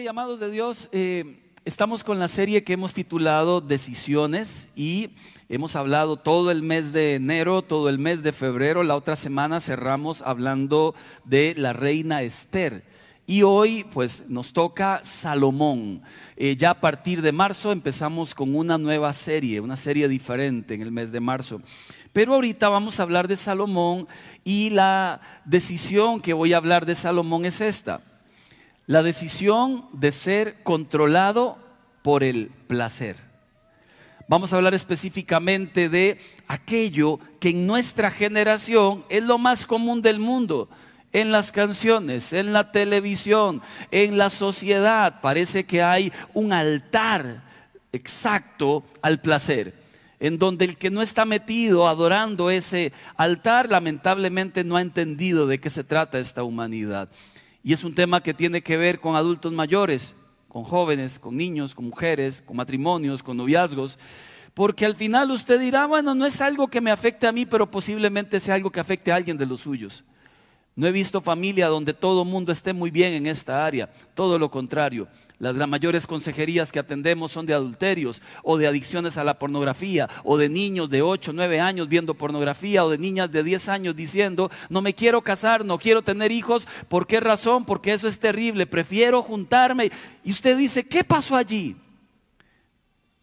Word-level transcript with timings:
que 0.00 0.04
llamados 0.04 0.40
de 0.40 0.50
Dios, 0.50 0.88
eh, 0.92 1.42
estamos 1.66 2.04
con 2.04 2.18
la 2.18 2.28
serie 2.28 2.64
que 2.64 2.72
hemos 2.72 2.94
titulado 2.94 3.60
Decisiones 3.60 4.68
y 4.74 5.10
hemos 5.50 5.76
hablado 5.76 6.16
todo 6.16 6.50
el 6.50 6.62
mes 6.62 6.94
de 6.94 7.16
enero, 7.16 7.60
todo 7.60 7.90
el 7.90 7.98
mes 7.98 8.22
de 8.22 8.32
febrero, 8.32 8.82
la 8.82 8.96
otra 8.96 9.14
semana 9.14 9.60
cerramos 9.60 10.22
hablando 10.22 10.94
de 11.26 11.54
la 11.54 11.74
reina 11.74 12.22
Esther. 12.22 12.82
Y 13.26 13.42
hoy 13.42 13.84
pues 13.84 14.24
nos 14.28 14.54
toca 14.54 15.02
Salomón. 15.04 16.00
Eh, 16.34 16.56
ya 16.56 16.70
a 16.70 16.80
partir 16.80 17.20
de 17.20 17.32
marzo 17.32 17.70
empezamos 17.70 18.34
con 18.34 18.54
una 18.54 18.78
nueva 18.78 19.12
serie, 19.12 19.60
una 19.60 19.76
serie 19.76 20.08
diferente 20.08 20.72
en 20.72 20.80
el 20.80 20.92
mes 20.92 21.12
de 21.12 21.20
marzo. 21.20 21.60
Pero 22.14 22.32
ahorita 22.34 22.70
vamos 22.70 22.98
a 22.98 23.02
hablar 23.02 23.28
de 23.28 23.36
Salomón 23.36 24.08
y 24.44 24.70
la 24.70 25.20
decisión 25.44 26.22
que 26.22 26.32
voy 26.32 26.54
a 26.54 26.56
hablar 26.56 26.86
de 26.86 26.94
Salomón 26.94 27.44
es 27.44 27.60
esta. 27.60 28.00
La 28.90 29.04
decisión 29.04 29.86
de 29.92 30.10
ser 30.10 30.64
controlado 30.64 31.58
por 32.02 32.24
el 32.24 32.48
placer. 32.66 33.14
Vamos 34.26 34.52
a 34.52 34.56
hablar 34.56 34.74
específicamente 34.74 35.88
de 35.88 36.18
aquello 36.48 37.20
que 37.38 37.50
en 37.50 37.68
nuestra 37.68 38.10
generación 38.10 39.04
es 39.08 39.22
lo 39.22 39.38
más 39.38 39.64
común 39.64 40.02
del 40.02 40.18
mundo. 40.18 40.68
En 41.12 41.30
las 41.30 41.52
canciones, 41.52 42.32
en 42.32 42.52
la 42.52 42.72
televisión, 42.72 43.62
en 43.92 44.18
la 44.18 44.28
sociedad, 44.28 45.20
parece 45.20 45.66
que 45.66 45.84
hay 45.84 46.12
un 46.34 46.52
altar 46.52 47.44
exacto 47.92 48.82
al 49.02 49.20
placer 49.20 49.72
en 50.18 50.36
donde 50.36 50.64
el 50.64 50.76
que 50.76 50.90
no 50.90 51.00
está 51.00 51.24
metido 51.24 51.86
adorando 51.86 52.50
ese 52.50 52.92
altar 53.16 53.70
lamentablemente 53.70 54.64
no 54.64 54.76
ha 54.76 54.82
entendido 54.82 55.46
de 55.46 55.60
qué 55.60 55.70
se 55.70 55.84
trata 55.84 56.18
esta 56.18 56.42
humanidad. 56.42 57.08
Y 57.62 57.72
es 57.72 57.84
un 57.84 57.94
tema 57.94 58.22
que 58.22 58.34
tiene 58.34 58.62
que 58.62 58.76
ver 58.76 59.00
con 59.00 59.16
adultos 59.16 59.52
mayores, 59.52 60.14
con 60.48 60.64
jóvenes, 60.64 61.18
con 61.18 61.36
niños, 61.36 61.74
con 61.74 61.86
mujeres, 61.86 62.42
con 62.42 62.56
matrimonios, 62.56 63.22
con 63.22 63.36
noviazgos. 63.36 63.98
Porque 64.54 64.84
al 64.84 64.96
final 64.96 65.30
usted 65.30 65.60
dirá, 65.60 65.86
bueno, 65.86 66.14
no 66.14 66.26
es 66.26 66.40
algo 66.40 66.68
que 66.68 66.80
me 66.80 66.90
afecte 66.90 67.26
a 67.26 67.32
mí, 67.32 67.46
pero 67.46 67.70
posiblemente 67.70 68.40
sea 68.40 68.54
algo 68.54 68.70
que 68.70 68.80
afecte 68.80 69.12
a 69.12 69.16
alguien 69.16 69.38
de 69.38 69.46
los 69.46 69.60
suyos. 69.60 70.04
No 70.80 70.86
he 70.86 70.92
visto 70.92 71.20
familia 71.20 71.68
donde 71.68 71.92
todo 71.92 72.22
el 72.22 72.28
mundo 72.30 72.52
esté 72.52 72.72
muy 72.72 72.90
bien 72.90 73.12
en 73.12 73.26
esta 73.26 73.66
área, 73.66 73.90
todo 74.14 74.38
lo 74.38 74.50
contrario. 74.50 75.08
Las 75.38 75.54
mayores 75.68 76.06
consejerías 76.06 76.72
que 76.72 76.78
atendemos 76.78 77.32
son 77.32 77.44
de 77.44 77.52
adulterios 77.52 78.22
o 78.42 78.56
de 78.56 78.66
adicciones 78.66 79.18
a 79.18 79.24
la 79.24 79.38
pornografía 79.38 80.08
o 80.24 80.38
de 80.38 80.48
niños 80.48 80.88
de 80.88 81.02
8, 81.02 81.32
9 81.34 81.60
años 81.60 81.86
viendo 81.86 82.14
pornografía 82.14 82.82
o 82.82 82.88
de 82.88 82.96
niñas 82.96 83.30
de 83.30 83.42
10 83.42 83.68
años 83.68 83.94
diciendo, 83.94 84.50
no 84.70 84.80
me 84.80 84.94
quiero 84.94 85.20
casar, 85.20 85.66
no 85.66 85.76
quiero 85.76 86.00
tener 86.00 86.32
hijos. 86.32 86.66
¿Por 86.88 87.06
qué 87.06 87.20
razón? 87.20 87.66
Porque 87.66 87.92
eso 87.92 88.08
es 88.08 88.18
terrible, 88.18 88.66
prefiero 88.66 89.22
juntarme. 89.22 89.90
Y 90.24 90.30
usted 90.30 90.56
dice, 90.56 90.88
¿qué 90.88 91.04
pasó 91.04 91.36
allí? 91.36 91.76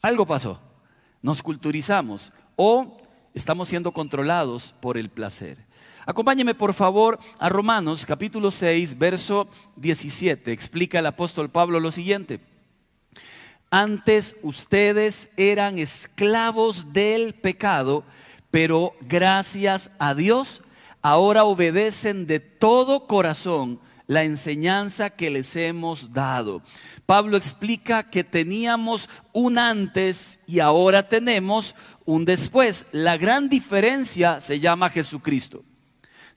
Algo 0.03 0.27
pasó. 0.27 0.61
Nos 1.23 1.41
culturizamos 1.41 2.31
o 2.55 3.01
estamos 3.33 3.67
siendo 3.67 3.93
controlados 3.93 4.75
por 4.79 4.95
el 4.99 5.09
placer. 5.09 5.66
Acompáñeme 6.09 6.55
por 6.55 6.73
favor 6.73 7.19
a 7.37 7.49
Romanos 7.49 8.05
capítulo 8.05 8.49
6, 8.49 8.97
verso 8.97 9.49
17. 9.75 10.53
Explica 10.53 10.99
el 10.99 11.05
apóstol 11.05 11.49
Pablo 11.49 11.81
lo 11.81 11.91
siguiente. 11.91 12.39
Antes 13.71 14.37
ustedes 14.41 15.29
eran 15.35 15.77
esclavos 15.77 16.93
del 16.93 17.33
pecado, 17.33 18.05
pero 18.51 18.93
gracias 19.01 19.91
a 19.99 20.15
Dios 20.15 20.61
ahora 21.01 21.43
obedecen 21.43 22.25
de 22.25 22.39
todo 22.39 23.05
corazón 23.05 23.81
la 24.07 24.23
enseñanza 24.23 25.09
que 25.09 25.29
les 25.29 25.57
hemos 25.57 26.13
dado. 26.13 26.61
Pablo 27.05 27.35
explica 27.35 28.09
que 28.09 28.23
teníamos 28.23 29.09
un 29.33 29.57
antes 29.57 30.39
y 30.47 30.61
ahora 30.61 31.09
tenemos 31.09 31.75
un 32.05 32.23
después. 32.23 32.85
La 32.93 33.17
gran 33.17 33.49
diferencia 33.49 34.39
se 34.39 34.61
llama 34.61 34.89
Jesucristo. 34.89 35.65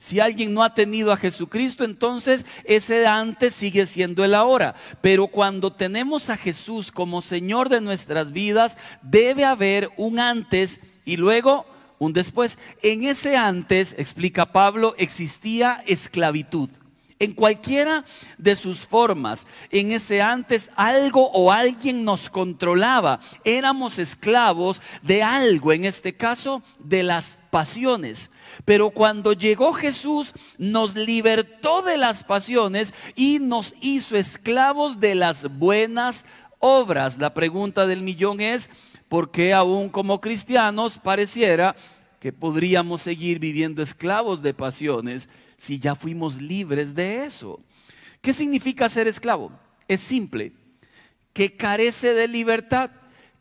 Si 0.01 0.19
alguien 0.19 0.55
no 0.55 0.63
ha 0.63 0.73
tenido 0.73 1.11
a 1.11 1.15
Jesucristo, 1.15 1.83
entonces 1.83 2.47
ese 2.63 3.05
antes 3.05 3.53
sigue 3.53 3.85
siendo 3.85 4.25
el 4.25 4.33
ahora. 4.33 4.73
Pero 4.99 5.27
cuando 5.27 5.71
tenemos 5.73 6.31
a 6.31 6.37
Jesús 6.37 6.91
como 6.91 7.21
Señor 7.21 7.69
de 7.69 7.81
nuestras 7.81 8.31
vidas, 8.31 8.79
debe 9.03 9.45
haber 9.45 9.91
un 9.97 10.19
antes 10.19 10.79
y 11.05 11.17
luego 11.17 11.67
un 11.99 12.13
después. 12.13 12.57
En 12.81 13.03
ese 13.03 13.37
antes, 13.37 13.93
explica 13.95 14.51
Pablo, 14.51 14.95
existía 14.97 15.83
esclavitud 15.85 16.71
en 17.21 17.33
cualquiera 17.33 18.03
de 18.39 18.55
sus 18.55 18.87
formas. 18.87 19.45
En 19.69 19.91
ese 19.91 20.23
antes 20.23 20.71
algo 20.75 21.29
o 21.31 21.51
alguien 21.51 22.03
nos 22.03 22.29
controlaba. 22.29 23.19
Éramos 23.45 23.99
esclavos 23.99 24.81
de 25.03 25.21
algo, 25.21 25.71
en 25.71 25.85
este 25.85 26.17
caso 26.17 26.63
de 26.79 27.03
las 27.03 27.37
pasiones. 27.51 28.31
Pero 28.65 28.89
cuando 28.89 29.33
llegó 29.33 29.73
Jesús 29.73 30.33
nos 30.57 30.95
libertó 30.95 31.83
de 31.83 31.97
las 31.97 32.23
pasiones 32.23 32.91
y 33.15 33.37
nos 33.39 33.75
hizo 33.81 34.17
esclavos 34.17 34.99
de 34.99 35.13
las 35.13 35.47
buenas 35.59 36.25
obras. 36.57 37.19
La 37.19 37.35
pregunta 37.35 37.85
del 37.85 38.01
millón 38.01 38.41
es, 38.41 38.71
¿por 39.07 39.29
qué 39.29 39.53
aún 39.53 39.89
como 39.89 40.19
cristianos 40.21 40.97
pareciera 40.97 41.75
que 42.19 42.33
podríamos 42.33 43.03
seguir 43.03 43.37
viviendo 43.37 43.83
esclavos 43.83 44.41
de 44.41 44.53
pasiones 44.55 45.29
si 45.61 45.77
ya 45.77 45.93
fuimos 45.93 46.41
libres 46.41 46.95
de 46.95 47.23
eso? 47.23 47.59
¿Qué 48.19 48.33
significa 48.33 48.89
ser 48.89 49.07
esclavo? 49.07 49.51
Es 49.87 50.01
simple, 50.01 50.53
que 51.33 51.55
carece 51.55 52.15
de 52.15 52.27
libertad, 52.27 52.89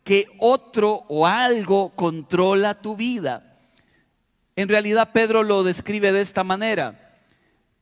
que 0.05 0.27
otro 0.39 1.07
o 1.09 1.27
algo 1.27 1.97
controla 1.97 2.83
tu 2.83 2.95
vida. 2.95 3.59
En 4.55 4.69
realidad 4.69 5.13
Pedro 5.15 5.43
lo 5.45 5.63
describe 5.63 6.13
de 6.13 6.21
esta 6.21 6.45
manera. 6.45 7.19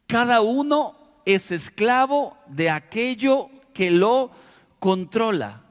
Cada 0.07 0.41
uno 0.41 0.97
es 1.25 1.51
esclavo 1.51 2.39
de 2.47 2.71
aquello 2.71 3.51
que 3.75 3.91
lo 3.91 4.31
controla. 4.79 5.65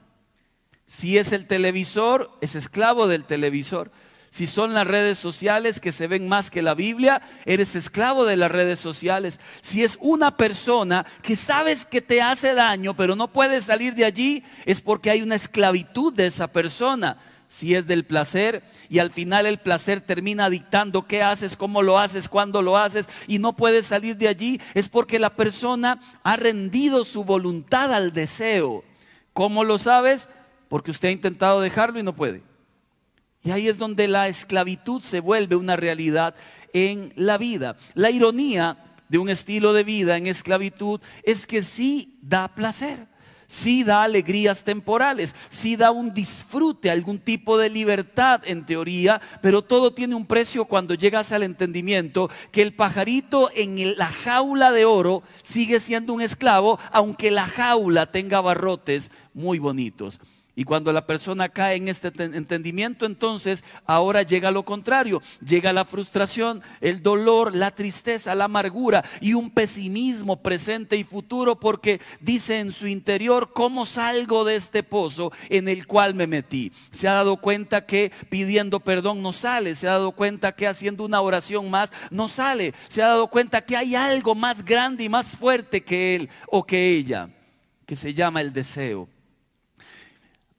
Si 0.84 1.16
es 1.16 1.32
el 1.32 1.46
televisor, 1.46 2.30
es 2.42 2.54
esclavo 2.54 3.06
del 3.06 3.24
televisor. 3.24 3.90
Si 4.30 4.46
son 4.46 4.74
las 4.74 4.86
redes 4.86 5.18
sociales 5.18 5.80
que 5.80 5.92
se 5.92 6.06
ven 6.06 6.28
más 6.28 6.50
que 6.50 6.62
la 6.62 6.74
Biblia, 6.74 7.22
eres 7.46 7.74
esclavo 7.74 8.24
de 8.26 8.36
las 8.36 8.52
redes 8.52 8.78
sociales. 8.78 9.40
Si 9.62 9.82
es 9.82 9.98
una 10.00 10.36
persona 10.36 11.06
que 11.22 11.34
sabes 11.34 11.84
que 11.84 12.02
te 12.02 12.20
hace 12.20 12.54
daño, 12.54 12.94
pero 12.94 13.16
no 13.16 13.32
puedes 13.32 13.64
salir 13.64 13.94
de 13.94 14.04
allí, 14.04 14.44
es 14.66 14.80
porque 14.80 15.10
hay 15.10 15.22
una 15.22 15.34
esclavitud 15.34 16.12
de 16.12 16.26
esa 16.26 16.48
persona. 16.48 17.16
Si 17.50 17.74
es 17.74 17.86
del 17.86 18.04
placer 18.04 18.62
y 18.90 18.98
al 18.98 19.10
final 19.10 19.46
el 19.46 19.56
placer 19.56 20.02
termina 20.02 20.50
dictando 20.50 21.06
qué 21.06 21.22
haces, 21.22 21.56
cómo 21.56 21.80
lo 21.80 21.98
haces, 21.98 22.28
cuándo 22.28 22.60
lo 22.60 22.76
haces 22.76 23.06
y 23.26 23.38
no 23.38 23.56
puedes 23.56 23.86
salir 23.86 24.18
de 24.18 24.28
allí, 24.28 24.60
es 24.74 24.90
porque 24.90 25.18
la 25.18 25.34
persona 25.34 25.98
ha 26.22 26.36
rendido 26.36 27.06
su 27.06 27.24
voluntad 27.24 27.94
al 27.94 28.12
deseo. 28.12 28.84
¿Cómo 29.32 29.64
lo 29.64 29.78
sabes? 29.78 30.28
Porque 30.68 30.90
usted 30.90 31.08
ha 31.08 31.12
intentado 31.12 31.62
dejarlo 31.62 31.98
y 31.98 32.02
no 32.02 32.14
puede. 32.14 32.42
Y 33.48 33.50
ahí 33.50 33.66
es 33.66 33.78
donde 33.78 34.08
la 34.08 34.28
esclavitud 34.28 35.00
se 35.00 35.20
vuelve 35.20 35.56
una 35.56 35.74
realidad 35.74 36.34
en 36.74 37.14
la 37.16 37.38
vida. 37.38 37.78
La 37.94 38.10
ironía 38.10 38.76
de 39.08 39.16
un 39.16 39.30
estilo 39.30 39.72
de 39.72 39.84
vida 39.84 40.18
en 40.18 40.26
esclavitud 40.26 41.00
es 41.22 41.46
que 41.46 41.62
sí 41.62 42.18
da 42.20 42.48
placer, 42.48 43.06
sí 43.46 43.84
da 43.84 44.02
alegrías 44.02 44.64
temporales, 44.64 45.34
sí 45.48 45.76
da 45.76 45.92
un 45.92 46.12
disfrute, 46.12 46.90
algún 46.90 47.18
tipo 47.18 47.56
de 47.56 47.70
libertad 47.70 48.42
en 48.44 48.66
teoría, 48.66 49.18
pero 49.40 49.62
todo 49.62 49.94
tiene 49.94 50.14
un 50.14 50.26
precio 50.26 50.66
cuando 50.66 50.92
llegas 50.92 51.32
al 51.32 51.42
entendimiento 51.42 52.28
que 52.52 52.60
el 52.60 52.74
pajarito 52.74 53.50
en 53.54 53.96
la 53.96 54.08
jaula 54.08 54.72
de 54.72 54.84
oro 54.84 55.22
sigue 55.42 55.80
siendo 55.80 56.12
un 56.12 56.20
esclavo, 56.20 56.78
aunque 56.92 57.30
la 57.30 57.46
jaula 57.46 58.12
tenga 58.12 58.42
barrotes 58.42 59.10
muy 59.32 59.58
bonitos. 59.58 60.20
Y 60.58 60.64
cuando 60.64 60.92
la 60.92 61.06
persona 61.06 61.48
cae 61.48 61.76
en 61.76 61.86
este 61.86 62.08
entendimiento, 62.20 63.06
entonces 63.06 63.62
ahora 63.86 64.22
llega 64.22 64.50
lo 64.50 64.64
contrario, 64.64 65.22
llega 65.40 65.72
la 65.72 65.84
frustración, 65.84 66.62
el 66.80 67.00
dolor, 67.00 67.54
la 67.54 67.70
tristeza, 67.70 68.34
la 68.34 68.46
amargura 68.46 69.04
y 69.20 69.34
un 69.34 69.50
pesimismo 69.50 70.42
presente 70.42 70.96
y 70.96 71.04
futuro 71.04 71.60
porque 71.60 72.00
dice 72.18 72.58
en 72.58 72.72
su 72.72 72.88
interior, 72.88 73.52
¿cómo 73.52 73.86
salgo 73.86 74.44
de 74.44 74.56
este 74.56 74.82
pozo 74.82 75.30
en 75.48 75.68
el 75.68 75.86
cual 75.86 76.16
me 76.16 76.26
metí? 76.26 76.72
Se 76.90 77.06
ha 77.06 77.12
dado 77.12 77.36
cuenta 77.36 77.86
que 77.86 78.10
pidiendo 78.28 78.80
perdón 78.80 79.22
no 79.22 79.32
sale, 79.32 79.76
se 79.76 79.86
ha 79.86 79.92
dado 79.92 80.10
cuenta 80.10 80.56
que 80.56 80.66
haciendo 80.66 81.04
una 81.04 81.20
oración 81.20 81.70
más 81.70 81.92
no 82.10 82.26
sale, 82.26 82.74
se 82.88 83.00
ha 83.00 83.06
dado 83.06 83.28
cuenta 83.28 83.60
que 83.64 83.76
hay 83.76 83.94
algo 83.94 84.34
más 84.34 84.64
grande 84.64 85.04
y 85.04 85.08
más 85.08 85.36
fuerte 85.36 85.84
que 85.84 86.16
él 86.16 86.28
o 86.48 86.66
que 86.66 86.96
ella, 86.96 87.30
que 87.86 87.94
se 87.94 88.12
llama 88.12 88.40
el 88.40 88.52
deseo 88.52 89.08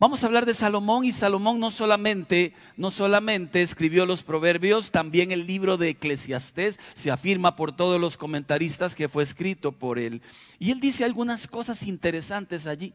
Vamos 0.01 0.23
a 0.23 0.27
hablar 0.27 0.45
de 0.45 0.53
Salomón 0.53 1.03
y 1.03 1.11
Salomón 1.11 1.59
no 1.59 1.71
solamente, 1.71 2.53
no 2.77 2.89
solamente 2.89 3.61
escribió 3.61 4.05
los 4.05 4.23
proverbios, 4.23 4.91
también 4.91 5.33
el 5.33 5.45
libro 5.45 5.75
de 5.75 5.89
Eclesiastés 5.89 6.79
se 6.93 7.11
afirma 7.11 7.57
por 7.57 7.73
todos 7.73 7.99
los 7.99 8.15
comentaristas 8.15 8.95
que 8.95 9.09
fue 9.09 9.23
escrito 9.23 9.73
por 9.73 9.99
él. 9.99 10.21
Y 10.57 10.71
él 10.71 10.79
dice 10.79 11.03
algunas 11.03 11.47
cosas 11.47 11.83
interesantes 11.83 12.65
allí. 12.65 12.93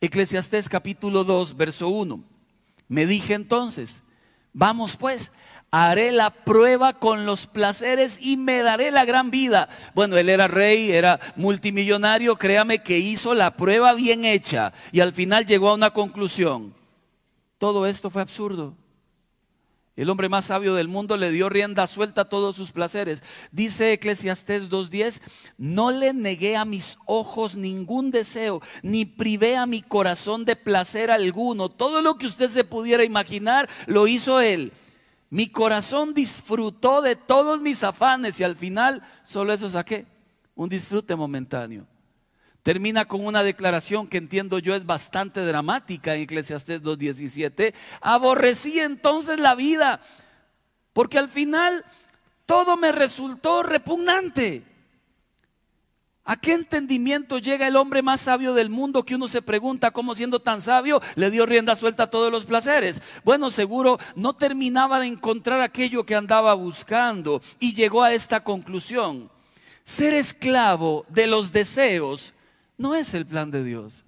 Eclesiastés 0.00 0.70
capítulo 0.70 1.24
2, 1.24 1.58
verso 1.58 1.88
1. 1.88 2.24
Me 2.88 3.04
dije 3.04 3.34
entonces, 3.34 4.02
vamos 4.54 4.96
pues, 4.96 5.32
haré 5.70 6.10
la 6.10 6.30
prueba 6.30 6.94
con 6.94 7.26
los 7.26 7.46
placeres 7.46 8.18
y 8.20 8.36
me 8.36 8.58
daré 8.58 8.90
la 8.90 9.04
gran 9.04 9.30
vida. 9.30 9.68
Bueno, 9.94 10.16
él 10.16 10.28
era 10.28 10.48
rey, 10.48 10.90
era 10.90 11.20
multimillonario, 11.36 12.36
créame 12.36 12.82
que 12.82 12.98
hizo 12.98 13.34
la 13.34 13.56
prueba 13.56 13.94
bien 13.94 14.24
hecha 14.24 14.72
y 14.92 15.00
al 15.00 15.12
final 15.12 15.46
llegó 15.46 15.70
a 15.70 15.74
una 15.74 15.90
conclusión. 15.90 16.74
Todo 17.58 17.86
esto 17.86 18.10
fue 18.10 18.22
absurdo. 18.22 18.74
El 19.96 20.08
hombre 20.08 20.30
más 20.30 20.46
sabio 20.46 20.74
del 20.74 20.88
mundo 20.88 21.18
le 21.18 21.30
dio 21.30 21.50
rienda 21.50 21.86
suelta 21.86 22.22
a 22.22 22.28
todos 22.28 22.56
sus 22.56 22.72
placeres. 22.72 23.22
Dice 23.52 23.92
Eclesiastés 23.92 24.70
2.10, 24.70 25.20
no 25.58 25.90
le 25.90 26.14
negué 26.14 26.56
a 26.56 26.64
mis 26.64 26.96
ojos 27.04 27.54
ningún 27.54 28.10
deseo, 28.10 28.62
ni 28.82 29.04
privé 29.04 29.58
a 29.58 29.66
mi 29.66 29.82
corazón 29.82 30.46
de 30.46 30.56
placer 30.56 31.10
alguno. 31.10 31.68
Todo 31.68 32.00
lo 32.00 32.16
que 32.16 32.26
usted 32.26 32.48
se 32.48 32.64
pudiera 32.64 33.04
imaginar 33.04 33.68
lo 33.86 34.06
hizo 34.06 34.40
él. 34.40 34.72
Mi 35.30 35.48
corazón 35.48 36.12
disfrutó 36.12 37.02
de 37.02 37.14
todos 37.14 37.60
mis 37.60 37.84
afanes 37.84 38.40
y 38.40 38.44
al 38.44 38.56
final 38.56 39.00
solo 39.22 39.52
eso 39.52 39.70
saqué, 39.70 40.06
un 40.56 40.68
disfrute 40.68 41.14
momentáneo. 41.14 41.86
Termina 42.64 43.06
con 43.06 43.24
una 43.24 43.42
declaración 43.44 44.08
que 44.08 44.18
entiendo 44.18 44.58
yo 44.58 44.74
es 44.74 44.84
bastante 44.84 45.40
dramática 45.46 46.14
en 46.14 46.22
Eclesiastés 46.22 46.82
2.17. 46.82 47.72
Aborrecí 48.00 48.80
entonces 48.80 49.38
la 49.38 49.54
vida, 49.54 50.00
porque 50.92 51.18
al 51.18 51.28
final 51.28 51.84
todo 52.44 52.76
me 52.76 52.90
resultó 52.92 53.62
repugnante. 53.62 54.64
¿A 56.24 56.36
qué 56.36 56.52
entendimiento 56.52 57.38
llega 57.38 57.66
el 57.66 57.76
hombre 57.76 58.02
más 58.02 58.20
sabio 58.20 58.52
del 58.54 58.70
mundo 58.70 59.04
que 59.04 59.14
uno 59.14 59.26
se 59.26 59.42
pregunta 59.42 59.90
cómo 59.90 60.14
siendo 60.14 60.40
tan 60.40 60.60
sabio 60.60 61.00
le 61.16 61.30
dio 61.30 61.46
rienda 61.46 61.74
suelta 61.74 62.04
a 62.04 62.10
todos 62.10 62.30
los 62.30 62.44
placeres? 62.44 63.02
Bueno, 63.24 63.50
seguro 63.50 63.98
no 64.14 64.34
terminaba 64.34 65.00
de 65.00 65.06
encontrar 65.06 65.60
aquello 65.60 66.04
que 66.04 66.14
andaba 66.14 66.54
buscando 66.54 67.40
y 67.58 67.74
llegó 67.74 68.02
a 68.02 68.12
esta 68.12 68.44
conclusión. 68.44 69.30
Ser 69.82 70.14
esclavo 70.14 71.06
de 71.08 71.26
los 71.26 71.52
deseos 71.52 72.34
no 72.76 72.94
es 72.94 73.14
el 73.14 73.26
plan 73.26 73.50
de 73.50 73.64
Dios. 73.64 74.04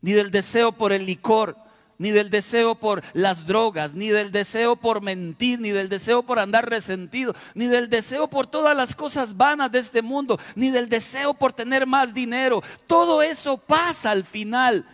Ni 0.00 0.12
del 0.12 0.30
deseo 0.30 0.72
por 0.72 0.92
el 0.92 1.06
licor, 1.06 1.56
ni 1.98 2.12
del 2.12 2.30
deseo 2.30 2.76
por 2.76 3.02
las 3.12 3.46
drogas, 3.46 3.94
ni 3.94 4.08
del 4.08 4.30
deseo 4.30 4.76
por 4.76 5.02
mentir, 5.02 5.58
ni 5.58 5.70
del 5.70 5.88
deseo 5.88 6.22
por 6.22 6.38
andar 6.38 6.70
resentido, 6.70 7.34
ni 7.54 7.66
del 7.66 7.90
deseo 7.90 8.28
por 8.28 8.46
todas 8.46 8.76
las 8.76 8.94
cosas 8.94 9.36
vanas 9.36 9.70
de 9.72 9.80
este 9.80 10.00
mundo, 10.00 10.38
ni 10.54 10.70
del 10.70 10.88
deseo 10.88 11.34
por 11.34 11.52
tener 11.52 11.86
más 11.86 12.14
dinero. 12.14 12.62
Todo 12.86 13.20
eso 13.22 13.58
pasa 13.58 14.12
al 14.12 14.24
final, 14.24 14.86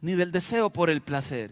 ni 0.00 0.14
del 0.14 0.30
deseo 0.30 0.70
por 0.70 0.88
el 0.88 1.00
placer. 1.00 1.50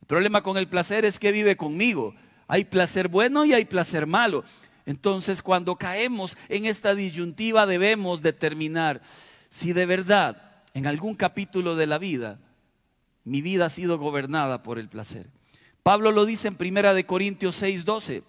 El 0.00 0.06
problema 0.06 0.42
con 0.42 0.56
el 0.56 0.68
placer 0.68 1.04
es 1.04 1.18
que 1.18 1.32
vive 1.32 1.56
conmigo. 1.56 2.14
Hay 2.46 2.64
placer 2.64 3.08
bueno 3.08 3.44
y 3.44 3.52
hay 3.52 3.64
placer 3.64 4.06
malo. 4.06 4.44
Entonces, 4.86 5.42
cuando 5.42 5.76
caemos 5.76 6.38
en 6.48 6.64
esta 6.64 6.94
disyuntiva, 6.94 7.66
debemos 7.66 8.22
determinar 8.22 9.02
si 9.50 9.74
de 9.74 9.84
verdad 9.84 10.40
en 10.72 10.86
algún 10.86 11.14
capítulo 11.14 11.76
de 11.76 11.86
la 11.86 11.98
vida 11.98 12.38
mi 13.28 13.42
vida 13.42 13.66
ha 13.66 13.70
sido 13.70 13.98
gobernada 13.98 14.62
por 14.62 14.78
el 14.78 14.88
placer. 14.88 15.30
Pablo 15.82 16.12
lo 16.12 16.26
dice 16.26 16.48
en 16.48 16.56
Primera 16.56 16.94
de 16.94 17.06
Corintios 17.06 17.62
6:12. 17.62 18.22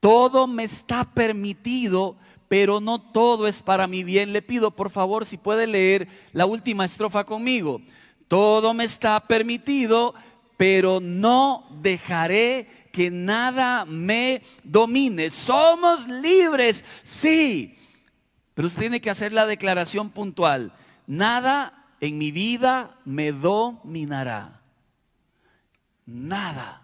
Todo 0.00 0.46
me 0.46 0.64
está 0.64 1.04
permitido, 1.04 2.16
pero 2.48 2.80
no 2.80 3.00
todo 3.00 3.48
es 3.48 3.62
para 3.62 3.86
mi 3.86 4.04
bien. 4.04 4.32
Le 4.32 4.42
pido, 4.42 4.70
por 4.70 4.90
favor, 4.90 5.26
si 5.26 5.36
puede 5.36 5.66
leer 5.66 6.08
la 6.32 6.46
última 6.46 6.84
estrofa 6.84 7.24
conmigo. 7.24 7.80
Todo 8.28 8.74
me 8.74 8.84
está 8.84 9.20
permitido, 9.20 10.14
pero 10.56 11.00
no 11.00 11.66
dejaré 11.82 12.68
que 12.92 13.10
nada 13.10 13.84
me 13.84 14.42
domine. 14.64 15.30
Somos 15.30 16.08
libres, 16.08 16.84
sí, 17.04 17.76
pero 18.54 18.68
usted 18.68 18.80
tiene 18.80 19.00
que 19.00 19.10
hacer 19.10 19.32
la 19.32 19.46
declaración 19.46 20.10
puntual. 20.10 20.72
Nada 21.06 21.75
en 22.00 22.18
mi 22.18 22.30
vida 22.30 22.96
me 23.04 23.32
dominará. 23.32 24.60
Nada. 26.04 26.82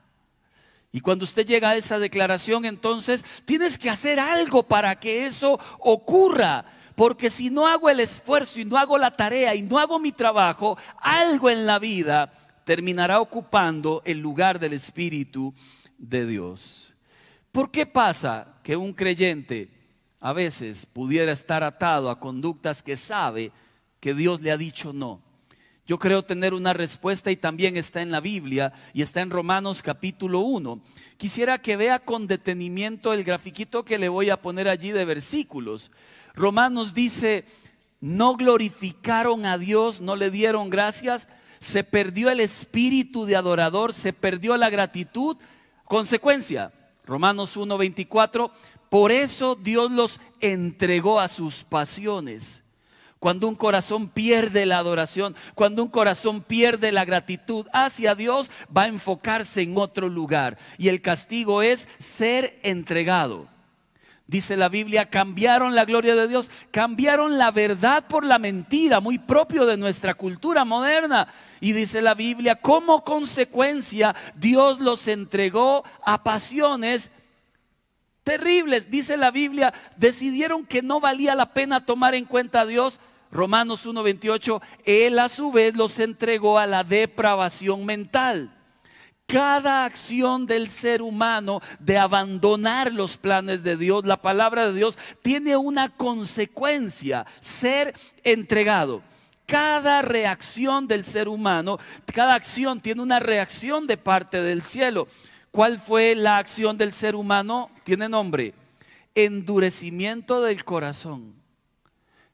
Y 0.91 1.01
cuando 1.01 1.25
usted 1.25 1.47
llega 1.47 1.71
a 1.71 1.77
esa 1.77 1.99
declaración, 1.99 2.65
entonces 2.65 3.25
tienes 3.47 3.79
que 3.79 3.89
hacer 3.89 4.21
algo 4.21 4.63
para 4.63 4.99
que 5.01 5.27
eso 5.27 5.59
ocurra. 5.79 6.67
Porque 6.95 7.31
si 7.31 7.49
no 7.49 7.67
hago 7.67 7.89
el 7.89 8.01
esfuerzo 8.01 8.61
y 8.61 8.67
no 8.67 8.77
hago 8.77 8.99
la 8.99 9.11
tarea 9.11 9.55
y 9.55 9.63
no 9.63 9.79
hago 9.79 9.99
mi 9.99 10.13
trabajo, 10.13 10.77
algo 10.99 11.49
en 11.49 11.65
la 11.65 11.79
vida 11.79 12.33
terminará 12.65 13.21
ocupando 13.21 14.03
el 14.05 14.19
lugar 14.19 14.59
del 14.59 14.75
Espíritu 14.75 15.55
de 15.97 16.27
Dios. 16.27 16.95
¿Por 17.51 17.71
qué 17.71 17.87
pasa 17.87 18.59
que 18.63 18.77
un 18.77 18.93
creyente 18.93 19.71
a 20.21 20.33
veces 20.33 20.87
pudiera 20.87 21.33
estar 21.33 21.63
atado 21.63 22.11
a 22.11 22.21
conductas 22.21 22.83
que 22.83 22.97
sabe 22.97 23.51
que 24.03 24.15
Dios 24.15 24.41
le 24.41 24.51
ha 24.51 24.57
dicho 24.57 24.93
no? 24.93 25.23
Yo 25.87 25.97
creo 25.97 26.25
tener 26.25 26.55
una 26.55 26.73
respuesta 26.73 27.31
y 27.31 27.37
también 27.37 27.77
está 27.77 28.03
en 28.03 28.11
la 28.11 28.21
Biblia 28.21 28.73
y 28.93 29.03
está 29.03 29.21
en 29.21 29.31
Romanos 29.31 29.81
capítulo 29.81 30.41
1. 30.41 30.81
Quisiera 31.19 31.59
que 31.59 31.77
vea 31.77 32.01
con 32.01 32.27
detenimiento 32.27 33.13
el 33.13 33.23
grafiquito 33.23 33.85
que 33.85 33.99
le 33.99 34.09
voy 34.09 34.31
a 34.31 34.43
poner 34.43 34.67
allí 34.67 34.91
de 34.91 35.05
versículos. 35.05 35.93
Romanos 36.35 36.95
dice, 36.95 37.45
no 38.01 38.35
glorificaron 38.35 39.47
a 39.47 39.57
Dios, 39.57 40.01
no 40.01 40.17
le 40.17 40.33
dieron 40.33 40.69
gracias, 40.69 41.29
se 41.61 41.85
perdió 41.85 42.29
el 42.31 42.41
espíritu 42.41 43.25
de 43.25 43.37
adorador, 43.37 43.93
se 43.93 44.13
perdió 44.13 44.57
la 44.57 44.69
gratitud. 44.69 45.37
Consecuencia, 45.85 46.73
Romanos 47.07 47.57
1:24, 47.57 48.51
por 48.91 49.13
eso 49.13 49.55
Dios 49.55 49.93
los 49.93 50.21
entregó 50.41 51.21
a 51.21 51.29
sus 51.29 51.63
pasiones. 51.63 52.62
Cuando 53.23 53.47
un 53.47 53.55
corazón 53.55 54.09
pierde 54.09 54.67
la 54.67 54.79
adoración, 54.79 55.37
cuando 55.55 55.85
un 55.85 55.89
corazón 55.89 56.41
pierde 56.41 56.91
la 56.91 57.05
gratitud 57.05 57.69
hacia 57.73 58.17
Dios, 58.17 58.51
va 58.77 58.83
a 58.83 58.89
enfocarse 58.89 59.63
en 59.63 59.79
otro 59.79 60.09
lugar. 60.09 60.59
Y 60.77 60.89
el 60.89 61.01
castigo 61.01 61.63
es 61.63 61.87
ser 61.99 62.59
entregado. 62.65 63.47
Dice 64.27 64.57
la 64.57 64.69
Biblia, 64.69 65.09
cambiaron 65.09 65.77
la 65.77 65.85
gloria 65.85 66.17
de 66.17 66.27
Dios, 66.27 66.51
cambiaron 66.73 67.39
la 67.39 67.53
verdad 67.53 68.09
por 68.09 68.27
la 68.27 68.41
mentira, 68.41 68.99
muy 68.99 69.19
propio 69.19 69.67
de 69.67 69.77
nuestra 69.77 70.15
cultura 70.15 70.65
moderna. 70.65 71.29
Y 71.61 71.71
dice 71.75 72.03
la 72.03 72.15
Biblia, 72.15 72.57
como 72.57 73.05
consecuencia, 73.05 74.17
Dios 74.35 74.81
los 74.81 75.07
entregó 75.07 75.85
a 76.05 76.25
pasiones 76.25 77.13
terribles. 78.25 78.91
Dice 78.91 79.17
la 79.17 79.31
Biblia, 79.31 79.73
decidieron 79.97 80.67
que 80.67 80.83
no 80.83 80.99
valía 80.99 81.37
la 81.37 81.55
pena 81.55 81.87
tomar 81.87 82.17
en 82.17 82.25
cuenta 82.25 82.63
a 82.63 82.67
Dios 82.67 82.99
Romanos 83.33 83.87
1:28, 83.87 84.61
Él 84.85 85.19
a 85.19 85.29
su 85.31 85.51
vez 85.51 85.75
los 85.75 85.99
entregó 85.99 86.59
a 86.59 86.67
la 86.67 86.85
depravación 86.85 87.87
mental. 87.87 88.55
Cada 89.27 89.87
acción 89.87 90.47
del 90.47 90.69
ser 90.69 91.01
humano 91.01 91.63
de 91.81 91.97
abandonar 91.97 92.93
los 92.93 93.17
planes 93.17 93.63
de 93.63 93.79
Dios, 93.79 94.05
la 94.05 94.21
palabra 94.21 94.67
de 94.67 94.75
Dios, 94.75 94.99
tiene 95.23 95.57
una 95.57 95.89
consecuencia, 95.89 97.25
ser 97.41 97.95
entregado. 98.23 99.03
Cada 99.47 100.03
reacción 100.03 100.87
del 100.87 101.03
ser 101.03 101.29
humano, 101.29 101.79
cada 102.13 102.35
acción 102.35 102.81
tiene 102.81 103.01
una 103.01 103.19
reacción 103.19 103.87
de 103.87 103.97
parte 103.97 104.43
del 104.43 104.63
cielo. 104.63 105.09
¿Cuál 105.51 105.81
fue 105.81 106.15
la 106.15 106.37
acción 106.37 106.77
del 106.77 106.93
ser 106.93 107.15
humano? 107.15 107.71
Tiene 107.85 108.11
nombre, 108.11 108.53
endurecimiento 109.15 110.43
del 110.43 110.65
corazón. 110.65 111.42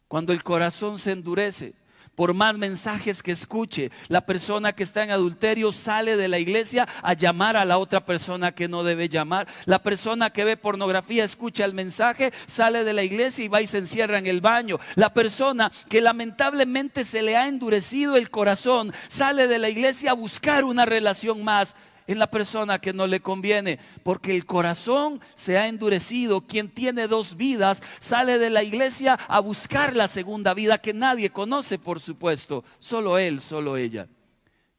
Cuando 0.09 0.33
el 0.33 0.43
corazón 0.43 0.99
se 0.99 1.13
endurece, 1.13 1.75
por 2.19 2.35
más 2.35 2.59
mensajes 2.59 3.23
que 3.23 3.31
escuche, 3.31 3.93
la 4.09 4.27
persona 4.27 4.73
que 4.73 4.83
está 4.83 5.05
en 5.05 5.13
adulterio 5.13 5.71
sale 5.71 6.17
de 6.17 6.27
la 6.27 6.41
iglesia 6.41 6.89
a 7.03 7.13
llamar 7.13 7.57
a 7.57 7.65
la 7.65 7.79
otra 7.79 8.05
persona 8.05 8.51
que 8.51 8.67
no 8.67 8.83
debe 8.83 9.09
llamar. 9.09 9.47
La 9.67 9.85
persona 9.85 10.31
que 10.31 10.43
ve 10.43 10.57
pornografía 10.57 11.23
escucha 11.23 11.65
el 11.65 11.75
mensaje, 11.75 12.33
sale 12.47 12.83
de 12.83 12.93
la 12.93 13.05
iglesia 13.05 13.45
y 13.45 13.49
va 13.49 13.63
y 13.63 13.69
se 13.69 13.79
encierra 13.79 14.19
en 14.19 14.27
el 14.27 14.41
baño. 14.41 14.81
La 14.97 15.15
persona 15.15 15.71
que 15.89 16.01
lamentablemente 16.01 17.05
se 17.05 17.23
le 17.23 17.37
ha 17.37 17.47
endurecido 17.47 18.17
el 18.17 18.31
corazón, 18.31 18.93
sale 19.07 19.47
de 19.47 19.61
la 19.61 19.69
iglesia 19.69 20.11
a 20.11 20.15
buscar 20.15 20.65
una 20.65 20.87
relación 20.87 21.45
más 21.45 21.77
en 22.09 22.19
la 22.19 22.29
persona 22.29 22.81
que 22.81 22.93
no 22.93 23.07
le 23.07 23.21
conviene, 23.21 23.79
porque 24.03 24.35
el 24.35 24.47
corazón 24.47 25.21
se 25.37 25.57
ha 25.59 25.69
endurecido. 25.69 26.41
Quien 26.41 26.69
tiene 26.69 27.07
dos 27.07 27.37
vidas 27.37 27.83
sale 28.01 28.39
de 28.39 28.51
la 28.51 28.65
iglesia 28.65 29.19
a 29.29 29.39
buscar 29.39 29.95
la 29.95 30.09
segunda 30.09 30.55
vida 30.55 30.79
que 30.79 30.95
nadie 30.95 31.31
conoce, 31.31 31.79
por 31.79 32.01
supuesto, 32.01 32.65
solo 32.81 33.19
él, 33.19 33.41
solo 33.41 33.77
ella. 33.77 34.09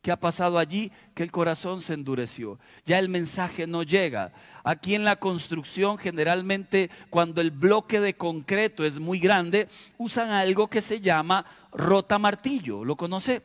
¿Qué 0.01 0.11
ha 0.11 0.19
pasado 0.19 0.57
allí? 0.57 0.91
Que 1.13 1.23
el 1.23 1.31
corazón 1.31 1.81
se 1.81 1.93
endureció. 1.93 2.57
Ya 2.85 2.99
el 2.99 3.09
mensaje 3.09 3.67
no 3.67 3.83
llega. 3.83 4.31
Aquí 4.63 4.95
en 4.95 5.03
la 5.03 5.17
construcción 5.17 5.97
generalmente 5.97 6.89
cuando 7.09 7.41
el 7.41 7.51
bloque 7.51 7.99
de 7.99 8.15
concreto 8.15 8.85
es 8.85 8.97
muy 8.97 9.19
grande, 9.19 9.67
usan 9.97 10.29
algo 10.29 10.67
que 10.67 10.81
se 10.81 11.01
llama 11.01 11.45
rota 11.73 12.17
martillo. 12.17 12.85
¿Lo 12.85 12.95
conoce? 12.95 13.41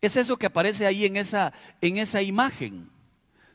Es 0.00 0.16
eso 0.16 0.36
que 0.36 0.46
aparece 0.46 0.86
ahí 0.86 1.04
en 1.04 1.16
esa, 1.16 1.52
en 1.80 1.96
esa 1.96 2.22
imagen. 2.22 2.90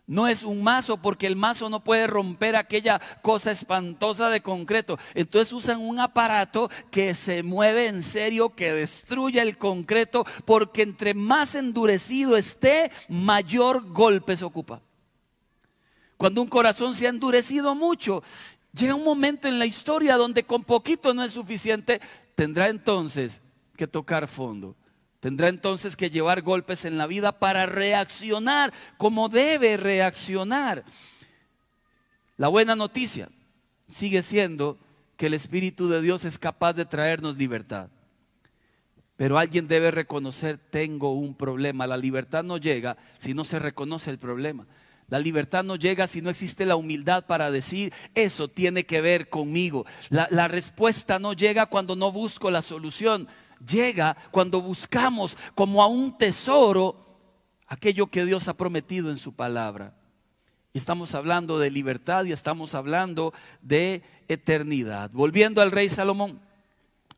No 0.06 0.28
es 0.28 0.44
un 0.44 0.62
mazo 0.62 0.98
porque 0.98 1.28
el 1.28 1.38
mazo 1.38 1.70
no 1.70 1.82
puede 1.82 2.08
romper 2.08 2.58
aquella 2.58 3.00
cosa 3.22 3.52
espantosa 3.52 4.30
de 4.30 4.42
concreto. 4.42 5.00
Entonces 5.14 5.54
usan 5.54 5.80
un 5.80 6.00
aparato 6.00 6.70
que 6.92 7.14
se 7.14 7.42
mueve 7.42 7.88
en 7.88 8.04
serio, 8.04 8.50
que 8.50 8.74
destruye 8.74 9.42
el 9.42 9.58
concreto, 9.58 10.26
porque 10.44 10.82
entre 10.82 11.14
más 11.14 11.56
endurecido 11.56 12.36
esté, 12.36 12.92
mayor 13.08 13.90
golpe 13.92 14.36
se 14.36 14.44
ocupa. 14.44 14.82
Cuando 16.18 16.42
un 16.42 16.50
corazón 16.50 16.94
se 16.96 17.08
ha 17.08 17.10
endurecido 17.10 17.74
mucho, 17.74 18.24
llega 18.74 18.96
un 18.96 19.06
momento 19.06 19.48
en 19.48 19.58
la 19.58 19.66
historia 19.66 20.18
donde 20.18 20.44
con 20.44 20.64
poquito 20.64 21.14
no 21.14 21.24
es 21.24 21.32
suficiente, 21.32 22.02
tendrá 22.36 22.68
entonces 22.68 23.42
que 23.78 23.88
tocar 23.88 24.28
fondo. 24.28 24.76
Tendrá 25.24 25.48
entonces 25.48 25.96
que 25.96 26.10
llevar 26.10 26.42
golpes 26.42 26.84
en 26.84 26.98
la 26.98 27.08
vida 27.08 27.40
para 27.40 27.66
reaccionar 27.66 28.74
como 28.98 29.30
debe 29.30 29.78
reaccionar. 29.78 30.84
La 32.36 32.50
buena 32.50 32.76
noticia 32.76 33.30
sigue 33.88 34.22
siendo 34.22 34.78
que 35.16 35.28
el 35.28 35.34
Espíritu 35.34 35.88
de 35.88 36.02
Dios 36.02 36.26
es 36.26 36.38
capaz 36.38 36.74
de 36.74 36.84
traernos 36.84 37.38
libertad. 37.38 37.88
Pero 39.16 39.38
alguien 39.38 39.70
debe 39.70 39.92
reconocer, 39.92 40.58
tengo 40.58 41.14
un 41.14 41.36
problema. 41.36 41.88
La 41.88 41.96
libertad 41.96 42.44
no 42.44 42.58
llega 42.58 42.98
si 43.18 43.34
no 43.34 43.46
se 43.46 43.60
reconoce 43.60 44.10
el 44.12 44.20
problema. 44.20 44.68
La 45.08 45.20
libertad 45.20 45.64
no 45.64 45.78
llega 45.78 46.06
si 46.08 46.22
no 46.22 46.32
existe 46.32 46.66
la 46.66 46.76
humildad 46.76 47.26
para 47.26 47.50
decir, 47.50 47.94
eso 48.14 48.50
tiene 48.50 48.86
que 48.86 49.00
ver 49.00 49.30
conmigo. 49.30 49.86
La, 50.10 50.28
la 50.32 50.50
respuesta 50.50 51.18
no 51.18 51.32
llega 51.32 51.68
cuando 51.68 51.96
no 51.96 52.12
busco 52.12 52.52
la 52.52 52.62
solución 52.62 53.30
llega 53.68 54.16
cuando 54.32 54.62
buscamos 54.62 55.38
como 55.56 55.82
a 55.84 55.88
un 55.88 56.18
tesoro 56.18 57.04
aquello 57.68 58.08
que 58.08 58.26
Dios 58.26 58.48
ha 58.48 58.56
prometido 58.56 59.10
en 59.10 59.18
su 59.18 59.34
palabra. 59.34 59.96
Y 60.74 60.80
estamos 60.80 61.14
hablando 61.14 61.60
de 61.60 61.70
libertad 61.70 62.26
y 62.26 62.32
estamos 62.32 62.74
hablando 62.74 63.34
de 63.62 64.02
eternidad. 64.28 65.12
Volviendo 65.12 65.62
al 65.62 65.72
rey 65.72 65.88
Salomón, 65.88 66.42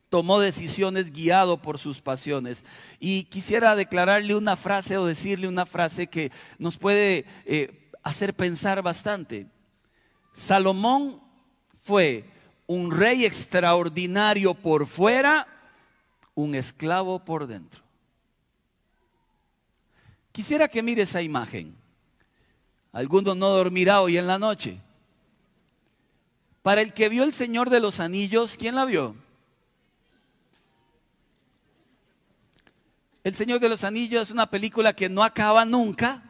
tomó 0.10 0.40
decisiones 0.40 1.12
guiado 1.12 1.62
por 1.62 1.80
sus 1.80 2.02
pasiones. 2.02 2.66
Y 3.00 3.24
quisiera 3.26 3.76
declararle 3.76 4.36
una 4.36 4.56
frase 4.56 4.98
o 4.98 5.06
decirle 5.06 5.48
una 5.48 5.66
frase 5.66 6.08
que 6.08 6.32
nos 6.58 6.78
puede 6.78 7.26
eh, 7.46 7.92
hacer 8.04 8.34
pensar 8.34 8.82
bastante. 8.82 9.48
Salomón 10.34 11.22
fue 11.82 12.26
un 12.68 12.92
rey 12.92 13.26
extraordinario 13.26 14.54
por 14.54 14.86
fuera 14.86 15.48
un 16.36 16.54
esclavo 16.54 17.20
por 17.20 17.48
dentro. 17.48 17.82
Quisiera 20.32 20.68
que 20.68 20.84
mire 20.84 21.04
esa 21.04 21.22
imagen. 21.22 21.76
Algunos 22.92 23.36
no 23.36 23.50
dormirá 23.50 24.02
hoy 24.02 24.18
en 24.18 24.28
la 24.28 24.38
noche. 24.38 24.80
Para 26.62 26.82
el 26.82 26.94
que 26.94 27.10
vio 27.10 27.24
el 27.24 27.34
Señor 27.34 27.70
de 27.70 27.80
los 27.80 28.00
Anillos, 28.00 28.58
¿quién 28.58 28.76
la 28.76 28.86
vio? 28.86 29.16
El 33.24 33.36
Señor 33.36 33.60
de 33.60 33.70
los 33.70 33.84
Anillos 33.84 34.24
es 34.24 34.32
una 34.32 34.50
película 34.50 34.94
que 34.94 35.10
no 35.10 35.24
acaba 35.24 35.66
nunca. 35.66 36.22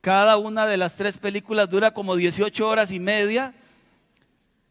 Cada 0.00 0.38
una 0.38 0.66
de 0.66 0.76
las 0.76 0.94
tres 0.94 1.18
películas 1.18 1.68
dura 1.68 1.92
como 1.92 2.16
18 2.16 2.66
horas 2.66 2.92
y 2.92 3.00
media. 3.00 3.54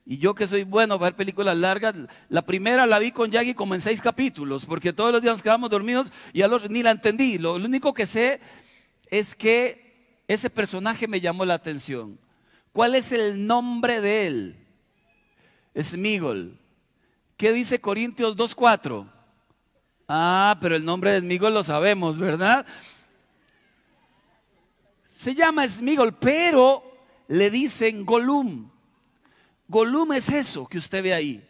Y 0.06 0.20
yo 0.20 0.36
que 0.36 0.46
soy 0.46 0.64
bueno 0.64 1.00
para 1.00 1.10
ver 1.10 1.16
películas 1.16 1.58
largas, 1.58 1.96
la 2.30 2.44
primera 2.44 2.86
la 2.86 3.00
vi 3.00 3.12
con 3.12 3.32
Yagi 3.32 3.56
como 3.56 3.74
en 3.74 3.82
seis 3.82 4.02
capítulos, 4.02 4.66
porque 4.66 4.94
todos 4.94 5.12
los 5.12 5.22
días 5.22 5.34
nos 5.34 5.42
quedamos 5.42 5.72
dormidos 5.72 6.14
y 6.32 6.44
a 6.44 6.48
los 6.48 6.70
ni 6.70 6.84
la 6.84 6.92
entendí. 6.92 7.40
Lo, 7.40 7.56
único 7.56 7.92
que 7.92 8.06
sé 8.06 8.40
es 9.08 9.34
que 9.34 10.22
ese 10.28 10.52
personaje 10.52 11.08
me 11.08 11.22
llamó 11.22 11.44
la 11.44 11.56
atención. 11.56 12.20
¿Cuál 12.72 12.94
es 12.94 13.12
el 13.12 13.48
nombre 13.48 14.00
de 14.00 14.28
él? 14.28 14.68
Smigol. 15.82 16.60
¿Qué 17.36 17.52
dice 17.52 17.82
Corintios 17.82 18.38
2.4? 18.38 19.10
Ah, 20.08 20.56
pero 20.62 20.76
el 20.76 20.86
nombre 20.86 21.14
de 21.14 21.22
Smigol 21.22 21.54
lo 21.54 21.64
sabemos, 21.64 22.20
¿verdad? 22.20 22.64
Se 25.10 25.34
llama 25.34 25.68
Smigol, 25.68 26.14
pero 26.14 26.84
le 27.28 27.50
dicen 27.50 28.06
Golum. 28.06 28.75
Golum 29.68 30.14
es 30.14 30.30
eso 30.30 30.68
que 30.68 30.78
usted 30.78 31.04
ve 31.04 31.14
ahí. 31.14 31.48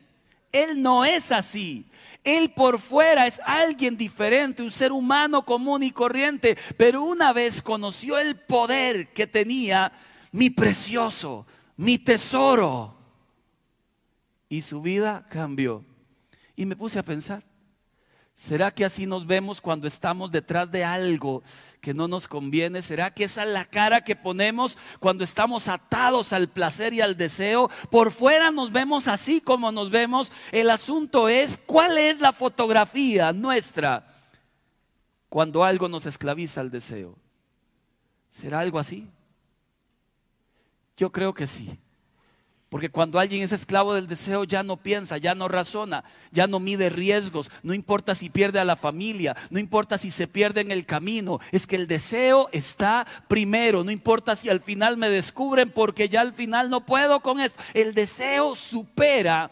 Él 0.52 0.82
no 0.82 1.04
es 1.04 1.32
así. 1.32 1.86
Él 2.24 2.52
por 2.54 2.80
fuera 2.80 3.28
es 3.28 3.40
alguien 3.46 3.98
diferente, 3.98 4.64
un 4.64 4.72
ser 4.72 4.92
humano 4.92 5.46
común 5.46 5.84
y 5.84 5.92
corriente, 5.92 6.58
pero 6.78 7.04
una 7.04 7.34
vez 7.34 7.62
conoció 7.62 8.18
el 8.18 8.36
poder 8.36 9.14
que 9.14 9.28
tenía 9.28 9.92
mi 10.32 10.50
precioso, 10.50 11.46
mi 11.78 12.00
tesoro. 12.00 12.98
Y 14.50 14.62
su 14.62 14.82
vida 14.82 15.28
cambió. 15.30 15.86
Y 16.56 16.66
me 16.66 16.76
puse 16.76 16.98
a 16.98 17.04
pensar, 17.04 17.44
¿Será 18.36 18.70
que 18.70 18.84
así 18.84 19.06
nos 19.06 19.26
vemos 19.26 19.62
cuando 19.62 19.88
estamos 19.88 20.30
detrás 20.30 20.70
de 20.70 20.84
algo 20.84 21.42
que 21.80 21.94
no 21.94 22.10
nos 22.10 22.28
conviene? 22.28 22.82
¿Será 22.82 23.14
que 23.14 23.24
esa 23.24 23.44
es 23.44 23.50
la 23.50 23.64
cara 23.64 24.04
que 24.04 24.18
ponemos 24.18 24.78
cuando 25.00 25.24
estamos 25.24 25.70
atados 25.70 26.34
al 26.34 26.50
placer 26.50 26.94
y 26.94 27.00
al 27.00 27.16
deseo? 27.16 27.70
Por 27.90 28.12
fuera 28.12 28.52
nos 28.52 28.74
vemos 28.74 29.08
así 29.08 29.40
como 29.40 29.72
nos 29.72 29.90
vemos. 29.90 30.34
El 30.52 30.70
asunto 30.70 31.30
es, 31.30 31.58
¿cuál 31.66 31.98
es 31.98 32.20
la 32.20 32.34
fotografía 32.34 33.32
nuestra 33.32 34.06
cuando 35.30 35.64
algo 35.64 35.88
nos 35.88 36.06
esclaviza 36.06 36.60
al 36.60 36.70
deseo? 36.70 37.18
¿Será 38.30 38.60
algo 38.60 38.80
así? 38.80 39.08
Yo 40.98 41.10
creo 41.10 41.34
que 41.34 41.48
sí. 41.48 41.80
Porque 42.76 42.90
cuando 42.90 43.20
alguien 43.20 43.42
es 43.42 43.54
esclavo 43.54 43.94
del 43.94 44.06
deseo 44.06 44.44
ya 44.44 44.62
no 44.62 44.76
piensa, 44.76 45.18
ya 45.18 45.34
no 45.34 45.48
razona, 45.48 46.04
ya 46.34 46.46
no 46.46 46.60
mide 46.60 46.90
riesgos, 46.90 47.50
no 47.64 47.74
importa 47.74 48.14
si 48.16 48.30
pierde 48.30 48.60
a 48.60 48.66
la 48.66 48.76
familia, 48.76 49.34
no 49.50 49.60
importa 49.60 49.98
si 49.98 50.12
se 50.12 50.28
pierde 50.28 50.60
en 50.60 50.72
el 50.72 50.86
camino, 50.86 51.40
es 51.54 51.68
que 51.68 51.78
el 51.78 51.88
deseo 51.88 52.50
está 52.52 53.08
primero, 53.30 53.86
no 53.86 53.92
importa 53.92 54.36
si 54.36 54.50
al 54.50 54.60
final 54.60 54.98
me 54.98 55.10
descubren 55.10 55.72
porque 55.72 56.10
ya 56.10 56.20
al 56.20 56.34
final 56.34 56.70
no 56.70 56.86
puedo 56.86 57.22
con 57.22 57.40
esto. 57.40 57.64
El 57.74 57.94
deseo 57.94 58.56
supera 58.56 59.52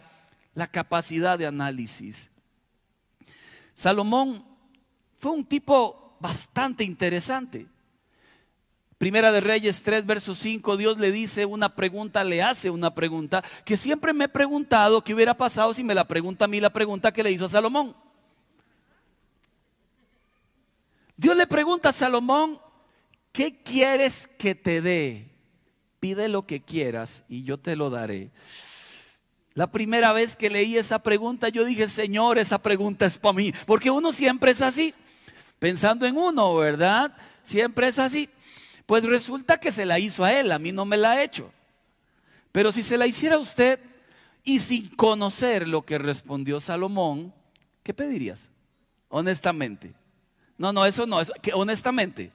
la 0.52 0.66
capacidad 0.66 1.38
de 1.38 1.46
análisis. 1.46 2.30
Salomón 3.72 4.44
fue 5.18 5.32
un 5.32 5.46
tipo 5.46 6.18
bastante 6.20 6.84
interesante. 6.84 7.68
Primera 8.98 9.32
de 9.32 9.40
Reyes 9.40 9.82
3, 9.82 10.06
verso 10.06 10.34
5, 10.34 10.76
Dios 10.76 10.98
le 10.98 11.10
dice 11.10 11.44
una 11.44 11.74
pregunta, 11.74 12.22
le 12.22 12.42
hace 12.42 12.70
una 12.70 12.94
pregunta 12.94 13.42
que 13.64 13.76
siempre 13.76 14.12
me 14.12 14.24
he 14.24 14.28
preguntado 14.28 15.02
qué 15.02 15.14
hubiera 15.14 15.36
pasado 15.36 15.74
si 15.74 15.82
me 15.82 15.94
la 15.94 16.06
pregunta 16.06 16.44
a 16.44 16.48
mí 16.48 16.60
la 16.60 16.72
pregunta 16.72 17.12
que 17.12 17.22
le 17.22 17.32
hizo 17.32 17.46
a 17.46 17.48
Salomón. 17.48 17.94
Dios 21.16 21.36
le 21.36 21.46
pregunta 21.46 21.88
a 21.90 21.92
Salomón, 21.92 22.60
¿qué 23.32 23.62
quieres 23.62 24.28
que 24.38 24.54
te 24.54 24.80
dé? 24.80 25.30
Pide 26.00 26.28
lo 26.28 26.46
que 26.46 26.62
quieras 26.62 27.24
y 27.28 27.42
yo 27.42 27.58
te 27.58 27.76
lo 27.76 27.90
daré. 27.90 28.30
La 29.54 29.70
primera 29.70 30.12
vez 30.12 30.34
que 30.34 30.50
leí 30.50 30.76
esa 30.76 31.00
pregunta, 31.00 31.48
yo 31.48 31.64
dije, 31.64 31.86
Señor, 31.86 32.38
esa 32.38 32.60
pregunta 32.60 33.06
es 33.06 33.18
para 33.18 33.34
mí. 33.34 33.52
Porque 33.66 33.90
uno 33.90 34.12
siempre 34.12 34.50
es 34.50 34.60
así, 34.60 34.92
pensando 35.60 36.06
en 36.06 36.16
uno, 36.16 36.56
¿verdad? 36.56 37.16
Siempre 37.44 37.86
es 37.86 38.00
así. 38.00 38.28
Pues 38.86 39.04
resulta 39.04 39.58
que 39.58 39.72
se 39.72 39.86
la 39.86 39.98
hizo 39.98 40.24
a 40.24 40.32
él, 40.32 40.52
a 40.52 40.58
mí 40.58 40.72
no 40.72 40.84
me 40.84 40.96
la 40.96 41.12
ha 41.12 41.22
hecho. 41.22 41.50
Pero 42.52 42.70
si 42.70 42.82
se 42.82 42.98
la 42.98 43.06
hiciera 43.06 43.36
a 43.36 43.38
usted 43.38 43.80
y 44.42 44.58
sin 44.58 44.88
conocer 44.90 45.66
lo 45.66 45.82
que 45.82 45.98
respondió 45.98 46.60
Salomón, 46.60 47.32
¿qué 47.82 47.94
pedirías? 47.94 48.48
Honestamente. 49.08 49.94
No, 50.58 50.72
no, 50.72 50.86
eso 50.86 51.06
no, 51.06 51.20
eso, 51.20 51.32
que 51.42 51.52
honestamente. 51.52 52.30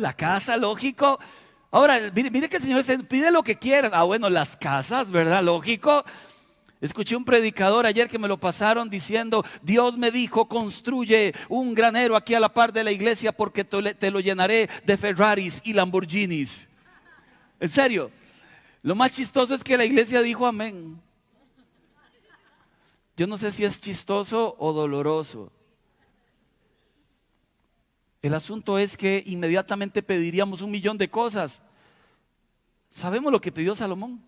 la 0.00 0.12
casa, 0.14 0.56
lógico. 0.56 1.18
Ahora, 1.70 2.10
mire, 2.14 2.30
mire 2.30 2.48
que 2.48 2.56
el 2.56 2.62
Señor 2.62 2.84
pide 3.06 3.30
lo 3.30 3.42
que 3.42 3.56
quieran. 3.56 3.92
Ah, 3.94 4.04
bueno, 4.04 4.30
las 4.30 4.56
casas, 4.56 5.10
¿verdad? 5.10 5.42
Lógico. 5.42 6.04
Escuché 6.80 7.16
un 7.16 7.24
predicador 7.24 7.86
ayer 7.86 8.08
que 8.08 8.18
me 8.18 8.28
lo 8.28 8.38
pasaron 8.38 8.90
diciendo, 8.90 9.44
Dios 9.62 9.96
me 9.96 10.10
dijo, 10.10 10.46
construye 10.46 11.34
un 11.48 11.74
granero 11.74 12.16
aquí 12.16 12.34
a 12.34 12.40
la 12.40 12.52
par 12.52 12.72
de 12.72 12.84
la 12.84 12.92
iglesia 12.92 13.32
porque 13.32 13.64
te 13.64 14.10
lo 14.10 14.20
llenaré 14.20 14.68
de 14.84 14.96
Ferraris 14.98 15.62
y 15.64 15.72
Lamborghinis. 15.72 16.68
En 17.58 17.70
serio, 17.70 18.10
lo 18.82 18.94
más 18.94 19.12
chistoso 19.12 19.54
es 19.54 19.64
que 19.64 19.78
la 19.78 19.86
iglesia 19.86 20.20
dijo 20.20 20.46
amén. 20.46 21.00
Yo 23.16 23.26
no 23.26 23.38
sé 23.38 23.50
si 23.50 23.64
es 23.64 23.80
chistoso 23.80 24.54
o 24.58 24.72
doloroso, 24.72 25.50
El 28.20 28.34
asunto 28.34 28.76
es 28.76 28.96
que 28.96 29.22
inmediatamente 29.24 30.02
pediríamos 30.02 30.60
un 30.60 30.70
millón 30.70 30.98
de 30.98 31.08
cosas. 31.08 31.62
¿Sabemos 32.90 33.30
lo 33.30 33.40
que 33.40 33.52
pidió 33.52 33.72
Salomón? 33.76 34.20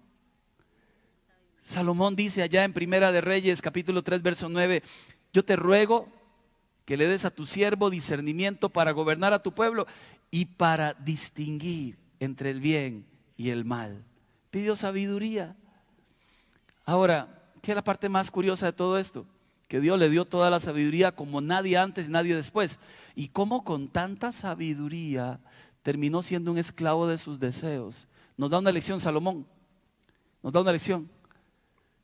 Salomón 1.68 2.16
dice 2.16 2.40
allá 2.40 2.64
en 2.64 2.72
Primera 2.72 3.12
de 3.12 3.20
Reyes, 3.20 3.60
capítulo 3.60 4.02
3, 4.02 4.22
verso 4.22 4.48
9, 4.48 4.82
yo 5.34 5.44
te 5.44 5.54
ruego 5.54 6.08
que 6.86 6.96
le 6.96 7.06
des 7.06 7.26
a 7.26 7.30
tu 7.30 7.44
siervo 7.44 7.90
discernimiento 7.90 8.70
para 8.70 8.92
gobernar 8.92 9.34
a 9.34 9.42
tu 9.42 9.52
pueblo 9.52 9.86
y 10.30 10.46
para 10.46 10.94
distinguir 10.94 11.98
entre 12.20 12.52
el 12.52 12.60
bien 12.60 13.04
y 13.36 13.50
el 13.50 13.66
mal. 13.66 14.02
Pidió 14.50 14.76
sabiduría. 14.76 15.56
Ahora, 16.86 17.38
¿qué 17.60 17.72
es 17.72 17.76
la 17.76 17.84
parte 17.84 18.08
más 18.08 18.30
curiosa 18.30 18.64
de 18.64 18.72
todo 18.72 18.98
esto? 18.98 19.26
Que 19.68 19.80
Dios 19.80 19.98
le 19.98 20.08
dio 20.08 20.24
toda 20.24 20.48
la 20.48 20.60
sabiduría 20.60 21.12
como 21.12 21.42
nadie 21.42 21.76
antes 21.76 22.08
y 22.08 22.10
nadie 22.10 22.34
después. 22.34 22.78
Y 23.14 23.28
cómo 23.28 23.62
con 23.62 23.88
tanta 23.88 24.32
sabiduría 24.32 25.38
terminó 25.82 26.22
siendo 26.22 26.50
un 26.50 26.56
esclavo 26.56 27.06
de 27.06 27.18
sus 27.18 27.38
deseos. 27.38 28.08
Nos 28.38 28.48
da 28.48 28.58
una 28.58 28.72
lección 28.72 29.00
Salomón. 29.00 29.46
Nos 30.42 30.50
da 30.50 30.62
una 30.62 30.72
lección. 30.72 31.17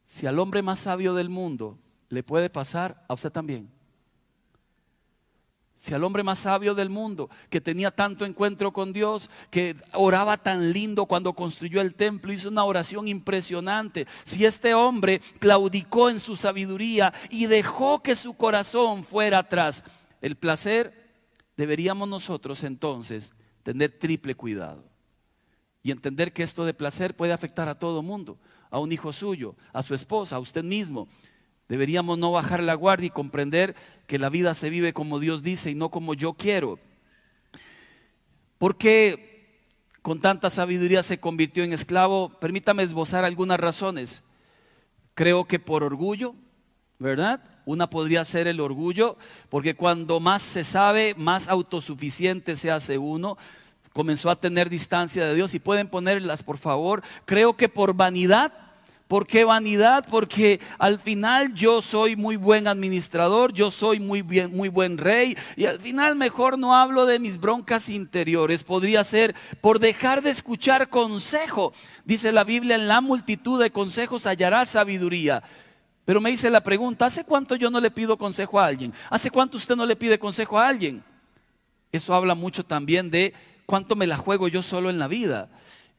Si 0.05 0.27
al 0.27 0.39
hombre 0.39 0.63
más 0.63 0.81
sabio 0.81 1.15
del 1.15 1.29
mundo 1.29 1.79
le 2.09 2.23
puede 2.23 2.51
pasar, 2.51 3.05
a 3.09 3.15
usted 3.15 3.31
también. 3.31 3.71
Si 5.77 5.93
al 5.93 6.05
hombre 6.05 6.23
más 6.23 6.39
sabio 6.39 6.75
del 6.75 6.89
mundo, 6.89 7.29
que 7.51 7.61
tenía 7.61 7.91
tanto 7.91 8.25
encuentro 8.25 8.73
con 8.73 8.93
Dios, 8.93 9.29
que 9.51 9.75
oraba 9.93 10.39
tan 10.39 10.73
lindo 10.73 11.05
cuando 11.05 11.35
construyó 11.35 11.81
el 11.81 11.95
templo, 11.95 12.33
hizo 12.33 12.49
una 12.49 12.65
oración 12.65 13.07
impresionante. 13.07 14.07
Si 14.23 14.47
este 14.47 14.73
hombre 14.73 15.21
claudicó 15.41 16.09
en 16.09 16.21
su 16.21 16.37
sabiduría 16.37 17.13
y 17.29 17.47
dejó 17.47 18.03
que 18.03 18.15
su 18.15 18.35
corazón 18.35 19.05
fuera 19.05 19.41
atrás, 19.41 19.85
el 20.23 20.37
placer, 20.37 21.05
deberíamos 21.57 22.09
nosotros 22.09 22.63
entonces 22.63 23.33
tener 23.63 23.99
triple 23.99 24.35
cuidado 24.35 24.85
y 25.83 25.91
entender 25.91 26.33
que 26.33 26.43
esto 26.43 26.65
de 26.65 26.73
placer 26.73 27.15
puede 27.15 27.35
afectar 27.35 27.69
a 27.69 27.79
todo 27.79 28.03
mundo, 28.03 28.39
a 28.75 28.79
un 28.81 28.93
hijo 28.93 29.13
suyo, 29.13 29.55
a 29.73 29.83
su 29.83 29.95
esposa, 29.95 30.37
a 30.37 30.41
usted 30.41 30.65
mismo, 30.65 31.09
Deberíamos 31.69 32.19
no 32.19 32.31
bajar 32.31 32.63
la 32.63 32.75
guardia 32.75 33.07
y 33.07 33.11
comprender 33.11 33.75
que 34.07 34.19
la 34.19 34.29
vida 34.29 34.55
se 34.55 34.69
vive 34.69 34.93
como 34.93 35.19
Dios 35.19 35.43
dice 35.43 35.71
y 35.71 35.75
no 35.75 35.91
como 35.91 36.15
yo 36.15 36.35
quiero. 36.35 36.79
¿Por 38.59 38.77
qué 38.77 39.63
con 40.03 40.21
tanta 40.21 40.51
sabiduría 40.51 41.03
se 41.03 41.19
convirtió 41.19 41.65
en 41.65 41.73
esclavo? 41.73 42.29
Permítame 42.39 42.83
esbozar 42.83 43.25
algunas 43.25 43.59
razones. 43.59 44.23
Creo 45.15 45.47
que 45.47 45.59
por 45.59 45.83
orgullo, 45.83 46.35
¿verdad? 46.99 47.43
Una 47.65 47.89
podría 47.89 48.25
ser 48.27 48.47
el 48.47 48.61
orgullo, 48.61 49.17
porque 49.49 49.75
cuando 49.75 50.21
más 50.21 50.43
se 50.43 50.65
sabe, 50.65 51.15
más 51.17 51.49
autosuficiente 51.49 52.57
se 52.57 52.71
hace 52.71 52.99
uno. 52.99 53.39
Comenzó 53.95 54.29
a 54.29 54.39
tener 54.39 54.69
distancia 54.69 55.25
de 55.25 55.35
Dios 55.35 55.55
y 55.55 55.61
pueden 55.61 55.89
ponerlas, 55.89 56.43
por 56.43 56.59
favor. 56.59 57.03
Creo 57.25 57.57
que 57.57 57.71
por 57.71 57.95
vanidad 57.95 58.64
¿Por 59.09 59.27
qué 59.27 59.45
vanidad? 59.45 60.07
Porque 60.11 60.61
al 60.79 60.99
final 60.99 61.53
yo 61.53 61.83
soy 61.83 62.17
muy 62.17 62.37
buen 62.37 62.67
administrador, 62.67 63.53
yo 63.53 63.71
soy 63.71 64.01
muy, 64.01 64.23
bien, 64.23 64.57
muy 64.57 64.71
buen 64.71 64.97
rey 64.97 65.37
y 65.57 65.67
al 65.67 65.79
final 65.79 66.17
mejor 66.17 66.59
no 66.59 66.75
hablo 66.75 67.05
de 67.05 67.19
mis 67.19 67.39
broncas 67.39 67.91
interiores. 67.91 68.65
Podría 68.65 69.05
ser 69.05 69.35
por 69.61 69.79
dejar 69.79 70.23
de 70.23 70.31
escuchar 70.31 70.89
consejo. 70.89 71.75
Dice 72.07 72.33
la 72.33 72.45
Biblia, 72.45 72.77
en 72.77 72.89
la 72.89 73.03
multitud 73.03 73.63
de 73.63 73.71
consejos 73.71 74.27
hallará 74.27 74.65
sabiduría. 74.65 75.43
Pero 76.07 76.23
me 76.23 76.31
dice 76.31 76.49
la 76.49 76.63
pregunta, 76.63 77.07
¿hace 77.07 77.25
cuánto 77.25 77.57
yo 77.57 77.71
no 77.71 77.81
le 77.81 77.91
pido 77.91 78.17
consejo 78.17 78.59
a 78.59 78.67
alguien? 78.67 78.93
¿Hace 79.11 79.31
cuánto 79.31 79.59
usted 79.59 79.77
no 79.77 79.85
le 79.85 79.97
pide 79.97 80.19
consejo 80.19 80.59
a 80.59 80.67
alguien? 80.67 81.05
Eso 81.93 82.15
habla 82.15 82.35
mucho 82.35 82.65
también 82.65 83.11
de 83.11 83.35
cuánto 83.67 83.97
me 83.97 84.07
la 84.07 84.17
juego 84.17 84.49
yo 84.49 84.63
solo 84.63 84.89
en 84.89 84.99
la 84.99 85.09
vida. 85.09 85.49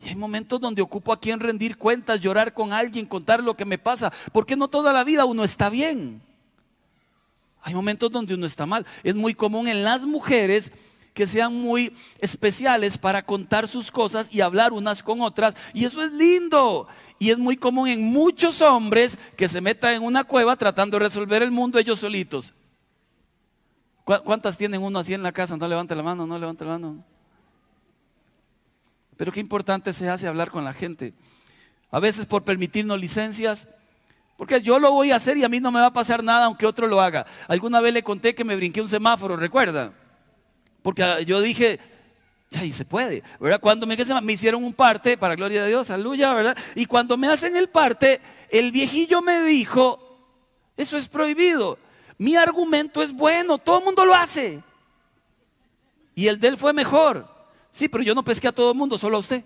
Y 0.01 0.09
hay 0.09 0.15
momentos 0.15 0.59
donde 0.59 0.81
ocupo 0.81 1.11
a 1.13 1.19
quien 1.19 1.39
rendir 1.39 1.77
cuentas, 1.77 2.19
llorar 2.21 2.53
con 2.53 2.73
alguien, 2.73 3.05
contar 3.05 3.43
lo 3.43 3.55
que 3.55 3.65
me 3.65 3.77
pasa. 3.77 4.11
Porque 4.31 4.55
no 4.55 4.67
toda 4.67 4.93
la 4.93 5.03
vida 5.03 5.25
uno 5.25 5.43
está 5.43 5.69
bien. 5.69 6.21
Hay 7.61 7.73
momentos 7.73 8.11
donde 8.11 8.33
uno 8.35 8.45
está 8.45 8.65
mal. 8.65 8.85
Es 9.03 9.15
muy 9.15 9.33
común 9.33 9.67
en 9.67 9.83
las 9.83 10.05
mujeres 10.05 10.71
que 11.15 11.25
sean 11.25 11.53
muy 11.53 11.93
especiales 12.19 12.97
para 12.97 13.25
contar 13.25 13.69
sus 13.69 13.89
cosas 13.89 14.27
y 14.31 14.41
hablar 14.41 14.73
unas 14.73 15.01
con 15.01 15.21
otras. 15.21 15.55
Y 15.73 15.85
eso 15.85 16.03
es 16.03 16.11
lindo. 16.11 16.87
Y 17.17 17.31
es 17.31 17.37
muy 17.37 17.55
común 17.55 17.87
en 17.87 18.03
muchos 18.03 18.61
hombres 18.61 19.17
que 19.37 19.47
se 19.47 19.61
metan 19.61 19.95
en 19.95 20.03
una 20.03 20.25
cueva 20.25 20.57
tratando 20.57 20.99
de 20.99 21.05
resolver 21.05 21.41
el 21.41 21.51
mundo 21.51 21.79
ellos 21.79 21.99
solitos. 21.99 22.53
¿Cuántas 24.03 24.57
tienen 24.57 24.83
uno 24.83 24.99
así 24.99 25.15
en 25.15 25.23
la 25.23 25.31
casa? 25.31 25.57
No 25.57 25.67
levante 25.67 25.95
la 25.95 26.03
mano, 26.03 26.27
no 26.27 26.37
levante 26.37 26.63
la 26.63 26.71
mano. 26.71 27.03
Pero 29.17 29.31
qué 29.31 29.39
importante 29.39 29.93
se 29.93 30.09
hace 30.09 30.27
hablar 30.27 30.51
con 30.51 30.63
la 30.63 30.73
gente. 30.73 31.13
A 31.91 31.99
veces 31.99 32.25
por 32.25 32.43
permitirnos 32.43 32.99
licencias, 32.99 33.67
porque 34.37 34.61
yo 34.61 34.79
lo 34.79 34.91
voy 34.91 35.11
a 35.11 35.15
hacer 35.15 35.37
y 35.37 35.43
a 35.43 35.49
mí 35.49 35.59
no 35.59 35.71
me 35.71 35.79
va 35.79 35.87
a 35.87 35.93
pasar 35.93 36.23
nada 36.23 36.45
aunque 36.45 36.65
otro 36.65 36.87
lo 36.87 36.99
haga. 36.99 37.25
Alguna 37.47 37.79
vez 37.79 37.93
le 37.93 38.03
conté 38.03 38.35
que 38.35 38.43
me 38.43 38.55
brinqué 38.55 38.81
un 38.81 38.89
semáforo, 38.89 39.37
¿recuerda? 39.37 39.93
Porque 40.81 41.23
yo 41.25 41.39
dije, 41.39 41.79
ya 42.51 42.63
y 42.65 42.71
se 42.71 42.83
puede, 42.83 43.23
¿verdad? 43.39 43.61
Cuando 43.61 43.87
me, 43.87 43.95
me 43.95 44.33
hicieron 44.33 44.63
un 44.63 44.73
parte, 44.73 45.17
para 45.17 45.35
gloria 45.35 45.63
de 45.63 45.69
Dios, 45.69 45.89
aleluya, 45.89 46.33
¿verdad? 46.33 46.57
Y 46.75 46.85
cuando 46.85 47.17
me 47.17 47.27
hacen 47.27 47.55
el 47.55 47.69
parte, 47.69 48.19
el 48.49 48.71
viejillo 48.71 49.21
me 49.21 49.41
dijo, 49.41 49.99
eso 50.75 50.97
es 50.97 51.07
prohibido. 51.07 51.79
Mi 52.17 52.35
argumento 52.35 53.01
es 53.01 53.13
bueno, 53.13 53.57
todo 53.57 53.79
el 53.79 53.85
mundo 53.85 54.05
lo 54.05 54.13
hace. 54.13 54.61
Y 56.13 56.27
el 56.27 56.39
de 56.39 56.49
él 56.49 56.57
fue 56.57 56.73
mejor. 56.73 57.34
Sí, 57.75 57.89
pero 57.89 58.05
yo 58.05 58.15
no 58.15 58.23
pesqué 58.23 58.47
a 58.47 58.53
todo 58.53 58.71
el 58.71 58.77
mundo, 58.77 58.97
solo 58.97 59.17
a 59.17 59.19
usted. 59.19 59.43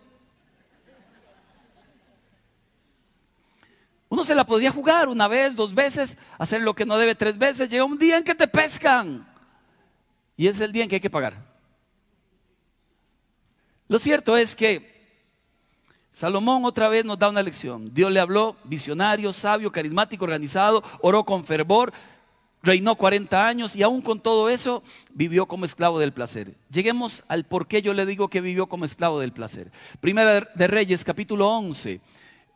Uno 4.08 4.24
se 4.24 4.36
la 4.36 4.46
podría 4.46 4.70
jugar 4.70 5.08
una 5.08 5.28
vez, 5.28 5.56
dos 5.56 5.74
veces, 5.74 6.16
hacer 6.38 6.62
lo 6.62 6.76
que 6.76 6.86
no 6.86 6.96
debe 7.00 7.16
tres 7.16 7.40
veces. 7.40 7.70
Llega 7.70 7.84
un 7.86 7.98
día 7.98 8.20
en 8.20 8.24
que 8.24 8.36
te 8.36 8.48
pescan. 8.48 9.28
Y 10.38 10.46
es 10.46 10.60
el 10.60 10.72
día 10.72 10.84
en 10.84 10.90
que 10.90 10.98
hay 10.98 11.02
que 11.02 11.10
pagar. 11.10 11.44
Lo 13.88 13.98
cierto 13.98 14.38
es 14.38 14.56
que 14.56 15.26
Salomón 16.12 16.66
otra 16.66 16.88
vez 16.88 17.06
nos 17.06 17.18
da 17.18 17.30
una 17.30 17.42
lección. 17.42 17.92
Dios 17.96 18.12
le 18.12 18.20
habló, 18.20 18.58
visionario, 18.64 19.34
sabio, 19.34 19.72
carismático, 19.72 20.24
organizado, 20.24 20.84
oró 21.02 21.26
con 21.26 21.46
fervor, 21.46 21.92
reinó 22.62 22.96
40 22.96 23.48
años 23.48 23.76
y 23.76 23.84
aún 23.84 24.02
con 24.02 24.20
todo 24.20 24.50
eso 24.50 24.84
vivió 25.14 25.48
como 25.48 25.66
esclavo 25.66 26.00
del 26.00 26.14
placer. 26.14 26.56
Lleguemos 26.72 27.24
al 27.28 27.46
por 27.46 27.68
qué 27.68 27.82
yo 27.82 27.94
le 27.94 28.06
digo 28.06 28.30
que 28.30 28.42
vivió 28.42 28.68
como 28.68 28.86
esclavo 28.86 29.20
del 29.20 29.34
placer. 29.34 29.72
Primera 30.00 30.42
de 30.54 30.68
Reyes, 30.68 31.04
capítulo 31.04 31.50
11. 31.50 32.02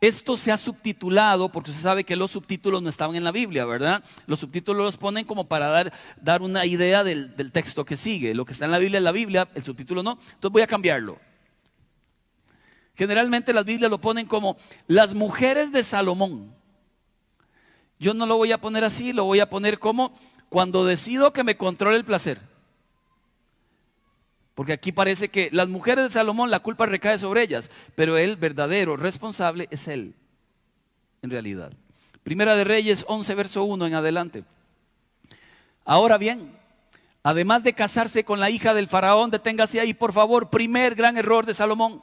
Esto 0.00 0.36
se 0.36 0.52
ha 0.52 0.58
subtitulado 0.58 1.50
porque 1.50 1.72
se 1.72 1.80
sabe 1.80 2.04
que 2.04 2.16
los 2.16 2.32
subtítulos 2.32 2.82
no 2.82 2.90
estaban 2.90 3.16
en 3.16 3.24
la 3.24 3.32
Biblia, 3.32 3.64
¿verdad? 3.64 4.04
Los 4.26 4.40
subtítulos 4.40 4.84
los 4.84 4.96
ponen 4.98 5.24
como 5.24 5.48
para 5.48 5.68
dar, 5.68 5.92
dar 6.20 6.42
una 6.42 6.66
idea 6.66 7.04
del, 7.04 7.34
del 7.36 7.52
texto 7.52 7.86
que 7.86 7.96
sigue. 7.96 8.34
Lo 8.34 8.44
que 8.44 8.52
está 8.52 8.66
en 8.66 8.72
la 8.72 8.78
Biblia 8.78 8.98
es 8.98 9.04
la 9.04 9.12
Biblia, 9.12 9.48
el 9.54 9.62
subtítulo 9.62 10.02
no. 10.02 10.18
Entonces 10.34 10.52
voy 10.52 10.62
a 10.62 10.66
cambiarlo. 10.66 11.18
Generalmente 12.96 13.52
las 13.52 13.64
Biblias 13.64 13.90
lo 13.90 14.00
ponen 14.00 14.26
como 14.26 14.56
las 14.86 15.14
mujeres 15.14 15.72
de 15.72 15.82
Salomón. 15.82 16.54
Yo 18.04 18.12
no 18.12 18.26
lo 18.26 18.36
voy 18.36 18.52
a 18.52 18.60
poner 18.60 18.84
así, 18.84 19.14
lo 19.14 19.24
voy 19.24 19.40
a 19.40 19.48
poner 19.48 19.78
como 19.78 20.12
cuando 20.50 20.84
decido 20.84 21.32
que 21.32 21.42
me 21.42 21.56
controle 21.56 21.96
el 21.96 22.04
placer. 22.04 22.38
Porque 24.54 24.74
aquí 24.74 24.92
parece 24.92 25.30
que 25.30 25.48
las 25.52 25.70
mujeres 25.70 26.04
de 26.04 26.10
Salomón 26.10 26.50
la 26.50 26.60
culpa 26.60 26.84
recae 26.84 27.16
sobre 27.16 27.40
ellas, 27.40 27.70
pero 27.94 28.18
el 28.18 28.36
verdadero 28.36 28.98
responsable 28.98 29.68
es 29.70 29.88
él, 29.88 30.14
en 31.22 31.30
realidad. 31.30 31.72
Primera 32.22 32.54
de 32.56 32.64
Reyes 32.64 33.06
11, 33.08 33.34
verso 33.36 33.64
1 33.64 33.86
en 33.86 33.94
adelante. 33.94 34.44
Ahora 35.86 36.18
bien, 36.18 36.54
además 37.22 37.64
de 37.64 37.72
casarse 37.72 38.22
con 38.22 38.38
la 38.38 38.50
hija 38.50 38.74
del 38.74 38.86
faraón, 38.86 39.30
deténgase 39.30 39.80
ahí, 39.80 39.94
por 39.94 40.12
favor, 40.12 40.50
primer 40.50 40.94
gran 40.94 41.16
error 41.16 41.46
de 41.46 41.54
Salomón. 41.54 42.02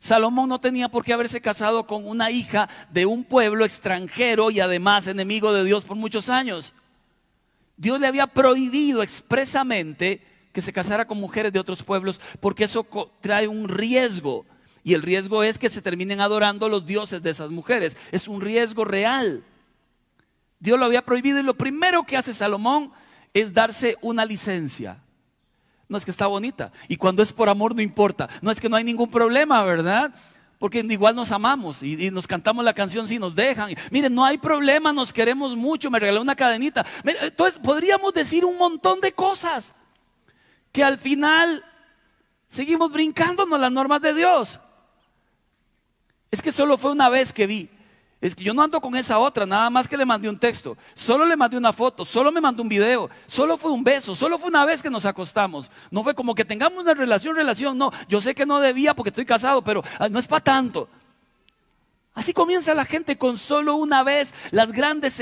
Salomón 0.00 0.48
no 0.48 0.58
tenía 0.58 0.88
por 0.88 1.04
qué 1.04 1.12
haberse 1.12 1.42
casado 1.42 1.86
con 1.86 2.08
una 2.08 2.30
hija 2.30 2.70
de 2.90 3.04
un 3.04 3.22
pueblo 3.22 3.66
extranjero 3.66 4.50
y 4.50 4.58
además 4.58 5.06
enemigo 5.06 5.52
de 5.52 5.62
Dios 5.62 5.84
por 5.84 5.98
muchos 5.98 6.30
años. 6.30 6.72
Dios 7.76 8.00
le 8.00 8.06
había 8.06 8.26
prohibido 8.26 9.02
expresamente 9.02 10.22
que 10.52 10.62
se 10.62 10.72
casara 10.72 11.06
con 11.06 11.20
mujeres 11.20 11.52
de 11.52 11.60
otros 11.60 11.82
pueblos 11.82 12.18
porque 12.40 12.64
eso 12.64 12.86
trae 13.20 13.46
un 13.46 13.68
riesgo. 13.68 14.46
Y 14.82 14.94
el 14.94 15.02
riesgo 15.02 15.42
es 15.42 15.58
que 15.58 15.68
se 15.68 15.82
terminen 15.82 16.22
adorando 16.22 16.70
los 16.70 16.86
dioses 16.86 17.22
de 17.22 17.30
esas 17.30 17.50
mujeres. 17.50 17.98
Es 18.10 18.26
un 18.26 18.40
riesgo 18.40 18.86
real. 18.86 19.44
Dios 20.58 20.78
lo 20.78 20.86
había 20.86 21.04
prohibido 21.04 21.40
y 21.40 21.42
lo 21.42 21.54
primero 21.54 22.04
que 22.04 22.16
hace 22.16 22.32
Salomón 22.32 22.90
es 23.34 23.52
darse 23.52 23.98
una 24.00 24.24
licencia. 24.24 25.02
No 25.90 25.98
es 25.98 26.04
que 26.04 26.12
está 26.12 26.28
bonita. 26.28 26.70
Y 26.86 26.96
cuando 26.96 27.20
es 27.20 27.32
por 27.32 27.48
amor 27.48 27.74
no 27.74 27.82
importa. 27.82 28.28
No 28.42 28.52
es 28.52 28.60
que 28.60 28.68
no 28.68 28.76
hay 28.76 28.84
ningún 28.84 29.10
problema, 29.10 29.64
¿verdad? 29.64 30.14
Porque 30.60 30.78
igual 30.78 31.16
nos 31.16 31.32
amamos 31.32 31.82
y, 31.82 32.12
nos 32.12 32.28
cantamos 32.28 32.64
la 32.64 32.72
canción 32.72 33.08
si 33.08 33.18
nos 33.18 33.34
dejan. 33.34 33.74
Miren, 33.90 34.14
no 34.14 34.24
hay 34.24 34.38
problema, 34.38 34.92
nos 34.92 35.12
queremos 35.12 35.56
mucho. 35.56 35.90
Me 35.90 35.98
regaló 35.98 36.22
una 36.22 36.36
cadenita. 36.36 36.86
Entonces 37.04 37.58
podríamos 37.58 38.14
decir 38.14 38.44
un 38.44 38.56
montón 38.56 39.00
de 39.00 39.10
cosas. 39.12 39.74
que 40.70 40.84
al 40.84 40.96
final 40.96 41.64
seguimos 42.46 42.92
brincándonos 42.92 43.58
las 43.58 43.72
normas 43.72 44.00
de 44.00 44.14
Dios. 44.14 44.60
Es 46.30 46.40
que 46.40 46.52
solo 46.52 46.78
fue 46.78 46.92
una 46.92 47.08
vez 47.08 47.32
que 47.32 47.48
vi. 47.48 47.68
Es 48.20 48.34
que 48.34 48.44
yo 48.44 48.52
no 48.52 48.62
ando 48.62 48.80
con 48.82 48.94
esa 48.96 49.18
otra, 49.18 49.46
nada 49.46 49.70
más 49.70 49.88
que 49.88 49.96
le 49.96 50.04
mandé 50.04 50.28
un 50.28 50.38
texto, 50.38 50.76
solo 50.92 51.24
le 51.24 51.36
mandé 51.36 51.56
una 51.56 51.72
foto, 51.72 52.04
solo 52.04 52.30
me 52.30 52.40
mandó 52.40 52.62
un 52.62 52.68
video, 52.68 53.08
solo 53.26 53.56
fue 53.56 53.72
un 53.72 53.82
beso, 53.82 54.14
solo 54.14 54.38
fue 54.38 54.50
una 54.50 54.66
vez 54.66 54.82
que 54.82 54.90
nos 54.90 55.06
acostamos. 55.06 55.70
No 55.90 56.04
fue 56.04 56.14
como 56.14 56.34
que 56.34 56.44
tengamos 56.44 56.82
una 56.82 56.92
relación, 56.92 57.34
relación, 57.34 57.78
no. 57.78 57.90
Yo 58.08 58.20
sé 58.20 58.34
que 58.34 58.44
no 58.44 58.60
debía 58.60 58.94
porque 58.94 59.08
estoy 59.08 59.24
casado, 59.24 59.62
pero 59.62 59.82
ah, 59.98 60.10
no 60.10 60.18
es 60.18 60.26
para 60.26 60.44
tanto. 60.44 60.88
Así 62.12 62.32
comienza 62.32 62.74
la 62.74 62.84
gente 62.84 63.16
con 63.16 63.38
solo 63.38 63.76
una 63.76 64.02
vez. 64.02 64.34
Las 64.50 64.72
grandes 64.72 65.14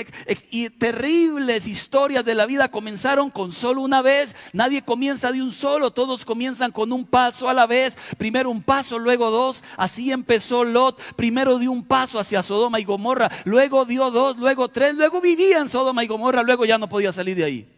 y 0.50 0.70
terribles 0.70 1.66
historias 1.66 2.24
de 2.24 2.34
la 2.34 2.46
vida 2.46 2.70
comenzaron 2.70 3.30
con 3.30 3.52
solo 3.52 3.82
una 3.82 4.00
vez. 4.00 4.34
Nadie 4.52 4.82
comienza 4.82 5.30
de 5.30 5.42
un 5.42 5.52
solo, 5.52 5.92
todos 5.92 6.24
comienzan 6.24 6.72
con 6.72 6.92
un 6.92 7.04
paso 7.04 7.48
a 7.48 7.54
la 7.54 7.66
vez. 7.66 7.96
Primero 8.16 8.50
un 8.50 8.62
paso, 8.62 8.98
luego 8.98 9.30
dos. 9.30 9.62
Así 9.76 10.10
empezó 10.10 10.64
Lot. 10.64 11.00
Primero 11.14 11.58
dio 11.58 11.70
un 11.70 11.84
paso 11.84 12.18
hacia 12.18 12.42
Sodoma 12.42 12.80
y 12.80 12.84
Gomorra, 12.84 13.30
luego 13.44 13.84
dio 13.84 14.10
dos, 14.10 14.38
luego 14.38 14.68
tres, 14.68 14.94
luego 14.94 15.20
vivía 15.20 15.58
en 15.58 15.68
Sodoma 15.68 16.04
y 16.04 16.06
Gomorra, 16.06 16.42
luego 16.42 16.64
ya 16.64 16.78
no 16.78 16.88
podía 16.88 17.12
salir 17.12 17.36
de 17.36 17.44
ahí. 17.44 17.77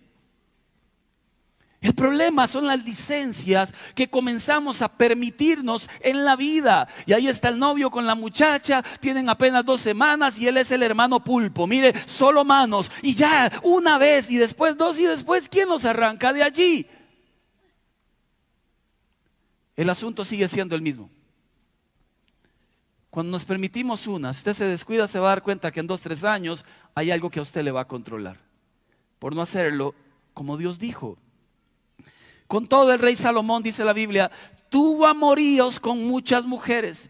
El 1.80 1.94
problema 1.94 2.46
son 2.46 2.66
las 2.66 2.84
licencias 2.84 3.72
que 3.94 4.10
comenzamos 4.10 4.82
a 4.82 4.92
permitirnos 4.92 5.88
en 6.00 6.26
la 6.26 6.36
vida. 6.36 6.86
Y 7.06 7.14
ahí 7.14 7.26
está 7.26 7.48
el 7.48 7.58
novio 7.58 7.90
con 7.90 8.04
la 8.04 8.14
muchacha, 8.14 8.82
tienen 9.00 9.30
apenas 9.30 9.64
dos 9.64 9.80
semanas 9.80 10.38
y 10.38 10.46
él 10.46 10.58
es 10.58 10.70
el 10.72 10.82
hermano 10.82 11.24
pulpo. 11.24 11.66
Mire, 11.66 11.94
solo 12.06 12.44
manos. 12.44 12.92
Y 13.00 13.14
ya, 13.14 13.50
una 13.62 13.96
vez 13.96 14.30
y 14.30 14.36
después 14.36 14.76
dos 14.76 14.98
y 14.98 15.04
después, 15.04 15.48
¿quién 15.48 15.68
los 15.68 15.86
arranca 15.86 16.34
de 16.34 16.42
allí? 16.42 16.86
El 19.74 19.88
asunto 19.88 20.26
sigue 20.26 20.48
siendo 20.48 20.74
el 20.74 20.82
mismo. 20.82 21.08
Cuando 23.08 23.32
nos 23.32 23.46
permitimos 23.46 24.06
una, 24.06 24.34
si 24.34 24.40
usted 24.40 24.52
se 24.52 24.64
descuida, 24.66 25.08
se 25.08 25.18
va 25.18 25.28
a 25.28 25.30
dar 25.30 25.42
cuenta 25.42 25.72
que 25.72 25.80
en 25.80 25.86
dos, 25.86 26.02
tres 26.02 26.24
años 26.24 26.66
hay 26.94 27.10
algo 27.10 27.30
que 27.30 27.38
a 27.38 27.42
usted 27.42 27.64
le 27.64 27.72
va 27.72 27.80
a 27.80 27.88
controlar. 27.88 28.38
Por 29.18 29.34
no 29.34 29.40
hacerlo 29.40 29.94
como 30.34 30.58
Dios 30.58 30.78
dijo. 30.78 31.16
Con 32.50 32.66
todo 32.66 32.92
el 32.92 32.98
rey 32.98 33.14
Salomón, 33.14 33.62
dice 33.62 33.84
la 33.84 33.92
Biblia, 33.92 34.28
tuvo 34.70 35.06
amoríos 35.06 35.78
con 35.78 36.04
muchas 36.04 36.44
mujeres, 36.44 37.08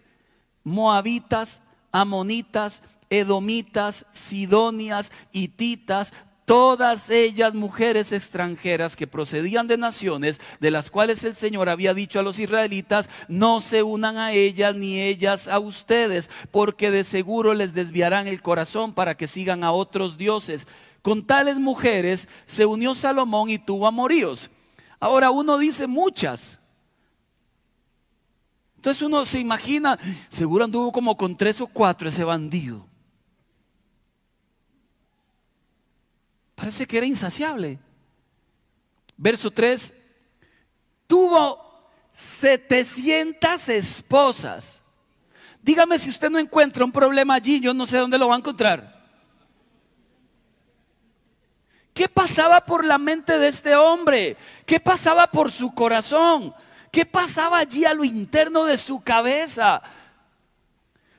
moabitas, 0.64 1.62
amonitas, 1.92 2.82
edomitas, 3.08 4.04
sidonias, 4.12 5.10
hititas, 5.32 6.12
todas 6.44 7.08
ellas 7.08 7.54
mujeres 7.54 8.12
extranjeras 8.12 8.96
que 8.96 9.06
procedían 9.06 9.66
de 9.66 9.78
naciones 9.78 10.42
de 10.60 10.70
las 10.70 10.90
cuales 10.90 11.24
el 11.24 11.34
Señor 11.34 11.70
había 11.70 11.94
dicho 11.94 12.20
a 12.20 12.22
los 12.22 12.38
israelitas, 12.38 13.08
no 13.28 13.62
se 13.62 13.82
unan 13.82 14.18
a 14.18 14.32
ellas 14.32 14.74
ni 14.74 15.00
ellas 15.00 15.48
a 15.48 15.58
ustedes, 15.58 16.28
porque 16.50 16.90
de 16.90 17.02
seguro 17.02 17.54
les 17.54 17.72
desviarán 17.72 18.28
el 18.28 18.42
corazón 18.42 18.92
para 18.92 19.16
que 19.16 19.26
sigan 19.26 19.64
a 19.64 19.72
otros 19.72 20.18
dioses. 20.18 20.66
Con 21.00 21.26
tales 21.26 21.58
mujeres 21.58 22.28
se 22.44 22.66
unió 22.66 22.94
Salomón 22.94 23.48
y 23.48 23.58
tuvo 23.58 23.86
amoríos. 23.86 24.50
Ahora 25.00 25.30
uno 25.30 25.56
dice 25.56 25.86
muchas. 25.86 26.58
Entonces 28.76 29.02
uno 29.02 29.24
se 29.24 29.40
imagina, 29.40 29.98
seguro 30.28 30.64
anduvo 30.64 30.92
como 30.92 31.16
con 31.16 31.36
tres 31.36 31.60
o 31.60 31.66
cuatro 31.66 32.08
ese 32.08 32.22
bandido. 32.22 32.86
Parece 36.54 36.86
que 36.86 36.98
era 36.98 37.06
insaciable. 37.06 37.78
Verso 39.16 39.50
3, 39.50 39.94
tuvo 41.06 41.58
700 42.12 43.68
esposas. 43.70 44.80
Dígame 45.62 45.98
si 45.98 46.10
usted 46.10 46.30
no 46.30 46.38
encuentra 46.38 46.84
un 46.84 46.92
problema 46.92 47.34
allí, 47.34 47.60
yo 47.60 47.72
no 47.72 47.86
sé 47.86 47.98
dónde 47.98 48.18
lo 48.18 48.28
va 48.28 48.34
a 48.34 48.38
encontrar. 48.38 48.99
¿Qué 52.00 52.08
pasaba 52.08 52.64
por 52.64 52.86
la 52.86 52.96
mente 52.96 53.38
de 53.38 53.48
este 53.48 53.76
hombre? 53.76 54.38
¿Qué 54.64 54.80
pasaba 54.80 55.26
por 55.26 55.52
su 55.52 55.74
corazón? 55.74 56.54
¿Qué 56.90 57.04
pasaba 57.04 57.58
allí 57.58 57.84
a 57.84 57.92
lo 57.92 58.04
interno 58.04 58.64
de 58.64 58.78
su 58.78 59.02
cabeza? 59.02 59.82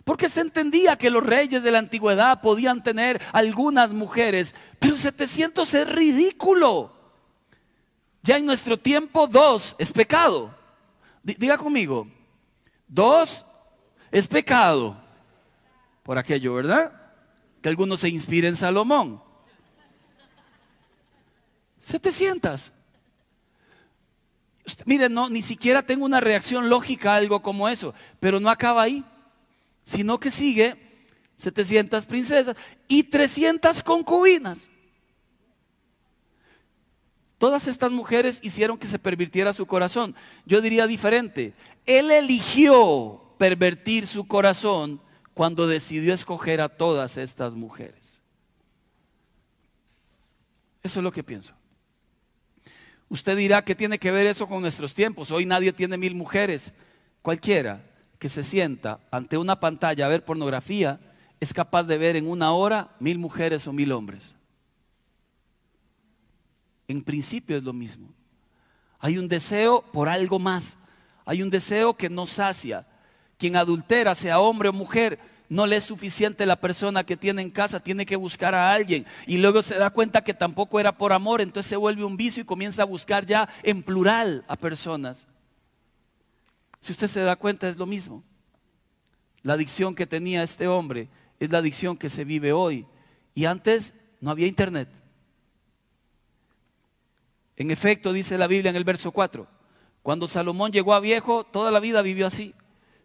Porque 0.04 0.28
se 0.28 0.42
entendía 0.42 0.96
que 0.96 1.12
los 1.12 1.24
reyes 1.24 1.62
de 1.62 1.70
la 1.70 1.78
antigüedad 1.78 2.42
podían 2.42 2.82
tener 2.82 3.22
algunas 3.32 3.94
mujeres, 3.94 4.56
pero 4.80 4.98
700 4.98 5.72
es 5.72 5.88
ridículo. 5.88 6.92
Ya 8.24 8.38
en 8.38 8.48
nuestro 8.48 8.80
tiempo 8.80 9.28
dos 9.28 9.76
es 9.78 9.94
pecado. 9.94 10.52
Diga 11.22 11.60
conmigo, 11.60 12.08
dos 12.88 13.46
es 14.10 14.28
pecado. 14.28 15.00
Por 16.02 16.18
aquello, 16.18 16.56
¿verdad? 16.56 16.92
Que 17.62 17.70
algunos 17.70 18.00
se 18.00 18.10
inspiren 18.10 18.50
en 18.50 18.56
Salomón. 18.56 19.31
700. 21.82 22.72
mire, 24.86 25.10
no, 25.10 25.30
ni 25.30 25.42
siquiera 25.42 25.82
tengo 25.82 26.06
una 26.06 26.22
reacción 26.22 26.70
lógica 26.70 27.14
a 27.14 27.18
algo 27.18 27.42
como 27.42 27.68
eso, 27.68 27.94
pero 28.20 28.40
no 28.40 28.50
acaba 28.50 28.84
ahí, 28.84 29.04
sino 29.84 30.20
que 30.20 30.30
sigue 30.30 30.78
700 31.38 32.06
princesas 32.06 32.56
y 32.88 33.04
300 33.04 33.82
concubinas. 33.82 34.70
Todas 37.40 37.68
estas 37.68 37.90
mujeres 37.90 38.40
hicieron 38.44 38.78
que 38.78 38.86
se 38.86 39.00
pervirtiera 39.00 39.52
su 39.52 39.66
corazón. 39.66 40.16
Yo 40.46 40.62
diría 40.62 40.86
diferente. 40.86 41.56
Él 41.88 42.12
eligió 42.12 43.34
pervertir 43.40 44.06
su 44.06 44.28
corazón 44.28 45.02
cuando 45.34 45.66
decidió 45.66 46.14
escoger 46.14 46.62
a 46.62 46.70
todas 46.70 47.18
estas 47.18 47.56
mujeres. 47.56 48.22
Eso 50.84 51.00
es 51.00 51.04
lo 51.04 51.12
que 51.12 51.24
pienso. 51.24 51.56
Usted 53.12 53.36
dirá 53.36 53.62
que 53.62 53.76
tiene 53.76 54.00
que 54.00 54.10
ver 54.10 54.26
eso 54.26 54.48
con 54.48 54.62
nuestros 54.62 54.94
tiempos. 54.94 55.32
Hoy 55.32 55.46
nadie 55.46 55.74
tiene 55.74 55.98
mil 55.98 56.16
mujeres. 56.16 56.72
Cualquiera 57.22 57.84
que 58.18 58.30
se 58.30 58.42
sienta 58.42 59.02
ante 59.12 59.38
una 59.38 59.60
pantalla 59.60 60.06
a 60.06 60.10
ver 60.10 60.24
pornografía 60.24 60.98
es 61.42 61.54
capaz 61.54 61.84
de 61.84 61.98
ver 61.98 62.16
en 62.16 62.26
una 62.26 62.54
hora 62.54 62.96
mil 63.02 63.20
mujeres 63.20 63.68
o 63.68 63.74
mil 63.74 63.92
hombres. 63.92 64.38
En 66.88 67.04
principio 67.04 67.58
es 67.58 67.66
lo 67.66 67.74
mismo. 67.74 68.08
Hay 68.98 69.18
un 69.18 69.28
deseo 69.28 69.82
por 69.92 70.08
algo 70.08 70.40
más. 70.40 70.78
Hay 71.26 71.42
un 71.42 71.50
deseo 71.50 71.98
que 71.98 72.10
no 72.10 72.26
sacia. 72.26 72.88
Quien 73.38 73.58
adultera, 73.58 74.16
sea 74.16 74.40
hombre 74.40 74.70
o 74.70 74.74
mujer, 74.74 75.20
no 75.52 75.68
le 75.68 75.76
es 75.76 75.84
suficiente 75.84 76.46
la 76.46 76.56
persona 76.56 77.04
que 77.04 77.18
tiene 77.18 77.42
en 77.42 77.52
casa, 77.52 77.82
tiene 77.82 78.06
que 78.06 78.16
buscar 78.16 78.56
a 78.56 78.72
alguien. 78.72 79.06
Y 79.28 79.38
luego 79.38 79.62
se 79.62 79.76
da 79.76 79.90
cuenta 79.90 80.24
que 80.24 80.34
tampoco 80.34 80.80
era 80.80 80.98
por 80.98 81.12
amor, 81.12 81.42
entonces 81.42 81.70
se 81.70 81.76
vuelve 81.76 82.06
un 82.06 82.16
vicio 82.16 82.42
y 82.42 82.46
comienza 82.46 82.84
a 82.84 82.86
buscar 82.86 83.26
ya 83.26 83.50
en 83.62 83.84
plural 83.84 84.46
a 84.48 84.56
personas. 84.56 85.28
Si 86.80 86.94
usted 86.94 87.08
se 87.08 87.20
da 87.20 87.36
cuenta 87.36 87.68
es 87.68 87.78
lo 87.78 87.86
mismo. 87.86 88.24
La 89.42 89.54
adicción 89.54 89.94
que 89.94 90.08
tenía 90.08 90.42
este 90.42 90.70
hombre 90.70 91.10
es 91.38 91.50
la 91.50 91.58
adicción 91.58 91.98
que 91.98 92.08
se 92.08 92.24
vive 92.24 92.54
hoy. 92.54 92.88
Y 93.36 93.44
antes 93.44 93.94
no 94.22 94.32
había 94.32 94.48
internet. 94.48 94.88
En 97.58 97.72
efecto, 97.72 98.14
dice 98.14 98.38
la 98.38 98.48
Biblia 98.48 98.70
en 98.70 98.78
el 98.78 98.86
verso 98.86 99.12
4, 99.12 99.46
cuando 100.02 100.30
Salomón 100.30 100.72
llegó 100.72 100.94
a 100.94 101.02
viejo, 101.02 101.44
toda 101.44 101.72
la 101.72 101.82
vida 101.82 102.02
vivió 102.02 102.26
así 102.26 102.56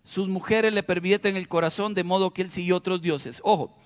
sus 0.07 0.29
mujeres 0.29 0.73
le 0.73 0.85
pervierten 0.85 1.37
el 1.37 1.49
corazón 1.49 1.92
de 1.92 2.05
modo 2.05 2.33
que 2.33 2.42
él 2.42 2.51
siguió 2.53 2.77
otros 2.77 3.03
dioses. 3.03 3.40
Ojo, 3.42 3.77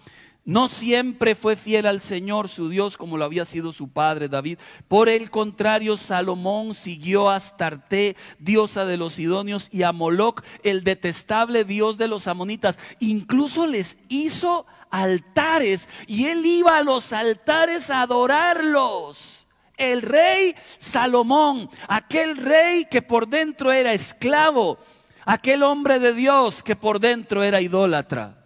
no 0.44 0.68
siempre 0.68 1.34
fue 1.34 1.56
fiel 1.56 1.86
al 1.86 2.02
Señor 2.02 2.50
su 2.50 2.68
Dios 2.68 2.98
como 2.98 3.16
lo 3.16 3.24
había 3.24 3.46
sido 3.46 3.72
su 3.72 3.88
padre 3.88 4.28
David. 4.28 4.58
Por 4.86 5.08
el 5.08 5.30
contrario, 5.30 5.96
Salomón 5.96 6.74
siguió 6.74 7.30
a 7.30 7.36
Astarte, 7.36 8.16
diosa 8.38 8.84
de 8.84 8.98
los 8.98 9.14
Sidonios, 9.14 9.70
y 9.72 9.82
a 9.82 9.92
Moloc, 9.92 10.44
el 10.62 10.84
detestable 10.84 11.64
dios 11.64 11.96
de 11.96 12.08
los 12.08 12.26
amonitas. 12.26 12.78
Incluso 12.98 13.66
les 13.66 13.96
hizo 14.10 14.66
altares 14.90 15.88
y 16.06 16.26
él 16.26 16.44
iba 16.44 16.76
a 16.76 16.82
los 16.82 17.14
altares 17.14 17.88
a 17.88 18.02
adorarlos. 18.02 19.46
El 19.78 20.02
rey 20.02 20.54
Salomón, 20.76 21.70
aquel 21.88 22.36
rey 22.36 22.84
que 22.90 23.00
por 23.00 23.26
dentro 23.26 23.72
era 23.72 23.94
esclavo, 23.94 24.78
aquel 25.24 25.62
hombre 25.62 25.98
de 25.98 26.14
Dios 26.14 26.62
que 26.62 26.76
por 26.76 27.00
dentro 27.00 27.42
era 27.42 27.60
idólatra. 27.60 28.36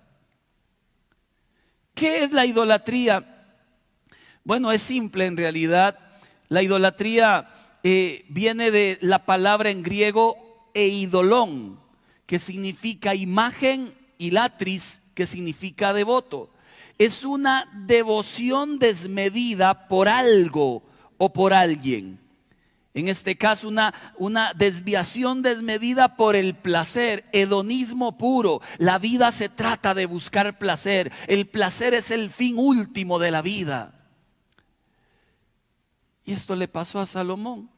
¿Qué 1.94 2.24
es 2.24 2.32
la 2.32 2.44
idolatría? 2.46 3.56
Bueno, 4.42 4.72
es 4.72 4.82
simple 4.82 5.26
en 5.26 5.36
realidad. 5.36 5.98
La 6.48 6.62
idolatría 6.62 7.48
eh, 7.82 8.24
viene 8.28 8.70
de 8.70 8.98
la 9.00 9.24
palabra 9.24 9.70
en 9.70 9.82
griego 9.82 10.36
eidolón, 10.74 11.80
que 12.26 12.38
significa 12.38 13.14
imagen, 13.14 13.94
y 14.18 14.30
latris, 14.30 15.00
que 15.14 15.26
significa 15.26 15.92
devoto. 15.92 16.50
Es 16.98 17.24
una 17.24 17.68
devoción 17.86 18.78
desmedida 18.78 19.88
por 19.88 20.08
algo 20.08 20.82
o 21.18 21.32
por 21.32 21.52
alguien. 21.52 22.23
En 22.94 23.08
este 23.08 23.36
caso, 23.36 23.66
una, 23.66 23.92
una, 24.18 24.52
desviación 24.54 25.42
desmedida 25.42 26.16
por 26.16 26.36
el 26.36 26.54
placer, 26.54 27.28
hedonismo 27.32 28.16
puro. 28.16 28.60
La 28.78 29.00
vida 29.00 29.32
se 29.32 29.48
trata 29.48 29.94
de 29.94 30.06
buscar 30.06 30.58
placer. 30.58 31.12
El 31.26 31.48
placer 31.48 31.92
es 31.92 32.12
el 32.12 32.30
fin 32.30 32.56
último 32.56 33.18
de 33.18 33.32
la 33.32 33.42
vida. 33.42 34.00
Y 36.24 36.32
esto 36.32 36.54
le 36.54 36.68
pasó 36.68 37.00
a 37.00 37.06
Salomón. 37.06 37.68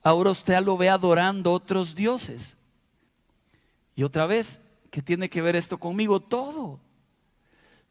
Ahora 0.00 0.30
usted 0.30 0.60
lo 0.60 0.76
ve 0.76 0.88
adorando 0.88 1.52
otros 1.52 1.96
dioses. 1.96 2.56
Y 3.96 4.04
otra 4.04 4.26
vez, 4.26 4.60
¿qué 4.92 5.02
tiene 5.02 5.28
que 5.28 5.42
ver 5.42 5.56
esto 5.56 5.78
conmigo? 5.78 6.20
Todo. 6.20 6.78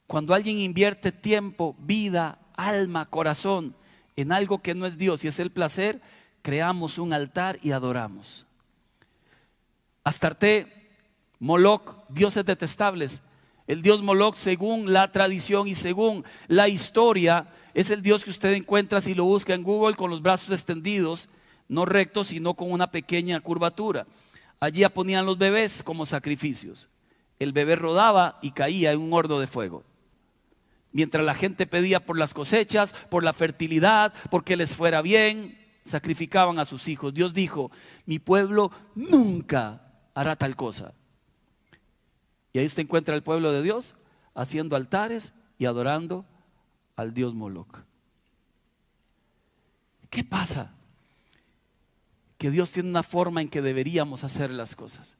Cuando 0.07 0.33
alguien 0.33 0.57
invierte 0.57 1.11
tiempo, 1.11 1.75
vida, 1.79 2.39
alma, 2.55 3.09
corazón 3.09 3.75
en 4.15 4.31
algo 4.31 4.61
que 4.61 4.75
no 4.75 4.85
es 4.85 4.97
Dios 4.97 5.23
y 5.23 5.27
es 5.27 5.39
el 5.39 5.51
placer, 5.51 6.01
creamos 6.41 6.97
un 6.97 7.13
altar 7.13 7.59
y 7.61 7.71
adoramos. 7.71 8.45
Astarte, 10.03 10.71
Moloch, 11.39 12.07
dioses 12.09 12.45
detestables. 12.45 13.21
El 13.67 13.81
dios 13.81 14.03
Moloch, 14.03 14.35
según 14.35 14.93
la 14.93 15.11
tradición 15.11 15.67
y 15.67 15.75
según 15.75 16.23
la 16.47 16.67
historia, 16.67 17.47
es 17.73 17.89
el 17.89 18.01
dios 18.01 18.23
que 18.23 18.29
usted 18.29 18.53
encuentra 18.53 19.01
si 19.01 19.15
lo 19.15 19.25
busca 19.25 19.53
en 19.53 19.63
Google 19.63 19.95
con 19.95 20.11
los 20.11 20.21
brazos 20.21 20.51
extendidos, 20.51 21.29
no 21.67 21.85
rectos, 21.85 22.27
sino 22.27 22.53
con 22.53 22.71
una 22.71 22.91
pequeña 22.91 23.39
curvatura. 23.39 24.05
Allí 24.59 24.85
ponían 24.93 25.25
los 25.25 25.37
bebés 25.37 25.81
como 25.81 26.05
sacrificios. 26.05 26.89
El 27.39 27.51
bebé 27.51 27.75
rodaba 27.75 28.37
y 28.41 28.51
caía 28.51 28.91
en 28.91 29.01
un 29.01 29.13
horno 29.13 29.39
de 29.39 29.47
fuego 29.47 29.83
mientras 30.95 31.25
la 31.25 31.33
gente 31.33 31.67
pedía 31.67 31.99
por 31.99 32.17
las 32.17 32.33
cosechas, 32.33 32.93
por 33.09 33.25
la 33.25 33.33
fertilidad, 33.33 34.13
porque 34.31 34.55
les 34.55 34.77
fuera 34.77 35.01
bien, 35.01 35.59
sacrificaban 35.83 36.57
a 36.57 36.63
sus 36.63 36.87
hijos. 36.87 37.13
Dios 37.13 37.33
dijo, 37.33 37.69
mi 38.05 38.17
pueblo 38.17 38.71
nunca 38.95 39.91
hará 40.13 40.37
tal 40.37 40.55
cosa. 40.55 40.93
Y 42.53 42.59
ahí 42.59 42.65
usted 42.65 42.83
encuentra 42.83 43.13
el 43.13 43.23
pueblo 43.23 43.51
de 43.51 43.61
Dios 43.61 43.95
haciendo 44.35 44.77
altares 44.77 45.33
y 45.57 45.65
adorando 45.65 46.25
al 46.95 47.13
Dios 47.13 47.33
Moloch. 47.33 47.79
¿Qué 50.09 50.23
pasa? 50.23 50.71
Que 52.37 52.51
Dios 52.51 52.71
tiene 52.71 52.87
una 52.87 53.03
forma 53.03 53.41
en 53.41 53.49
que 53.49 53.61
deberíamos 53.61 54.23
hacer 54.23 54.49
las 54.49 54.77
cosas. 54.77 55.17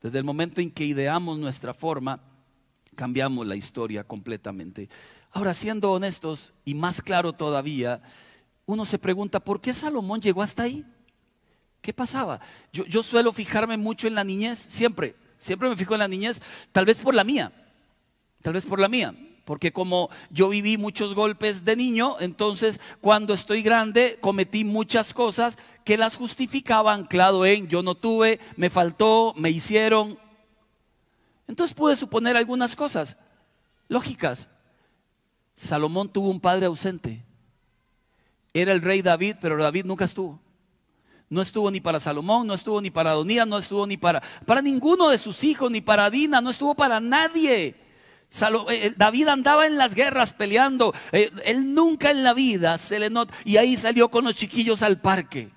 Desde 0.00 0.16
el 0.16 0.24
momento 0.24 0.62
en 0.62 0.70
que 0.70 0.86
ideamos 0.86 1.38
nuestra 1.38 1.74
forma, 1.74 2.31
cambiamos 2.94 3.46
la 3.46 3.56
historia 3.56 4.04
completamente. 4.04 4.88
Ahora, 5.32 5.54
siendo 5.54 5.92
honestos 5.92 6.52
y 6.64 6.74
más 6.74 7.00
claro 7.00 7.32
todavía, 7.32 8.02
uno 8.66 8.84
se 8.84 8.98
pregunta, 8.98 9.40
¿por 9.40 9.60
qué 9.60 9.74
Salomón 9.74 10.20
llegó 10.20 10.42
hasta 10.42 10.64
ahí? 10.64 10.84
¿Qué 11.80 11.92
pasaba? 11.92 12.40
Yo, 12.72 13.02
suelo 13.02 13.32
fijarme 13.32 13.76
mucho 13.76 14.06
en 14.06 14.14
la 14.14 14.22
niñez, 14.22 14.58
siempre, 14.58 15.16
siempre 15.38 15.68
me 15.68 15.76
fijo 15.76 15.94
en 15.94 16.00
la 16.00 16.08
niñez, 16.08 16.40
tal 16.70 16.84
vez 16.84 16.98
por 16.98 17.14
la 17.14 17.24
mía, 17.24 17.52
tal 18.40 18.52
vez 18.52 18.64
por 18.64 18.78
la 18.78 18.88
mía, 18.88 19.14
porque 19.44 19.72
como 19.72 20.08
yo 20.30 20.48
viví 20.48 20.78
muchos 20.78 21.12
golpes 21.14 21.64
de 21.64 21.74
niño, 21.74 22.16
entonces 22.20 22.80
cuando 23.00 23.34
estoy 23.34 23.62
grande 23.62 24.16
cometí 24.20 24.64
muchas 24.64 25.12
cosas 25.12 25.58
que 25.84 25.96
las 25.96 26.14
justificaban, 26.14 27.04
claro, 27.04 27.44
en 27.44 27.66
yo 27.66 27.82
no 27.82 27.96
tuve, 27.96 28.38
me 28.56 28.70
faltó, 28.70 29.34
me 29.36 29.50
hicieron, 29.50 30.18
entonces 31.48 31.74
pude 31.74 31.96
suponer 31.96 32.36
algunas 32.36 32.76
cosas 32.76 33.16
lógicas. 33.88 34.48
Salomón 35.56 36.08
tuvo 36.08 36.30
un 36.30 36.40
padre 36.40 36.66
ausente. 36.66 37.24
Era 38.54 38.72
el 38.72 38.82
rey 38.82 39.02
David, 39.02 39.36
pero 39.40 39.56
David 39.56 39.84
nunca 39.84 40.04
estuvo. 40.04 40.40
No 41.28 41.40
estuvo 41.40 41.70
ni 41.70 41.80
para 41.80 41.98
Salomón, 41.98 42.46
no 42.46 42.54
estuvo 42.54 42.80
ni 42.80 42.90
para 42.90 43.12
Adonías, 43.12 43.46
no 43.46 43.58
estuvo 43.58 43.86
ni 43.86 43.96
para, 43.96 44.22
para 44.44 44.60
ninguno 44.60 45.08
de 45.08 45.16
sus 45.16 45.44
hijos, 45.44 45.70
ni 45.70 45.80
para 45.80 46.10
Dina, 46.10 46.42
no 46.42 46.50
estuvo 46.50 46.74
para 46.74 47.00
nadie. 47.00 47.74
Eh, 48.32 48.64
eh, 48.68 48.94
David 48.96 49.28
andaba 49.28 49.66
en 49.66 49.76
las 49.76 49.94
guerras 49.94 50.32
peleando. 50.32 50.94
Eh, 51.12 51.30
él 51.44 51.74
nunca 51.74 52.10
en 52.10 52.22
la 52.22 52.34
vida 52.34 52.78
se 52.78 52.98
le 52.98 53.10
nota. 53.10 53.32
Y 53.44 53.56
ahí 53.56 53.76
salió 53.76 54.10
con 54.10 54.24
los 54.24 54.36
chiquillos 54.36 54.82
al 54.82 55.00
parque. 55.00 55.50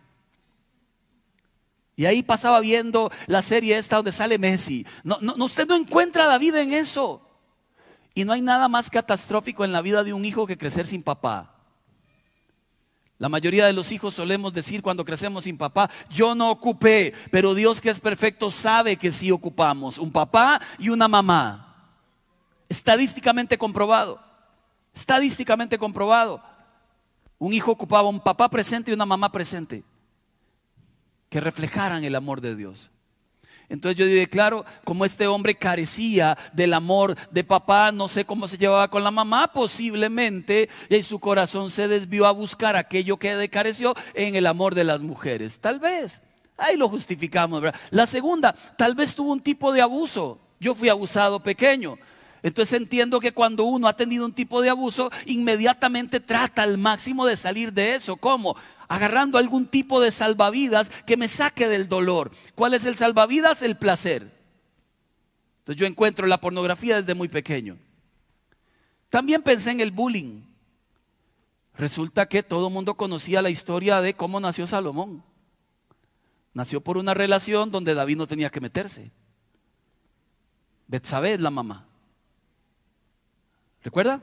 Y 1.95 2.05
ahí 2.05 2.23
pasaba 2.23 2.59
viendo 2.59 3.11
la 3.27 3.41
serie 3.41 3.77
esta 3.77 3.97
donde 3.97 4.11
sale 4.11 4.37
Messi. 4.37 4.85
No, 5.03 5.17
no, 5.21 5.45
usted 5.45 5.67
no 5.67 5.75
encuentra 5.75 6.25
a 6.25 6.27
David 6.27 6.55
en 6.55 6.73
eso. 6.73 7.21
Y 8.13 8.25
no 8.25 8.33
hay 8.33 8.41
nada 8.41 8.67
más 8.67 8.89
catastrófico 8.89 9.63
en 9.63 9.71
la 9.71 9.81
vida 9.81 10.03
de 10.03 10.13
un 10.13 10.25
hijo 10.25 10.45
que 10.45 10.57
crecer 10.57 10.85
sin 10.85 11.03
papá. 11.03 11.53
La 13.17 13.29
mayoría 13.29 13.65
de 13.65 13.71
los 13.71 13.93
hijos 13.93 14.13
solemos 14.13 14.51
decir 14.51 14.81
cuando 14.81 15.05
crecemos 15.05 15.45
sin 15.45 15.57
papá, 15.57 15.89
yo 16.09 16.35
no 16.35 16.51
ocupé, 16.51 17.13
pero 17.31 17.53
Dios 17.53 17.79
que 17.79 17.89
es 17.89 18.01
perfecto 18.01 18.51
sabe 18.51 18.97
que 18.97 19.09
sí 19.09 19.31
ocupamos, 19.31 19.97
un 19.97 20.11
papá 20.11 20.59
y 20.77 20.89
una 20.89 21.07
mamá. 21.07 21.61
Estadísticamente 22.67 23.57
comprobado, 23.57 24.21
estadísticamente 24.93 25.77
comprobado. 25.77 26.43
Un 27.37 27.53
hijo 27.53 27.71
ocupaba 27.71 28.09
un 28.09 28.19
papá 28.19 28.49
presente 28.49 28.91
y 28.91 28.93
una 28.93 29.05
mamá 29.05 29.31
presente 29.31 29.85
que 31.35 31.41
reflejaran 31.41 32.05
el 32.05 32.15
amor 32.15 32.39
de 32.39 32.55
Dios. 32.55 32.91
Entonces 33.67 33.99
yo 33.99 34.05
dije, 34.05 34.25
claro, 34.27 34.63
como 34.85 35.03
este 35.03 35.27
hombre 35.27 35.53
carecía 35.53 36.37
del 36.53 36.73
amor 36.73 37.17
de 37.29 37.43
papá, 37.43 37.91
no 37.91 38.07
sé 38.07 38.23
cómo 38.23 38.47
se 38.47 38.57
llevaba 38.57 38.89
con 38.89 39.03
la 39.03 39.11
mamá, 39.11 39.51
posiblemente 39.51 40.69
y 40.89 41.03
su 41.03 41.19
corazón 41.19 41.69
se 41.69 41.89
desvió 41.89 42.25
a 42.25 42.31
buscar 42.31 42.77
aquello 42.77 43.17
que 43.17 43.49
careció 43.49 43.93
en 44.13 44.37
el 44.37 44.47
amor 44.47 44.75
de 44.75 44.85
las 44.85 45.01
mujeres. 45.01 45.59
Tal 45.59 45.77
vez, 45.77 46.21
ahí 46.55 46.77
lo 46.77 46.87
justificamos. 46.87 47.61
La 47.89 48.07
segunda, 48.07 48.55
tal 48.77 48.95
vez 48.95 49.13
tuvo 49.13 49.33
un 49.33 49.41
tipo 49.41 49.73
de 49.73 49.81
abuso. 49.81 50.39
Yo 50.61 50.73
fui 50.73 50.87
abusado 50.87 51.43
pequeño. 51.43 51.97
Entonces 52.45 52.79
entiendo 52.79 53.19
que 53.19 53.31
cuando 53.31 53.63
uno 53.63 53.87
ha 53.87 53.97
tenido 53.97 54.23
un 54.23 54.31
tipo 54.31 54.61
de 54.61 54.69
abuso, 54.69 55.09
inmediatamente 55.25 56.19
trata 56.19 56.61
al 56.61 56.77
máximo 56.77 57.25
de 57.25 57.37
salir 57.37 57.73
de 57.73 57.95
eso. 57.95 58.17
¿Cómo? 58.17 58.55
Agarrando 58.87 59.39
algún 59.39 59.65
tipo 59.65 59.99
de 59.99 60.11
salvavidas 60.11 60.91
que 61.07 61.17
me 61.17 61.27
saque 61.27 61.67
del 61.67 61.89
dolor. 61.89 62.29
¿Cuál 62.53 62.75
es 62.75 62.85
el 62.85 62.97
salvavidas? 62.97 63.63
El 63.63 63.77
placer. 63.77 64.31
Entonces 65.61 65.79
yo 65.79 65.87
encuentro 65.87 66.27
la 66.27 66.39
pornografía 66.39 66.97
desde 66.97 67.15
muy 67.15 67.29
pequeño. 67.29 67.79
También 69.09 69.41
pensé 69.41 69.71
en 69.71 69.81
el 69.81 69.89
bullying. 69.89 70.43
Resulta 71.73 72.27
que 72.27 72.43
todo 72.43 72.67
el 72.67 72.73
mundo 72.75 72.93
conocía 72.93 73.41
la 73.41 73.49
historia 73.49 74.01
de 74.01 74.13
cómo 74.13 74.39
nació 74.39 74.67
Salomón. 74.67 75.23
Nació 76.53 76.79
por 76.79 76.99
una 76.99 77.15
relación 77.15 77.71
donde 77.71 77.95
David 77.95 78.17
no 78.17 78.27
tenía 78.27 78.51
que 78.51 78.61
meterse. 78.61 79.09
Betsabé 80.85 81.33
es 81.33 81.41
la 81.41 81.49
mamá. 81.49 81.87
¿Recuerda? 83.85 84.19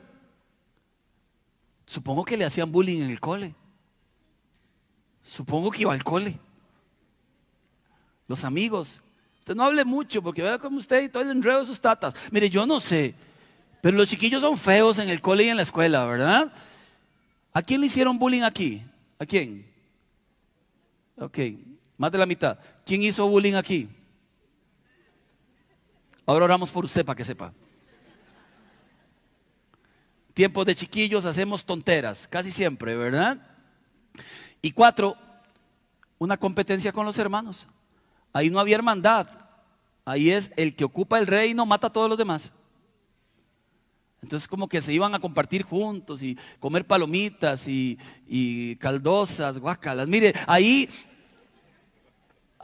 Supongo 1.85 2.25
que 2.25 2.35
le 2.35 2.43
hacían 2.43 2.69
bullying 2.69 3.01
en 3.01 3.11
el 3.11 3.21
cole. 3.21 3.55
Supongo 5.23 5.71
que 5.71 5.83
iba 5.83 5.93
al 5.93 6.03
cole. 6.03 6.37
Los 8.27 8.43
amigos. 8.43 8.99
Usted 9.39 9.55
no 9.55 9.63
hable 9.63 9.85
mucho 9.85 10.21
porque 10.21 10.41
vea 10.41 10.59
como 10.59 10.79
usted 10.79 11.03
y 11.03 11.09
todo 11.09 11.23
el 11.23 11.31
enredo 11.31 11.59
de 11.61 11.65
sus 11.65 11.79
tatas. 11.79 12.13
Mire, 12.29 12.49
yo 12.49 12.65
no 12.65 12.81
sé. 12.81 13.15
Pero 13.81 13.95
los 13.95 14.09
chiquillos 14.09 14.41
son 14.41 14.57
feos 14.57 14.99
en 14.99 15.07
el 15.07 15.21
cole 15.21 15.45
y 15.45 15.49
en 15.49 15.55
la 15.55 15.63
escuela, 15.63 16.03
¿verdad? 16.03 16.51
¿A 17.53 17.61
quién 17.61 17.79
le 17.79 17.87
hicieron 17.87 18.19
bullying 18.19 18.41
aquí? 18.41 18.83
¿A 19.17 19.25
quién? 19.25 19.65
Ok, 21.17 21.37
más 21.97 22.11
de 22.11 22.17
la 22.17 22.25
mitad. 22.25 22.59
¿Quién 22.85 23.01
hizo 23.01 23.25
bullying 23.29 23.53
aquí? 23.53 23.87
Ahora 26.25 26.43
oramos 26.43 26.69
por 26.69 26.83
usted 26.83 27.05
para 27.05 27.15
que 27.15 27.23
sepa. 27.23 27.53
Tiempos 30.33 30.65
de 30.65 30.75
chiquillos 30.75 31.25
hacemos 31.25 31.63
tonteras, 31.63 32.27
casi 32.27 32.49
siempre, 32.49 32.95
¿verdad? 32.95 33.37
Y 34.61 34.71
cuatro, 34.71 35.15
una 36.17 36.37
competencia 36.37 36.91
con 36.91 37.05
los 37.05 37.17
hermanos. 37.17 37.67
Ahí 38.31 38.49
no 38.49 38.59
había 38.59 38.75
hermandad. 38.75 39.27
Ahí 40.05 40.31
es 40.31 40.51
el 40.57 40.75
que 40.75 40.83
ocupa 40.83 41.19
el 41.19 41.27
reino, 41.27 41.65
mata 41.65 41.87
a 41.87 41.93
todos 41.93 42.09
los 42.09 42.17
demás. 42.17 42.51
Entonces 44.21 44.47
como 44.47 44.67
que 44.67 44.81
se 44.81 44.93
iban 44.93 45.13
a 45.13 45.19
compartir 45.19 45.63
juntos 45.63 46.23
y 46.23 46.37
comer 46.59 46.87
palomitas 46.87 47.67
y, 47.67 47.99
y 48.25 48.77
caldosas, 48.77 49.59
guacalas. 49.59 50.07
Mire, 50.07 50.33
ahí 50.47 50.89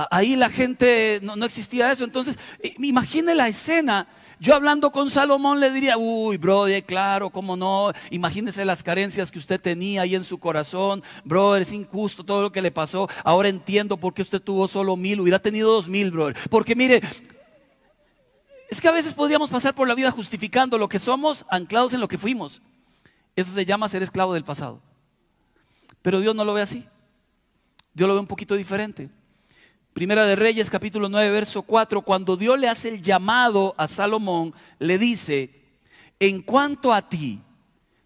Ahí 0.10 0.38
la 0.38 0.50
gente, 0.50 1.20
no, 1.22 1.44
existía 1.46 1.92
eso. 1.92 2.06
Entonces, 2.06 2.40
imagine 2.78 3.36
la 3.36 3.50
escena. 3.50 4.08
Yo 4.40 4.56
hablando 4.56 4.94
con 4.94 5.10
Salomón 5.10 5.60
le 5.60 5.72
diría, 5.72 5.98
uy, 5.98 6.38
brother, 6.38 6.82
claro, 6.86 7.30
cómo 7.30 7.58
no. 7.58 7.92
Imagínese 8.10 8.64
las 8.64 8.82
carencias 8.82 9.30
que 9.30 9.40
usted 9.40 9.60
tenía 9.60 10.04
ahí 10.04 10.16
en 10.16 10.24
su 10.24 10.38
corazón. 10.38 11.04
Brother, 11.26 11.64
es 11.64 11.74
injusto 11.74 12.24
todo 12.24 12.42
lo 12.42 12.50
que 12.50 12.62
le 12.62 12.72
pasó. 12.72 13.10
Ahora 13.26 13.50
entiendo 13.50 13.98
por 13.98 14.14
qué 14.14 14.22
usted 14.22 14.42
tuvo 14.42 14.70
solo 14.70 14.96
mil, 14.96 15.20
hubiera 15.20 15.40
tenido 15.40 15.70
dos 15.70 15.90
mil, 15.90 16.12
brother. 16.12 16.38
Porque 16.50 16.78
mire, 16.78 17.02
es 18.70 18.80
que 18.80 18.88
a 18.88 18.94
veces 18.94 19.14
podríamos 19.14 19.50
pasar 19.50 19.76
por 19.76 19.86
la 19.86 19.96
vida 19.96 20.12
justificando 20.12 20.78
lo 20.78 20.88
que 20.88 21.00
somos, 21.00 21.44
anclados 21.50 21.94
en 21.94 22.00
lo 22.00 22.08
que 22.08 22.18
fuimos. 22.18 22.62
Eso 23.36 23.52
se 23.52 23.66
llama 23.66 23.90
ser 23.90 24.02
esclavo 24.02 24.34
del 24.34 24.46
pasado. 24.46 24.82
Pero 26.02 26.22
Dios 26.22 26.34
no 26.34 26.46
lo 26.46 26.54
ve 26.54 26.62
así. 26.62 26.86
Dios 27.94 28.08
lo 28.08 28.14
ve 28.14 28.22
un 28.22 28.28
poquito 28.28 28.56
diferente. 28.56 29.10
Primera 29.94 30.26
de 30.26 30.36
Reyes, 30.36 30.70
capítulo 30.70 31.10
9, 31.10 31.32
verso 31.32 31.64
4, 31.64 32.02
cuando 32.04 32.38
Dios 32.38 32.60
le 32.60 32.70
hace 32.70 32.90
el 32.90 33.02
llamado 33.02 33.76
a 33.78 33.88
Salomón, 33.88 34.54
le 34.78 34.98
dice, 34.98 35.50
en 36.20 36.42
cuanto 36.42 36.94
a 36.94 37.10
ti, 37.10 37.42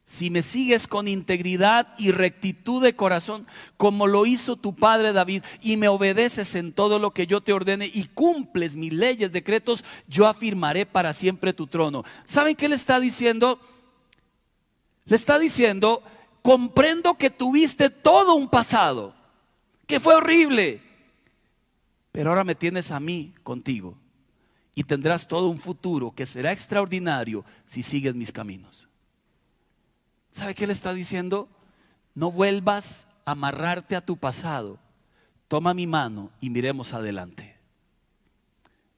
si 0.05 0.29
me 0.29 0.41
sigues 0.41 0.87
con 0.87 1.07
integridad 1.07 1.93
y 1.97 2.11
rectitud 2.11 2.83
de 2.83 2.95
corazón, 2.95 3.47
como 3.77 4.05
lo 4.07 4.25
hizo 4.25 4.55
tu 4.55 4.75
padre 4.75 5.13
David, 5.13 5.43
y 5.61 5.77
me 5.77 5.87
obedeces 5.87 6.55
en 6.55 6.73
todo 6.73 6.99
lo 6.99 7.11
que 7.11 7.27
yo 7.27 7.41
te 7.41 7.53
ordene 7.53 7.89
y 7.91 8.05
cumples 8.05 8.75
mis 8.75 8.93
leyes, 8.93 9.31
decretos, 9.31 9.83
yo 10.07 10.27
afirmaré 10.27 10.85
para 10.85 11.13
siempre 11.13 11.53
tu 11.53 11.67
trono. 11.67 12.03
¿Saben 12.25 12.55
qué 12.55 12.69
le 12.69 12.75
está 12.75 12.99
diciendo? 12.99 13.59
Le 15.05 15.15
está 15.15 15.39
diciendo, 15.39 16.03
comprendo 16.41 17.15
que 17.15 17.29
tuviste 17.29 17.89
todo 17.89 18.35
un 18.35 18.49
pasado, 18.49 19.15
que 19.87 19.99
fue 19.99 20.15
horrible, 20.15 20.81
pero 22.13 22.29
ahora 22.29 22.43
me 22.43 22.53
tienes 22.53 22.91
a 22.91 22.99
mí 22.99 23.33
contigo 23.41 23.97
y 24.75 24.83
tendrás 24.83 25.27
todo 25.27 25.49
un 25.49 25.59
futuro 25.59 26.11
que 26.11 26.27
será 26.27 26.51
extraordinario 26.51 27.43
si 27.65 27.81
sigues 27.81 28.13
mis 28.13 28.31
caminos. 28.31 28.87
¿Sabe 30.29 30.53
qué 30.53 30.67
le 30.67 30.73
está 30.73 30.93
diciendo? 30.93 31.49
No 32.13 32.31
vuelvas 32.31 33.07
a 33.25 33.31
amarrarte 33.31 33.95
a 33.95 34.05
tu 34.05 34.15
pasado. 34.15 34.79
Toma 35.47 35.73
mi 35.73 35.87
mano 35.87 36.29
y 36.39 36.51
miremos 36.51 36.93
adelante. 36.93 37.59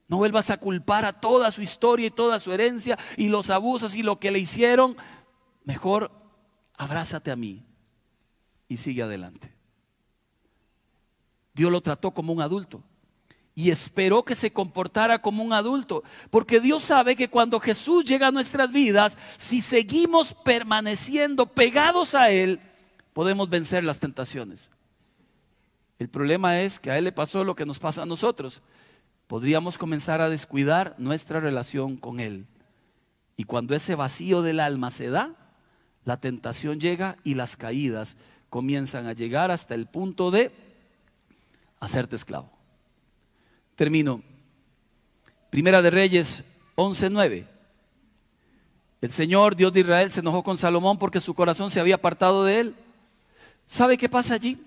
No 0.10 0.18
vuelvas 0.18 0.50
a 0.50 0.58
culpar 0.58 1.06
a 1.06 1.14
toda 1.14 1.52
su 1.52 1.62
historia 1.62 2.08
y 2.08 2.12
toda 2.12 2.38
su 2.38 2.52
herencia 2.52 3.00
y 3.16 3.30
los 3.30 3.50
abusos 3.50 3.96
y 3.96 4.04
lo 4.04 4.20
que 4.20 4.32
le 4.32 4.40
hicieron. 4.40 4.98
Mejor 5.64 6.12
abrázate 6.74 7.32
a 7.32 7.38
mí 7.38 7.66
y 8.68 8.76
sigue 8.76 9.04
adelante. 9.04 9.56
Dios 11.54 11.72
lo 11.72 11.80
trató 11.80 12.14
como 12.14 12.34
un 12.34 12.42
adulto 12.42 12.84
y 13.56 13.72
esperó 13.72 14.24
que 14.26 14.36
se 14.36 14.52
comportara 14.52 15.22
como 15.22 15.42
un 15.42 15.54
adulto. 15.54 16.04
Porque 16.30 16.60
Dios 16.60 16.84
sabe 16.84 17.16
que 17.16 17.30
cuando 17.30 17.62
Jesús 17.62 18.04
llega 18.04 18.28
a 18.28 18.32
nuestras 18.32 18.72
vidas, 18.72 19.18
si 19.38 19.62
seguimos 19.62 20.34
permaneciendo 20.34 21.46
pegados 21.46 22.14
a 22.16 22.30
Él, 22.30 22.60
podemos 23.14 23.50
vencer 23.50 23.86
las 23.86 24.00
tentaciones. 24.00 24.70
El 25.98 26.10
problema 26.10 26.60
es 26.62 26.82
que 26.82 26.92
a 26.92 26.98
Él 26.98 27.06
le 27.06 27.14
pasó 27.14 27.46
lo 27.46 27.56
que 27.56 27.66
nos 27.66 27.80
pasa 27.80 28.02
a 28.02 28.06
nosotros. 28.06 28.62
Podríamos 29.28 29.78
comenzar 29.78 30.20
a 30.20 30.30
descuidar 30.30 30.94
nuestra 30.98 31.40
relación 31.40 31.96
con 31.96 32.20
Él. 32.20 32.46
Y 33.38 33.46
cuando 33.46 33.74
ese 33.74 33.96
vacío 33.96 34.42
del 34.42 34.60
alma 34.60 34.92
se 34.92 35.10
da, 35.10 35.34
la 36.04 36.18
tentación 36.18 36.82
llega 36.82 37.18
y 37.24 37.36
las 37.36 37.56
caídas 37.56 38.18
comienzan 38.50 39.08
a 39.08 39.14
llegar 39.14 39.50
hasta 39.50 39.76
el 39.76 39.88
punto 39.88 40.30
de 40.30 40.52
hacerte 41.80 42.18
esclavo. 42.18 42.55
Termino. 43.76 44.22
Primera 45.50 45.82
de 45.82 45.90
Reyes 45.92 46.44
11:9. 46.76 47.48
El 49.02 49.12
Señor, 49.12 49.56
Dios 49.56 49.72
de 49.74 49.82
Israel, 49.82 50.12
se 50.12 50.22
enojó 50.22 50.44
con 50.44 50.58
Salomón 50.58 50.98
porque 50.98 51.20
su 51.20 51.34
corazón 51.34 51.70
se 51.70 51.80
había 51.80 51.96
apartado 51.96 52.44
de 52.44 52.60
él. 52.60 52.76
¿Sabe 53.68 53.98
qué 53.98 54.10
pasa 54.10 54.34
allí? 54.34 54.60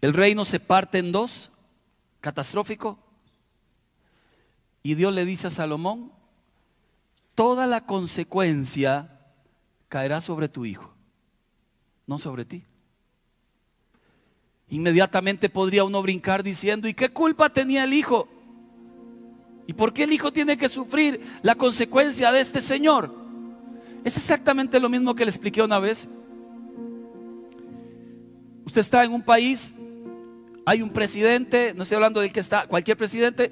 El 0.00 0.12
reino 0.12 0.44
se 0.44 0.60
parte 0.60 0.98
en 0.98 1.12
dos, 1.12 1.50
catastrófico. 2.20 2.98
Y 4.82 4.94
Dios 4.94 5.14
le 5.14 5.24
dice 5.24 5.46
a 5.46 5.50
Salomón, 5.50 6.12
toda 7.34 7.66
la 7.66 7.86
consecuencia 7.86 9.18
caerá 9.88 10.20
sobre 10.20 10.48
tu 10.48 10.66
hijo, 10.66 10.92
no 12.06 12.18
sobre 12.18 12.44
ti. 12.44 12.64
Inmediatamente 14.70 15.48
podría 15.50 15.84
uno 15.84 16.02
brincar 16.02 16.42
diciendo, 16.42 16.88
¿y 16.88 16.94
qué 16.94 17.10
culpa 17.10 17.50
tenía 17.50 17.84
el 17.84 17.92
hijo? 17.92 18.28
¿Y 19.66 19.72
por 19.72 19.92
qué 19.92 20.04
el 20.04 20.12
hijo 20.12 20.32
tiene 20.32 20.56
que 20.56 20.68
sufrir 20.68 21.20
la 21.42 21.54
consecuencia 21.54 22.32
de 22.32 22.40
este 22.40 22.60
señor? 22.60 23.14
Es 24.04 24.16
exactamente 24.16 24.80
lo 24.80 24.88
mismo 24.88 25.14
que 25.14 25.24
le 25.24 25.30
expliqué 25.30 25.62
una 25.62 25.78
vez. 25.78 26.08
Usted 28.66 28.80
está 28.80 29.04
en 29.04 29.12
un 29.12 29.22
país, 29.22 29.74
hay 30.66 30.82
un 30.82 30.90
presidente, 30.90 31.72
no 31.76 31.82
estoy 31.82 31.96
hablando 31.96 32.20
del 32.20 32.32
que 32.32 32.40
está, 32.40 32.66
cualquier 32.66 32.96
presidente, 32.96 33.50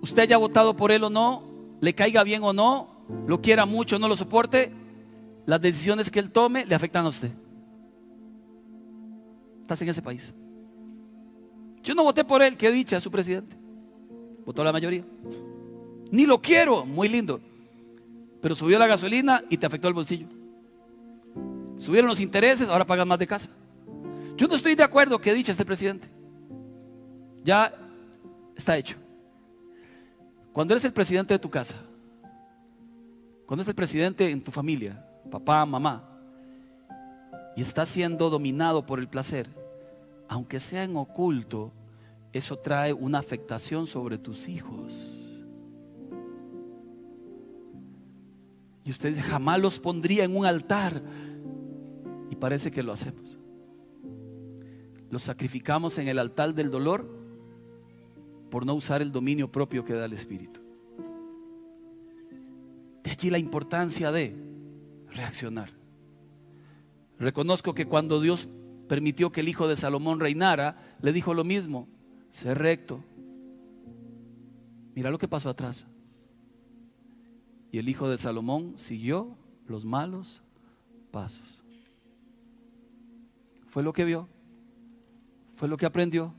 usted 0.00 0.22
haya 0.22 0.36
votado 0.36 0.76
por 0.76 0.92
él 0.92 1.04
o 1.04 1.10
no, 1.10 1.42
le 1.80 1.94
caiga 1.94 2.22
bien 2.22 2.44
o 2.44 2.52
no, 2.52 3.04
lo 3.26 3.40
quiera 3.40 3.66
mucho 3.66 3.96
o 3.96 3.98
no 3.98 4.08
lo 4.08 4.16
soporte, 4.16 4.70
las 5.46 5.60
decisiones 5.60 6.10
que 6.10 6.20
él 6.20 6.30
tome 6.30 6.64
le 6.66 6.74
afectan 6.74 7.06
a 7.06 7.08
usted 7.08 7.30
en 9.80 9.88
ese 9.88 10.02
país. 10.02 10.32
Yo 11.82 11.94
no 11.94 12.04
voté 12.04 12.24
por 12.24 12.42
él, 12.42 12.56
que 12.56 12.70
dicha 12.70 13.00
su 13.00 13.10
presidente. 13.10 13.56
Votó 14.44 14.62
la 14.62 14.72
mayoría. 14.72 15.04
Ni 16.10 16.26
lo 16.26 16.40
quiero, 16.40 16.84
muy 16.84 17.08
lindo. 17.08 17.40
Pero 18.40 18.54
subió 18.54 18.78
la 18.78 18.86
gasolina 18.86 19.42
y 19.48 19.56
te 19.56 19.66
afectó 19.66 19.88
el 19.88 19.94
bolsillo. 19.94 20.26
Subieron 21.76 22.08
los 22.08 22.20
intereses, 22.20 22.68
ahora 22.68 22.86
pagan 22.86 23.08
más 23.08 23.18
de 23.18 23.26
casa. 23.26 23.50
Yo 24.36 24.46
no 24.46 24.54
estoy 24.54 24.74
de 24.74 24.82
acuerdo 24.82 25.20
que 25.20 25.32
dicha 25.32 25.52
el 25.56 25.66
presidente. 25.66 26.08
Ya 27.44 27.74
está 28.56 28.76
hecho. 28.76 28.96
Cuando 30.52 30.74
eres 30.74 30.84
el 30.84 30.92
presidente 30.92 31.34
de 31.34 31.38
tu 31.38 31.50
casa, 31.50 31.76
cuando 33.46 33.62
eres 33.62 33.68
el 33.68 33.74
presidente 33.74 34.30
en 34.30 34.42
tu 34.42 34.50
familia, 34.50 35.04
papá, 35.30 35.64
mamá, 35.64 36.08
y 37.56 37.62
estás 37.62 37.88
siendo 37.88 38.30
dominado 38.30 38.84
por 38.84 38.98
el 38.98 39.08
placer, 39.08 39.48
aunque 40.32 40.60
sea 40.60 40.82
en 40.84 40.96
oculto, 40.96 41.74
eso 42.32 42.58
trae 42.58 42.94
una 42.94 43.18
afectación 43.18 43.86
sobre 43.86 44.16
tus 44.16 44.48
hijos. 44.48 45.44
Y 48.82 48.90
usted 48.90 49.14
jamás 49.20 49.60
los 49.60 49.78
pondría 49.78 50.24
en 50.24 50.34
un 50.34 50.46
altar. 50.46 51.02
Y 52.30 52.36
parece 52.36 52.70
que 52.70 52.82
lo 52.82 52.92
hacemos. 52.92 53.38
Los 55.10 55.24
sacrificamos 55.24 55.98
en 55.98 56.08
el 56.08 56.18
altar 56.18 56.54
del 56.54 56.70
dolor 56.70 57.06
por 58.50 58.64
no 58.64 58.72
usar 58.72 59.02
el 59.02 59.12
dominio 59.12 59.52
propio 59.52 59.84
que 59.84 59.92
da 59.92 60.06
el 60.06 60.14
Espíritu. 60.14 60.62
De 63.04 63.10
allí 63.10 63.28
la 63.28 63.38
importancia 63.38 64.10
de 64.10 64.34
reaccionar. 65.10 65.68
Reconozco 67.18 67.74
que 67.74 67.84
cuando 67.84 68.18
Dios 68.18 68.48
permitió 68.92 69.32
que 69.32 69.40
el 69.40 69.48
hijo 69.48 69.68
de 69.68 69.76
Salomón 69.76 70.20
reinara, 70.20 70.76
le 71.00 71.14
dijo 71.14 71.32
lo 71.32 71.44
mismo, 71.44 71.88
sé 72.28 72.52
recto. 72.52 73.02
Mira 74.94 75.10
lo 75.10 75.16
que 75.16 75.26
pasó 75.26 75.48
atrás. 75.48 75.86
Y 77.70 77.78
el 77.78 77.88
hijo 77.88 78.06
de 78.10 78.18
Salomón 78.18 78.74
siguió 78.76 79.34
los 79.66 79.86
malos 79.86 80.42
pasos. 81.10 81.64
Fue 83.66 83.82
lo 83.82 83.94
que 83.94 84.04
vio, 84.04 84.28
fue 85.54 85.68
lo 85.68 85.78
que 85.78 85.86
aprendió. 85.86 86.34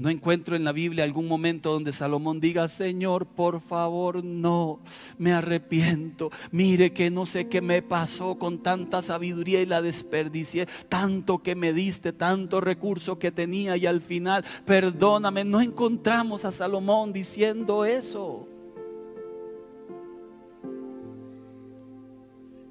No 0.00 0.08
encuentro 0.08 0.56
en 0.56 0.64
la 0.64 0.72
Biblia 0.72 1.04
algún 1.04 1.28
momento 1.28 1.72
donde 1.72 1.92
Salomón 1.92 2.40
diga, 2.40 2.68
Señor, 2.68 3.26
por 3.26 3.60
favor, 3.60 4.24
no, 4.24 4.80
me 5.18 5.30
arrepiento. 5.30 6.30
Mire 6.52 6.94
que 6.94 7.10
no 7.10 7.26
sé 7.26 7.48
qué 7.48 7.60
me 7.60 7.82
pasó 7.82 8.38
con 8.38 8.62
tanta 8.62 9.02
sabiduría 9.02 9.60
y 9.60 9.66
la 9.66 9.82
desperdicié, 9.82 10.66
tanto 10.88 11.42
que 11.42 11.54
me 11.54 11.74
diste, 11.74 12.14
tanto 12.14 12.62
recurso 12.62 13.18
que 13.18 13.30
tenía 13.30 13.76
y 13.76 13.84
al 13.84 14.00
final, 14.00 14.42
perdóname, 14.64 15.44
no 15.44 15.60
encontramos 15.60 16.46
a 16.46 16.50
Salomón 16.50 17.12
diciendo 17.12 17.84
eso. 17.84 18.48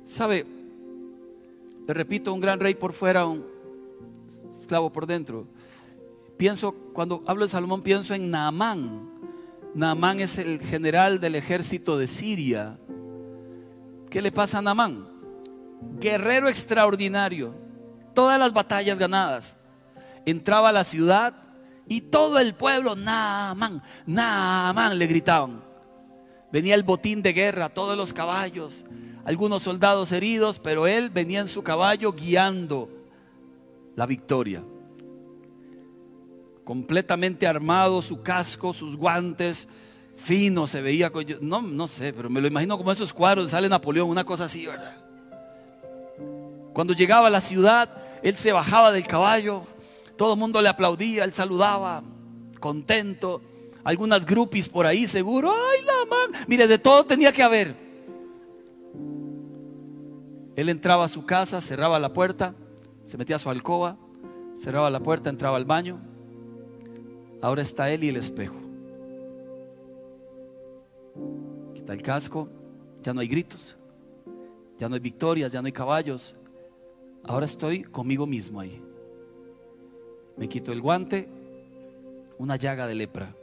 ¿Sabe? 0.04 0.48
Le 1.88 1.94
repito, 1.94 2.34
un 2.34 2.42
gran 2.42 2.60
rey 2.60 2.74
por 2.74 2.92
fuera, 2.92 3.28
un 3.28 3.46
esclavo 4.52 4.92
por 4.92 5.06
dentro 5.06 5.46
pienso, 6.40 6.74
cuando 6.94 7.22
hablo 7.28 7.44
de 7.44 7.50
Salomón, 7.50 7.82
pienso 7.82 8.14
en 8.14 8.32
Naamán. 8.32 9.12
Naamán 9.76 10.22
es 10.22 10.38
el 10.38 10.62
general 10.62 11.20
del 11.20 11.36
ejército 11.36 11.98
de 11.98 12.08
Siria. 12.08 12.80
¿Qué 14.10 14.22
le 14.22 14.32
pasa 14.32 14.60
a 14.60 14.62
Naamán? 14.62 15.06
Guerrero 16.00 16.48
extraordinario. 16.48 17.54
Todas 18.16 18.40
las 18.40 18.54
batallas 18.54 18.98
ganadas. 18.98 19.58
Entraba 20.26 20.70
a 20.70 20.72
la 20.72 20.86
ciudad 20.86 21.34
y 21.90 22.00
todo 22.02 22.40
el 22.40 22.56
pueblo, 22.56 22.96
Naamán, 22.96 23.84
Naamán, 24.06 24.98
le 24.98 25.08
gritaban. 25.08 25.62
Venía 26.54 26.76
el 26.76 26.84
botín 26.84 27.22
de 27.22 27.34
guerra, 27.34 27.68
todos 27.68 27.98
los 27.98 28.14
caballos, 28.14 28.86
algunos 29.26 29.64
soldados 29.64 30.14
heridos, 30.14 30.58
pero 30.60 30.88
él 30.88 31.10
venía 31.10 31.42
en 31.42 31.50
su 31.50 31.64
caballo 31.64 32.14
guiando 32.14 32.90
la 33.98 34.06
victoria 34.06 34.64
completamente 36.70 37.48
armado, 37.48 38.00
su 38.00 38.22
casco, 38.22 38.74
sus 38.74 38.96
guantes, 38.96 39.68
fino 40.16 40.68
se 40.68 40.84
veía. 40.84 41.12
No, 41.42 41.64
no 41.64 41.88
sé, 41.88 42.14
pero 42.14 42.30
me 42.30 42.40
lo 42.40 42.48
imagino 42.48 42.78
como 42.78 42.92
esos 42.92 43.12
cuadros, 43.12 43.50
sale 43.50 43.68
Napoleón, 43.68 44.08
una 44.08 44.24
cosa 44.24 44.44
así, 44.44 44.68
¿verdad? 44.68 44.96
Cuando 46.72 46.94
llegaba 46.94 47.26
a 47.26 47.32
la 47.32 47.42
ciudad, 47.42 47.90
él 48.22 48.38
se 48.38 48.54
bajaba 48.54 48.92
del 48.92 49.08
caballo, 49.08 49.64
todo 50.16 50.34
el 50.34 50.40
mundo 50.40 50.62
le 50.62 50.70
aplaudía, 50.70 51.24
él 51.24 51.34
saludaba, 51.34 52.04
contento. 52.60 53.42
Algunas 53.84 54.24
groupies 54.28 54.70
por 54.70 54.86
ahí 54.86 55.08
seguro, 55.08 55.50
ay 55.52 55.84
la 55.84 56.06
man, 56.08 56.46
mire, 56.48 56.68
de 56.68 56.78
todo 56.78 57.04
tenía 57.04 57.32
que 57.32 57.42
haber. 57.42 57.76
Él 60.56 60.70
entraba 60.70 61.06
a 61.06 61.10
su 61.10 61.26
casa, 61.26 61.62
cerraba 61.62 61.98
la 61.98 62.14
puerta, 62.14 62.54
se 63.06 63.18
metía 63.18 63.38
a 63.38 63.40
su 63.40 63.50
alcoba, 63.50 63.98
cerraba 64.56 64.92
la 64.92 65.00
puerta, 65.00 65.32
entraba 65.32 65.58
al 65.58 65.66
baño. 65.66 66.09
Ahora 67.42 67.62
está 67.62 67.90
él 67.90 68.04
y 68.04 68.10
el 68.10 68.18
espejo. 68.18 68.58
Quita 71.74 71.94
el 71.94 72.02
casco, 72.02 72.50
ya 73.02 73.14
no 73.14 73.22
hay 73.22 73.28
gritos, 73.28 73.78
ya 74.78 74.90
no 74.90 74.96
hay 74.96 75.00
victorias, 75.00 75.52
ya 75.52 75.62
no 75.62 75.68
hay 75.68 75.72
caballos. 75.72 76.36
Ahora 77.24 77.46
estoy 77.46 77.84
conmigo 77.84 78.26
mismo 78.26 78.60
ahí. 78.60 78.82
Me 80.36 80.50
quito 80.50 80.74
el 80.74 80.82
guante, 80.82 81.30
una 82.38 82.58
llaga 82.58 82.88
de 82.88 82.96
lepra. 82.96 83.34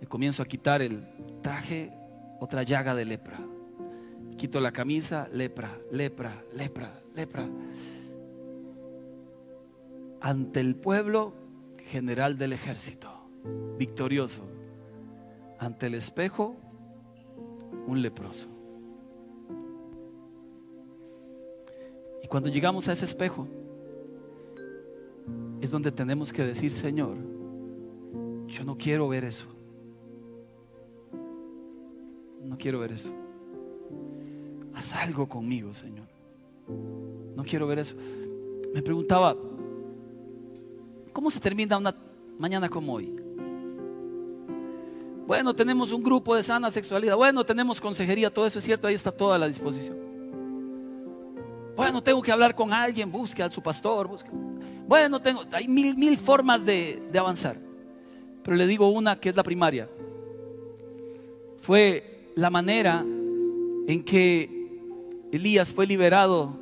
Me 0.00 0.06
comienzo 0.06 0.42
a 0.42 0.46
quitar 0.46 0.82
el 0.82 1.06
traje, 1.42 1.90
otra 2.38 2.62
llaga 2.62 2.94
de 2.94 3.04
lepra. 3.06 3.38
Quito 4.36 4.60
la 4.60 4.72
camisa, 4.72 5.28
lepra, 5.32 5.76
lepra, 5.90 6.44
lepra, 6.52 6.92
lepra. 7.14 7.48
Ante 10.20 10.60
el 10.60 10.76
pueblo 10.76 11.47
general 11.88 12.38
del 12.38 12.52
ejército, 12.52 13.08
victorioso. 13.78 14.42
Ante 15.58 15.86
el 15.86 15.94
espejo, 15.94 16.54
un 17.86 18.00
leproso. 18.02 18.46
Y 22.22 22.28
cuando 22.28 22.48
llegamos 22.48 22.86
a 22.88 22.92
ese 22.92 23.06
espejo, 23.06 23.48
es 25.60 25.70
donde 25.70 25.90
tenemos 25.90 26.32
que 26.32 26.44
decir, 26.44 26.70
Señor, 26.70 27.16
yo 28.46 28.64
no 28.64 28.76
quiero 28.76 29.08
ver 29.08 29.24
eso. 29.24 29.46
No 32.44 32.56
quiero 32.56 32.78
ver 32.78 32.92
eso. 32.92 33.12
Haz 34.74 34.94
algo 34.94 35.28
conmigo, 35.28 35.74
Señor. 35.74 36.06
No 37.34 37.42
quiero 37.44 37.66
ver 37.66 37.80
eso. 37.80 37.96
Me 38.74 38.82
preguntaba, 38.82 39.36
¿cómo 41.18 41.32
se 41.32 41.40
termina 41.40 41.76
una 41.76 41.92
mañana 42.38 42.68
como 42.68 42.92
hoy? 42.92 43.12
Bueno, 45.26 45.52
tenemos 45.52 45.90
un 45.90 46.00
grupo 46.00 46.36
de 46.36 46.44
sana 46.44 46.70
sexualidad. 46.70 47.16
Bueno, 47.16 47.44
tenemos 47.44 47.80
consejería, 47.80 48.32
todo 48.32 48.46
eso 48.46 48.60
es 48.60 48.64
cierto, 48.64 48.86
ahí 48.86 48.94
está 48.94 49.10
toda 49.10 49.36
la 49.36 49.48
disposición. 49.48 49.96
Bueno, 51.74 52.00
tengo 52.04 52.22
que 52.22 52.30
hablar 52.30 52.54
con 52.54 52.72
alguien, 52.72 53.10
busque 53.10 53.42
a 53.42 53.50
su 53.50 53.60
pastor, 53.60 54.06
busque. 54.06 54.30
Bueno, 54.86 55.20
tengo, 55.20 55.42
hay 55.50 55.66
mil, 55.66 55.96
mil 55.96 56.16
formas 56.18 56.64
de, 56.64 57.02
de 57.10 57.18
avanzar. 57.18 57.58
Pero 58.44 58.56
le 58.56 58.68
digo 58.68 58.88
una 58.88 59.16
que 59.18 59.30
es 59.30 59.34
la 59.34 59.42
primaria. 59.42 59.88
Fue 61.60 62.30
la 62.36 62.48
manera 62.48 63.00
en 63.00 64.04
que 64.04 64.70
Elías 65.32 65.72
fue 65.72 65.84
liberado, 65.84 66.56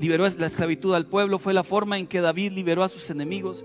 liberó 0.00 0.26
la 0.38 0.46
esclavitud 0.46 0.94
al 0.94 1.06
pueblo, 1.06 1.38
fue 1.38 1.54
la 1.54 1.64
forma 1.64 1.98
en 1.98 2.06
que 2.06 2.20
David 2.20 2.52
liberó 2.52 2.82
a 2.82 2.88
sus 2.88 3.10
enemigos, 3.10 3.64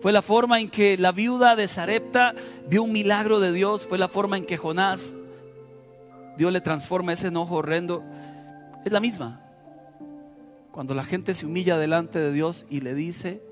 fue 0.00 0.12
la 0.12 0.22
forma 0.22 0.60
en 0.60 0.70
que 0.70 0.96
la 0.96 1.12
viuda 1.12 1.56
de 1.56 1.68
Sarepta 1.68 2.34
vio 2.68 2.82
un 2.82 2.92
milagro 2.92 3.40
de 3.40 3.52
Dios, 3.52 3.86
fue 3.86 3.98
la 3.98 4.08
forma 4.08 4.36
en 4.36 4.46
que 4.46 4.56
Jonás, 4.56 5.14
Dios 6.38 6.52
le 6.52 6.60
transforma 6.60 7.12
ese 7.12 7.28
enojo 7.28 7.56
horrendo. 7.56 8.02
Es 8.84 8.92
la 8.92 9.00
misma. 9.00 9.42
Cuando 10.70 10.94
la 10.94 11.04
gente 11.04 11.34
se 11.34 11.44
humilla 11.44 11.76
delante 11.76 12.18
de 12.18 12.32
Dios 12.32 12.64
y 12.70 12.80
le 12.80 12.94
dice, 12.94 13.42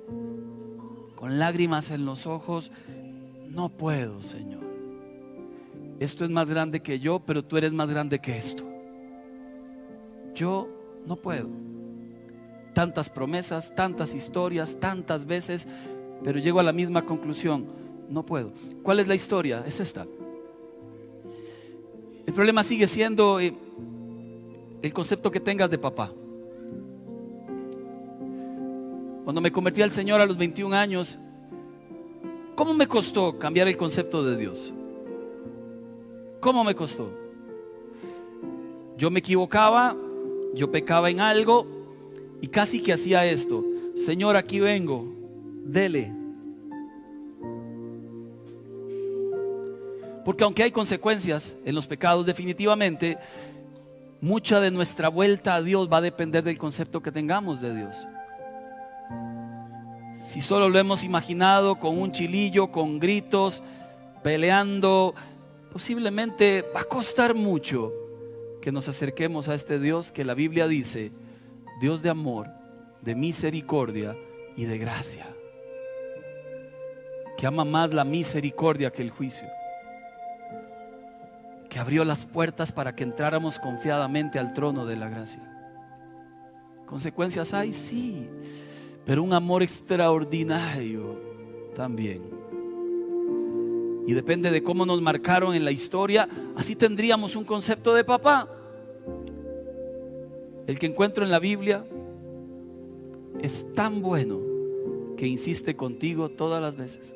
con 1.16 1.38
lágrimas 1.38 1.90
en 1.90 2.06
los 2.06 2.26
ojos, 2.26 2.72
no 3.50 3.68
puedo, 3.68 4.22
Señor. 4.22 4.62
Esto 6.00 6.24
es 6.24 6.30
más 6.30 6.48
grande 6.48 6.80
que 6.80 6.98
yo, 6.98 7.20
pero 7.20 7.44
tú 7.44 7.58
eres 7.58 7.74
más 7.74 7.90
grande 7.90 8.20
que 8.20 8.38
esto 8.38 8.68
yo 10.38 10.68
no 11.04 11.16
puedo. 11.16 11.48
Tantas 12.78 13.10
promesas, 13.10 13.74
tantas 13.74 14.14
historias, 14.14 14.78
tantas 14.78 15.26
veces, 15.26 15.66
pero 16.22 16.38
llego 16.38 16.60
a 16.60 16.62
la 16.62 16.72
misma 16.72 17.04
conclusión, 17.04 17.66
no 18.08 18.24
puedo. 18.24 18.52
¿Cuál 18.84 19.00
es 19.00 19.08
la 19.08 19.16
historia? 19.16 19.64
Es 19.66 19.80
esta. 19.80 20.06
El 22.24 22.32
problema 22.32 22.62
sigue 22.62 22.86
siendo 22.86 23.40
eh, 23.40 23.52
el 24.80 24.92
concepto 24.92 25.28
que 25.28 25.40
tengas 25.40 25.68
de 25.70 25.78
papá. 25.78 26.12
Cuando 29.24 29.40
me 29.40 29.50
convertí 29.50 29.82
al 29.82 29.90
Señor 29.90 30.20
a 30.20 30.26
los 30.26 30.36
21 30.36 30.76
años, 30.76 31.18
¿cómo 32.54 32.74
me 32.74 32.86
costó 32.86 33.40
cambiar 33.40 33.66
el 33.66 33.76
concepto 33.76 34.22
de 34.22 34.36
Dios? 34.36 34.72
¿Cómo 36.38 36.62
me 36.62 36.76
costó? 36.76 37.10
Yo 38.96 39.10
me 39.10 39.18
equivocaba, 39.18 39.96
yo 40.54 40.70
pecaba 40.70 41.10
en 41.10 41.18
algo 41.18 41.77
y 42.40 42.48
casi 42.48 42.80
que 42.80 42.92
hacía 42.92 43.24
esto. 43.24 43.64
Señor, 43.94 44.36
aquí 44.36 44.60
vengo, 44.60 45.06
dele. 45.64 46.12
Porque 50.24 50.44
aunque 50.44 50.62
hay 50.62 50.70
consecuencias 50.70 51.56
en 51.64 51.74
los 51.74 51.86
pecados, 51.86 52.26
definitivamente, 52.26 53.18
mucha 54.20 54.60
de 54.60 54.70
nuestra 54.70 55.08
vuelta 55.08 55.54
a 55.54 55.62
Dios 55.62 55.88
va 55.90 55.98
a 55.98 56.02
depender 56.02 56.44
del 56.44 56.58
concepto 56.58 57.02
que 57.02 57.12
tengamos 57.12 57.60
de 57.60 57.74
Dios. 57.74 58.06
Si 60.18 60.40
solo 60.40 60.68
lo 60.68 60.78
hemos 60.78 61.04
imaginado 61.04 61.78
con 61.78 61.96
un 61.96 62.12
chilillo, 62.12 62.70
con 62.70 62.98
gritos, 62.98 63.62
peleando, 64.22 65.14
posiblemente 65.72 66.64
va 66.74 66.80
a 66.80 66.84
costar 66.84 67.34
mucho 67.34 67.92
que 68.60 68.72
nos 68.72 68.88
acerquemos 68.88 69.48
a 69.48 69.54
este 69.54 69.78
Dios 69.78 70.10
que 70.10 70.24
la 70.24 70.34
Biblia 70.34 70.66
dice, 70.66 71.12
Dios 71.80 72.02
de 72.02 72.10
amor, 72.10 72.48
de 73.02 73.14
misericordia 73.14 74.16
y 74.56 74.64
de 74.64 74.78
gracia, 74.78 75.26
que 77.36 77.46
ama 77.46 77.64
más 77.64 77.94
la 77.94 78.04
misericordia 78.04 78.90
que 78.90 79.02
el 79.02 79.10
juicio, 79.10 79.46
que 81.70 81.78
abrió 81.78 82.04
las 82.04 82.26
puertas 82.26 82.72
para 82.72 82.96
que 82.96 83.04
entráramos 83.04 83.58
confiadamente 83.58 84.38
al 84.38 84.52
trono 84.54 84.86
de 84.86 84.96
la 84.96 85.08
gracia. 85.08 85.42
¿Consecuencias 86.86 87.54
hay? 87.54 87.72
Sí, 87.72 88.28
pero 89.04 89.22
un 89.22 89.32
amor 89.32 89.62
extraordinario 89.62 91.20
también. 91.76 92.22
Y 94.08 94.14
depende 94.14 94.50
de 94.50 94.62
cómo 94.62 94.86
nos 94.86 95.00
marcaron 95.02 95.54
en 95.54 95.64
la 95.64 95.70
historia, 95.70 96.28
así 96.56 96.74
tendríamos 96.74 97.36
un 97.36 97.44
concepto 97.44 97.94
de 97.94 98.04
papá. 98.04 98.48
El 100.68 100.78
que 100.78 100.86
encuentro 100.86 101.24
en 101.24 101.32
la 101.32 101.40
Biblia 101.40 101.84
es 103.42 103.66
tan 103.74 104.00
bueno 104.00 104.38
que 105.16 105.26
insiste 105.26 105.74
contigo 105.74 106.28
todas 106.28 106.62
las 106.62 106.76
veces. 106.76 107.12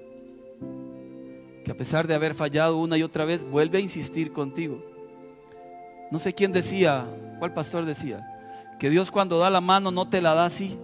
Que 1.65 1.71
a 1.71 1.77
pesar 1.77 2.09
de 2.09 2.17
haber 2.17 2.35
fallado 2.35 2.79
una 2.79 2.99
y 2.99 3.05
otra 3.05 3.25
vez, 3.25 3.45
vuelve 3.45 3.79
a 3.79 3.83
insistir 3.83 4.33
contigo. 4.33 4.83
No 6.11 6.19
sé 6.19 6.33
quién 6.33 6.51
decía, 6.51 7.07
cuál 7.39 7.55
pastor 7.55 7.85
decía, 7.85 8.27
que 8.81 8.91
Dios 8.91 9.13
cuando 9.13 9.39
da 9.39 9.51
la 9.51 9.61
mano 9.61 9.93
no 9.93 10.09
te 10.09 10.21
la 10.21 10.35
da 10.35 10.47
así, 10.47 10.77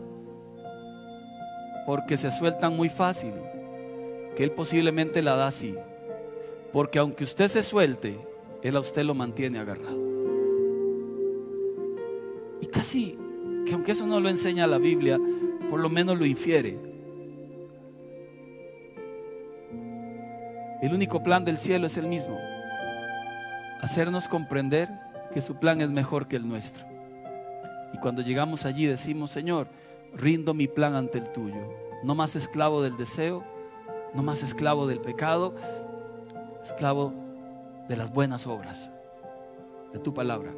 porque 1.84 2.16
se 2.16 2.30
sueltan 2.30 2.76
muy 2.76 2.88
fácil, 2.88 3.32
que 4.36 4.44
Él 4.44 4.52
posiblemente 4.52 5.22
la 5.22 5.34
da 5.34 5.48
así 5.48 5.74
porque 6.72 6.98
aunque 6.98 7.24
usted 7.24 7.48
se 7.48 7.62
suelte, 7.62 8.18
Él 8.62 8.76
a 8.76 8.80
usted 8.80 9.02
lo 9.04 9.14
mantiene 9.14 9.58
agarrado. 9.58 10.07
Y 12.60 12.66
casi 12.66 13.18
que 13.66 13.74
aunque 13.74 13.92
eso 13.92 14.06
no 14.06 14.20
lo 14.20 14.28
enseña 14.28 14.66
la 14.66 14.78
Biblia, 14.78 15.18
por 15.70 15.80
lo 15.80 15.88
menos 15.88 16.18
lo 16.18 16.24
infiere. 16.24 16.78
El 20.80 20.94
único 20.94 21.22
plan 21.22 21.44
del 21.44 21.58
cielo 21.58 21.86
es 21.86 21.96
el 21.96 22.06
mismo. 22.06 22.38
Hacernos 23.80 24.28
comprender 24.28 24.88
que 25.32 25.42
su 25.42 25.56
plan 25.56 25.80
es 25.80 25.90
mejor 25.90 26.28
que 26.28 26.36
el 26.36 26.48
nuestro. 26.48 26.84
Y 27.92 27.98
cuando 27.98 28.22
llegamos 28.22 28.64
allí 28.64 28.86
decimos, 28.86 29.30
Señor, 29.30 29.68
rindo 30.14 30.54
mi 30.54 30.68
plan 30.68 30.94
ante 30.94 31.18
el 31.18 31.30
tuyo. 31.32 31.56
No 32.04 32.14
más 32.14 32.36
esclavo 32.36 32.82
del 32.82 32.96
deseo, 32.96 33.44
no 34.14 34.22
más 34.22 34.42
esclavo 34.42 34.86
del 34.86 35.00
pecado, 35.00 35.54
esclavo 36.62 37.12
de 37.88 37.96
las 37.96 38.12
buenas 38.12 38.46
obras, 38.46 38.90
de 39.92 39.98
tu 39.98 40.14
palabra. 40.14 40.52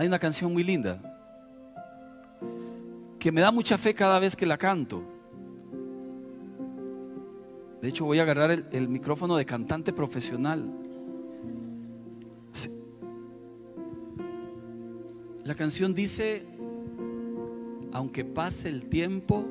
Hay 0.00 0.06
una 0.06 0.18
canción 0.18 0.50
muy 0.50 0.64
linda 0.64 0.98
que 3.18 3.30
me 3.30 3.42
da 3.42 3.50
mucha 3.50 3.76
fe 3.76 3.92
cada 3.92 4.18
vez 4.18 4.34
que 4.34 4.46
la 4.46 4.56
canto. 4.56 5.02
De 7.82 7.88
hecho, 7.90 8.06
voy 8.06 8.18
a 8.18 8.22
agarrar 8.22 8.50
el, 8.72 8.88
micrófono 8.88 9.36
de 9.36 9.44
cantante 9.44 9.92
profesional. 9.92 10.64
La 15.44 15.54
canción 15.54 15.94
dice, 15.94 16.46
aunque 17.92 18.24
pase 18.24 18.70
el 18.70 18.88
tiempo, 18.88 19.44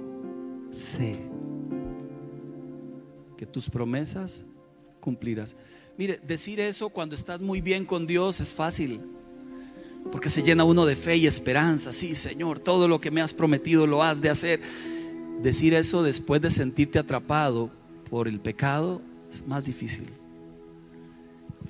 sé 0.71 1.29
que 3.37 3.45
tus 3.45 3.69
promesas 3.69 4.45
cumplirás. 4.99 5.55
Mire, 5.95 6.19
decir 6.25 6.59
eso 6.59 6.89
cuando 6.89 7.13
estás 7.13 7.39
muy 7.39 7.61
bien 7.61 7.85
con 7.85 8.07
Dios 8.07 8.39
es 8.39 8.51
fácil, 8.51 8.99
porque 10.11 10.29
se 10.29 10.43
llena 10.43 10.63
uno 10.63 10.85
de 10.85 10.95
fe 10.95 11.17
y 11.17 11.27
esperanza. 11.27 11.93
Sí, 11.93 12.15
Señor, 12.15 12.59
todo 12.59 12.87
lo 12.87 12.99
que 12.99 13.11
me 13.11 13.21
has 13.21 13.33
prometido 13.33 13.87
lo 13.87 14.03
has 14.03 14.21
de 14.21 14.29
hacer. 14.29 14.59
Decir 15.41 15.73
eso 15.73 16.03
después 16.03 16.41
de 16.41 16.49
sentirte 16.49 16.99
atrapado 16.99 17.69
por 18.09 18.27
el 18.27 18.39
pecado 18.39 19.01
es 19.29 19.45
más 19.47 19.63
difícil. 19.63 20.07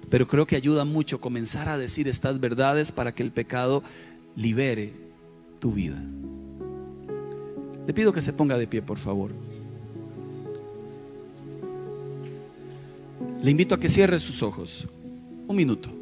Pero 0.09 0.27
creo 0.27 0.47
que 0.47 0.55
ayuda 0.55 0.85
mucho 0.85 1.21
comenzar 1.21 1.69
a 1.69 1.77
decir 1.77 2.07
estas 2.07 2.39
verdades 2.39 2.91
para 2.91 3.13
que 3.13 3.23
el 3.23 3.31
pecado 3.31 3.83
libere 4.35 4.93
tu 5.59 5.71
vida. 5.71 6.01
Le 7.85 7.93
pido 7.93 8.13
que 8.13 8.21
se 8.21 8.33
ponga 8.33 8.57
de 8.57 8.67
pie, 8.67 8.81
por 8.81 8.97
favor. 8.97 9.31
Le 13.41 13.51
invito 13.51 13.75
a 13.75 13.79
que 13.79 13.89
cierre 13.89 14.19
sus 14.19 14.43
ojos. 14.43 14.87
Un 15.47 15.55
minuto. 15.55 15.98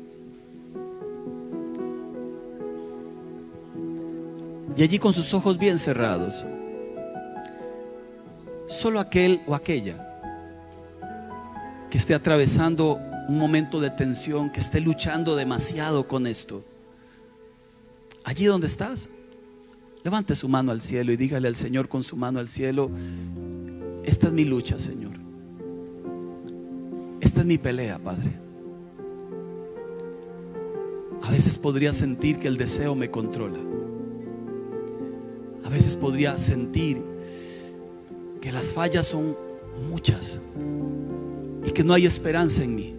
Y 4.77 4.83
allí 4.83 4.99
con 4.99 5.11
sus 5.11 5.33
ojos 5.33 5.57
bien 5.57 5.79
cerrados, 5.79 6.45
solo 8.67 8.99
aquel 8.99 9.41
o 9.47 9.55
aquella 9.55 10.03
que 11.89 11.97
esté 11.97 12.13
atravesando 12.13 12.99
un 13.27 13.39
momento 13.39 13.79
de 13.79 13.89
tensión, 13.89 14.51
que 14.51 14.59
esté 14.59 14.79
luchando 14.79 15.35
demasiado 15.35 16.07
con 16.07 16.27
esto, 16.27 16.63
allí 18.23 18.45
donde 18.45 18.67
estás, 18.67 19.09
levante 20.03 20.35
su 20.35 20.47
mano 20.47 20.71
al 20.71 20.81
cielo 20.81 21.11
y 21.11 21.17
dígale 21.17 21.47
al 21.47 21.55
Señor 21.55 21.89
con 21.89 22.03
su 22.03 22.15
mano 22.15 22.39
al 22.39 22.47
cielo, 22.47 22.91
esta 24.03 24.27
es 24.27 24.33
mi 24.33 24.45
lucha, 24.45 24.77
Señor. 24.77 25.13
Esta 27.19 27.41
es 27.41 27.45
mi 27.47 27.57
pelea, 27.57 27.97
Padre. 27.97 28.31
A 31.23 31.31
veces 31.31 31.57
podría 31.57 31.91
sentir 31.91 32.37
que 32.37 32.47
el 32.47 32.57
deseo 32.57 32.93
me 32.93 33.09
controla. 33.09 33.57
A 35.67 35.69
veces 35.69 35.97
podría 35.97 36.37
sentir 36.37 37.01
que 38.39 38.53
las 38.53 38.71
fallas 38.71 39.05
son 39.05 39.35
muchas 39.89 40.39
y 41.65 41.71
que 41.71 41.83
no 41.83 41.93
hay 41.93 42.05
esperanza 42.05 42.63
en 42.63 42.73
mí. 42.73 42.95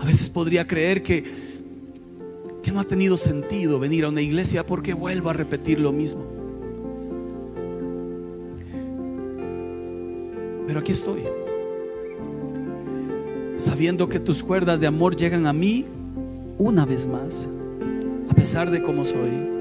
A 0.00 0.04
veces 0.04 0.30
podría 0.30 0.64
creer 0.64 1.02
que, 1.02 1.24
que 2.62 2.70
no 2.70 2.78
ha 2.78 2.84
tenido 2.84 3.16
sentido 3.16 3.80
venir 3.80 4.04
a 4.04 4.10
una 4.10 4.20
iglesia 4.20 4.64
porque 4.64 4.94
vuelvo 4.94 5.30
a 5.30 5.32
repetir 5.32 5.80
lo 5.80 5.90
mismo. 5.90 6.24
Pero 10.68 10.78
aquí 10.78 10.92
estoy 10.92 11.22
sabiendo 13.56 14.08
que 14.08 14.20
tus 14.20 14.44
cuerdas 14.44 14.78
de 14.78 14.86
amor 14.86 15.16
llegan 15.16 15.48
a 15.48 15.52
mí 15.52 15.84
una 16.58 16.86
vez 16.86 17.08
más, 17.08 17.48
a 18.30 18.34
pesar 18.34 18.70
de 18.70 18.80
cómo 18.80 19.04
soy. 19.04 19.51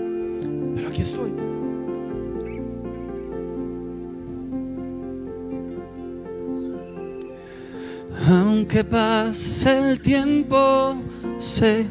Aunque 8.29 8.83
pase 8.83 9.91
el 9.91 9.99
tiempo, 9.99 10.95
sé 11.39 11.87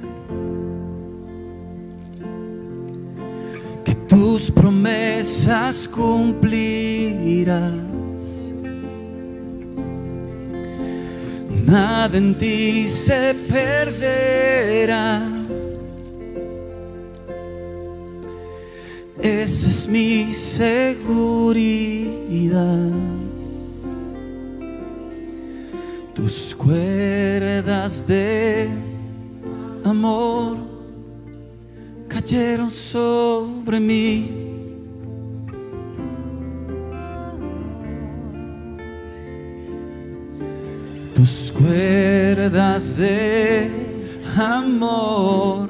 que 3.85 3.95
tus 4.09 4.51
promesas 4.51 5.89
cumplirás. 5.89 7.81
nada 11.67 12.17
en 12.19 12.35
ti 12.35 12.89
se 12.89 13.35
perderá. 13.49 15.30
Esa 19.23 19.69
es 19.69 19.87
mi 19.89 20.33
seguridad. 20.33 20.91
Tus 26.15 26.55
cuerdas 26.55 28.07
de 28.07 28.69
amor 29.85 30.57
cayeron 32.09 32.71
sobre 32.71 33.81
mí 33.81 34.51
tus 41.15 41.53
cuerdas 41.53 42.97
de 42.97 43.71
amor 44.39 45.70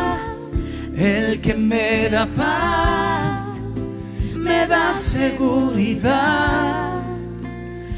el 0.95 1.41
que 1.41 1.53
me 1.53 2.09
da 2.09 2.25
paz, 2.25 3.59
me 4.35 4.65
da 4.67 4.93
seguridad 4.93 7.01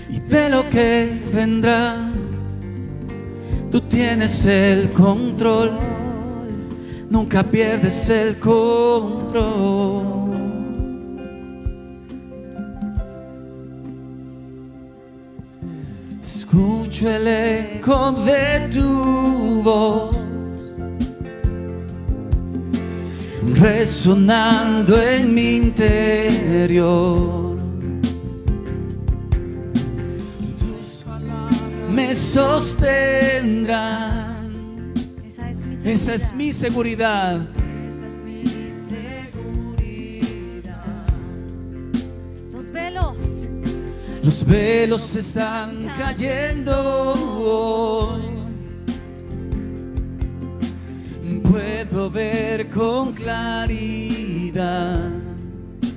y 0.09 0.19
de 0.19 0.49
lo 0.49 0.69
que 0.69 1.21
vendrá. 1.33 1.95
Tú 3.71 3.81
tienes 3.81 4.45
el 4.45 4.91
control, 4.91 5.71
nunca 7.09 7.43
pierdes 7.43 8.09
el 8.09 8.37
control. 8.37 10.21
Escucho 16.21 17.09
el 17.09 17.27
eco 17.27 18.11
de 18.11 18.69
tu 18.71 19.61
voz 19.63 20.12
resonando 23.63 25.01
en 25.01 25.33
mi 25.33 25.55
interior. 25.55 26.83
Tus 30.59 31.03
palabras 31.05 31.89
me 31.89 32.13
sostendrán. 32.13 33.63
Esa 35.85 36.13
es 36.13 36.33
mi 36.33 36.51
seguridad. 36.51 37.39
Los 44.23 44.45
velos 44.45 45.15
están 45.15 45.87
cayendo. 45.97 46.73
Puedo 51.53 52.09
ver 52.09 52.67
con 52.71 53.13
claridad. 53.13 54.97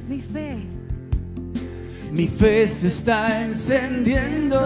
Mi 0.07 0.21
fe. 0.21 0.59
Mi 2.13 2.29
fe 2.29 2.67
se 2.67 2.89
está 2.89 3.43
encendiendo. 3.43 4.61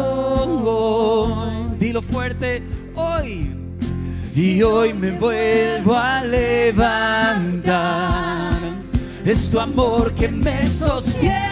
Dilo 1.78 2.03
fuerte 2.03 2.64
hoy. 2.97 3.57
Y 4.34 4.61
hoy 4.62 4.93
me 4.93 5.12
vuelvo 5.12 5.95
a 5.95 6.24
levantar. 6.24 7.70
Es 9.24 9.49
tu 9.49 9.61
amor 9.61 10.12
que 10.14 10.26
me 10.26 10.68
sostiene 10.68 11.51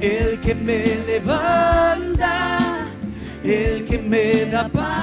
el 0.00 0.38
que 0.38 0.54
me 0.54 0.98
levanta, 1.04 2.60
el 3.42 3.84
que 3.84 3.98
me 3.98 4.46
da 4.46 4.68
paz, 4.68 4.95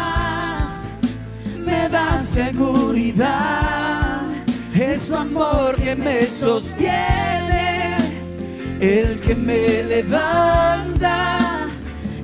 me 1.66 1.90
da 1.90 2.18
seguridad. 2.18 4.22
Es 4.74 5.04
su 5.04 5.16
amor 5.16 5.76
que 5.76 5.96
me 5.96 6.26
sostiene, 6.28 7.96
el 8.80 9.20
que 9.20 9.36
me 9.36 9.84
levanta, 9.84 11.68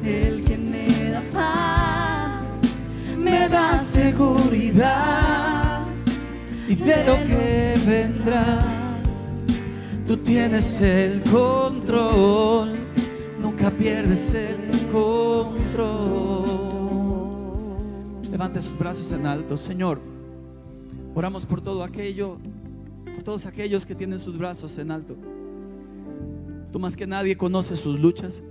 el 0.04 0.44
que 0.44 0.58
me 0.58 1.12
da 1.12 1.24
paz, 1.32 2.42
me 3.18 3.48
da 3.48 3.78
seguridad. 3.78 5.86
y 6.68 6.76
de 6.76 7.04
lo 7.04 7.16
que 7.26 7.80
vendrá. 7.84 8.60
Tú 10.06 10.18
tienes 10.18 10.80
el 10.82 11.22
control, 11.24 12.78
nunca 13.40 13.72
pierdes 13.72 14.36
el 14.36 14.88
control. 14.92 16.18
Levante 18.40 18.62
sus 18.62 18.80
brazos 18.80 19.12
en 19.12 19.26
alto, 19.26 19.58
Señor. 19.58 20.00
Oramos 21.14 21.46
por 21.46 21.60
todo 21.60 21.84
aquello, 21.84 22.38
por 23.14 23.22
todos 23.22 23.46
aquellos 23.46 23.86
que 23.86 23.96
tienen 23.96 24.18
sus 24.18 24.38
brazos 24.38 24.78
en 24.78 24.92
alto. 24.92 25.18
Tú 26.72 26.80
más 26.80 26.96
que 26.96 27.06
nadie 27.06 27.36
conoces 27.36 27.82
sus 27.82 28.00
luchas. 28.00 28.42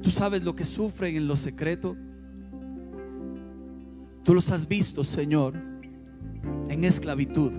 Tú 0.00 0.10
sabes 0.10 0.44
lo 0.44 0.54
que 0.54 0.64
sufren 0.64 1.16
en 1.16 1.26
lo 1.26 1.34
secreto. 1.34 1.96
Tú 4.22 4.32
los 4.32 4.52
has 4.52 4.68
visto, 4.68 5.02
Señor, 5.02 5.54
en 6.68 6.84
esclavitud. 6.84 7.50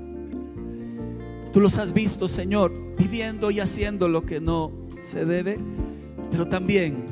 Tú 1.52 1.60
los 1.60 1.80
has 1.80 1.94
visto, 1.94 2.30
Señor, 2.30 2.72
viviendo 2.98 3.52
y 3.52 3.60
haciendo 3.60 4.08
lo 4.08 4.26
que 4.26 4.40
no 4.40 4.72
se 5.02 5.26
debe. 5.26 5.60
Pero 6.32 6.48
también, 6.48 7.04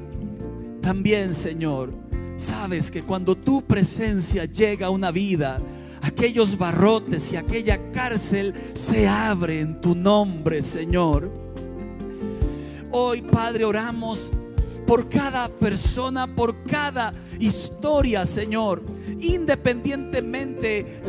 también, 0.81 1.33
Señor, 1.33 2.07
sabes 2.39 2.89
que 2.89 3.03
cuando 3.03 3.35
tu 3.35 3.61
presencia 3.61 4.45
llega 4.45 4.87
a 4.87 4.89
una 4.89 5.11
vida, 5.11 5.59
aquellos 6.01 6.57
barrotes 6.57 7.31
y 7.31 7.35
aquella 7.35 7.91
cárcel 7.91 8.53
se 8.73 9.07
abre 9.07 9.59
en 9.59 9.79
tu 9.81 9.93
nombre, 9.93 10.61
Señor. 10.61 11.29
Hoy, 12.91 13.21
Padre, 13.21 13.65
oramos 13.65 14.31
por 14.89 15.07
cada 15.07 15.49
persona, 15.49 16.25
por 16.25 16.63
cada 16.63 17.13
historia, 17.39 18.25
Señor. 18.25 18.81
Independientemente 19.21 21.03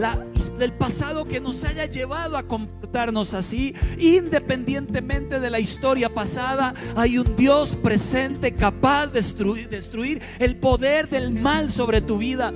del 0.59 0.73
pasado 0.75 1.25
que 1.25 1.41
nos 1.41 1.65
haya 1.65 1.87
llevado 1.87 2.37
a 2.37 2.43
comportarnos 2.43 3.33
así, 3.33 3.75
independientemente 3.99 5.41
de 5.41 5.49
la 5.49 5.61
historia 5.61 6.13
pasada, 6.13 6.75
hay 6.95 7.17
un 7.17 7.35
Dios 7.37 7.75
presente 7.83 8.53
capaz 8.53 9.07
de 9.07 9.23
destruir, 9.71 10.21
el 10.41 10.57
poder 10.57 11.09
del 11.09 11.33
mal 11.33 11.71
sobre 11.71 12.03
tu 12.03 12.19
vida. 12.19 12.53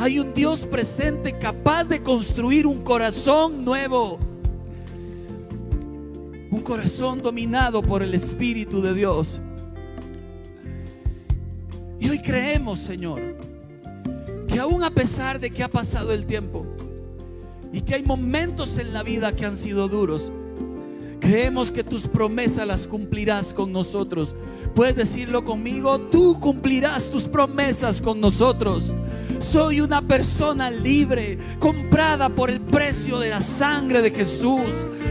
Hay 0.00 0.18
un 0.18 0.34
Dios 0.34 0.66
presente 0.66 1.38
capaz 1.38 1.84
de 1.84 2.02
construir 2.02 2.66
un 2.66 2.82
corazón 2.82 3.64
nuevo. 3.64 4.18
Un 6.50 6.62
corazón 6.64 7.22
dominado 7.22 7.80
por 7.80 8.02
el 8.02 8.12
Espíritu 8.12 8.82
de 8.82 8.92
Dios. 8.94 9.40
Y 12.04 12.10
hoy 12.10 12.18
creemos, 12.18 12.80
Señor, 12.80 13.38
que 14.46 14.60
aún 14.60 14.84
a 14.84 14.90
pesar 14.90 15.40
de 15.40 15.48
que 15.48 15.62
ha 15.64 15.68
pasado 15.68 16.12
el 16.12 16.26
tiempo 16.26 16.66
y 17.72 17.80
que 17.80 17.94
hay 17.94 18.02
momentos 18.02 18.76
en 18.76 18.92
la 18.92 19.02
vida 19.02 19.34
que 19.34 19.46
han 19.46 19.56
sido 19.56 19.88
duros, 19.88 20.30
creemos 21.24 21.70
que 21.70 21.82
tus 21.82 22.06
promesas 22.06 22.66
las 22.66 22.86
cumplirás 22.86 23.54
con 23.54 23.72
nosotros. 23.72 24.36
Puedes 24.74 24.94
decirlo 24.94 25.42
conmigo, 25.42 25.98
tú 25.98 26.38
cumplirás 26.38 27.10
tus 27.10 27.24
promesas 27.24 28.02
con 28.02 28.20
nosotros. 28.20 28.94
Soy 29.38 29.80
una 29.80 30.02
persona 30.02 30.70
libre, 30.70 31.38
comprada 31.58 32.28
por 32.28 32.50
el 32.50 32.60
precio 32.60 33.18
de 33.18 33.30
la 33.30 33.40
sangre 33.40 34.02
de 34.02 34.10
Jesús. 34.10 34.68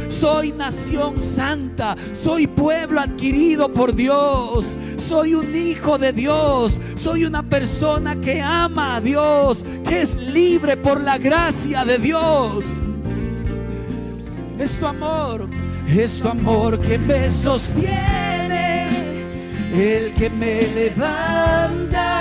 Soy 0.07 0.51
nación 0.51 1.19
santa, 1.19 1.95
soy 2.11 2.45
pueblo 2.45 2.99
adquirido 2.99 3.73
por 3.73 3.95
Dios. 3.95 4.77
Soy 4.97 5.33
un 5.33 5.55
hijo 5.55 5.97
de 5.97 6.13
Dios, 6.13 6.79
soy 6.93 7.25
una 7.25 7.41
persona 7.41 8.21
que 8.21 8.39
ama 8.39 8.97
a 8.97 9.01
Dios, 9.01 9.65
que 9.83 10.03
es 10.03 10.17
libre 10.17 10.77
por 10.77 11.01
la 11.01 11.17
gracia 11.17 11.83
de 11.83 11.97
Dios. 11.97 12.83
Es 14.59 14.77
tu 14.77 14.85
amor, 14.85 15.49
es 15.87 16.19
tu 16.19 16.29
amor 16.29 16.79
que 16.79 16.97
me 16.97 17.29
sostiene, 17.29 18.89
el 19.71 20.13
que 20.13 20.29
me 20.29 20.67
levanta 20.75 22.13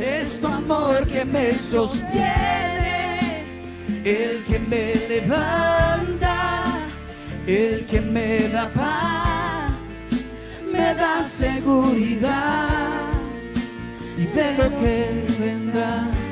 es 0.00 0.40
tu 0.40 0.46
amor 0.46 1.06
que 1.06 1.24
me 1.24 1.54
sostiene, 1.54 3.44
el 4.04 4.42
que 4.44 4.58
me 4.58 4.94
levanta, 5.08 6.78
el 7.46 7.86
que 7.86 8.00
me 8.00 8.48
da 8.48 8.68
paz, 8.72 9.70
me 10.72 10.94
da 10.94 11.22
seguridad 11.22 13.10
y 14.16 14.26
de 14.26 14.52
lo 14.54 14.76
que 14.76 15.26
vendrá. 15.38 16.25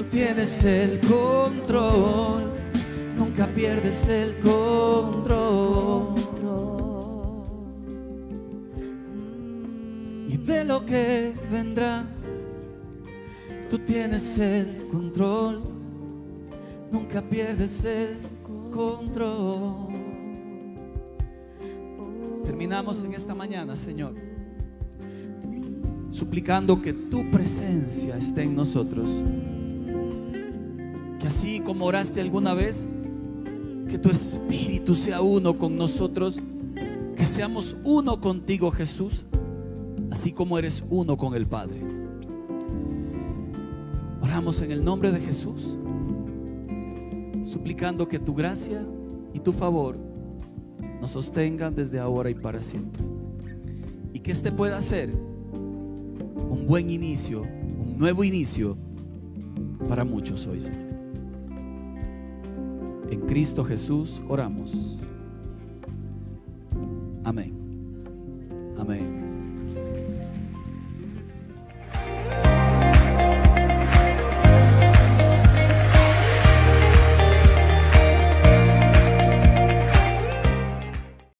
Tú 0.00 0.06
tienes 0.06 0.64
el 0.64 0.98
control, 1.00 2.58
nunca 3.18 3.46
pierdes 3.52 4.08
el 4.08 4.34
control. 4.38 6.14
de 10.46 10.64
lo 10.64 10.86
que 10.86 11.34
vendrá. 11.50 12.02
Tú 13.68 13.78
tienes 13.78 14.38
el 14.38 14.88
control, 14.90 15.62
nunca 16.90 17.20
pierdes 17.20 17.84
el 17.84 18.16
control. 18.72 19.86
Terminamos 22.42 23.04
en 23.04 23.12
esta 23.12 23.34
mañana, 23.34 23.76
Señor, 23.76 24.14
suplicando 26.08 26.80
que 26.80 26.94
tu 26.94 27.30
presencia 27.30 28.16
esté 28.16 28.44
en 28.44 28.56
nosotros. 28.56 29.22
Así 31.30 31.60
como 31.60 31.84
oraste 31.84 32.20
alguna 32.20 32.54
vez, 32.54 32.88
que 33.88 34.00
tu 34.00 34.10
espíritu 34.10 34.96
sea 34.96 35.20
uno 35.20 35.56
con 35.56 35.76
nosotros, 35.76 36.40
que 37.14 37.24
seamos 37.24 37.76
uno 37.84 38.20
contigo, 38.20 38.72
Jesús 38.72 39.26
así 40.10 40.32
como 40.32 40.58
eres 40.58 40.82
uno 40.90 41.16
con 41.16 41.36
el 41.36 41.46
Padre. 41.46 41.80
Oramos 44.20 44.60
en 44.60 44.72
el 44.72 44.84
nombre 44.84 45.12
de 45.12 45.20
Jesús, 45.20 45.78
suplicando 47.44 48.08
que 48.08 48.18
tu 48.18 48.34
gracia 48.34 48.84
y 49.32 49.38
tu 49.38 49.52
favor 49.52 49.96
nos 51.00 51.12
sostengan 51.12 51.76
desde 51.76 52.00
ahora 52.00 52.28
y 52.28 52.34
para 52.34 52.60
siempre. 52.60 53.04
Y 54.12 54.18
que 54.18 54.32
este 54.32 54.50
pueda 54.50 54.82
ser 54.82 55.10
un 56.50 56.66
buen 56.66 56.90
inicio, 56.90 57.42
un 57.78 57.98
nuevo 57.98 58.24
inicio 58.24 58.76
para 59.88 60.04
muchos 60.04 60.48
hoy, 60.48 60.58
En 63.10 63.20
Cristo 63.26 63.64
Jesús 63.64 64.22
oramos. 64.28 65.08
Amén. 67.24 67.52
Amén. 68.78 69.29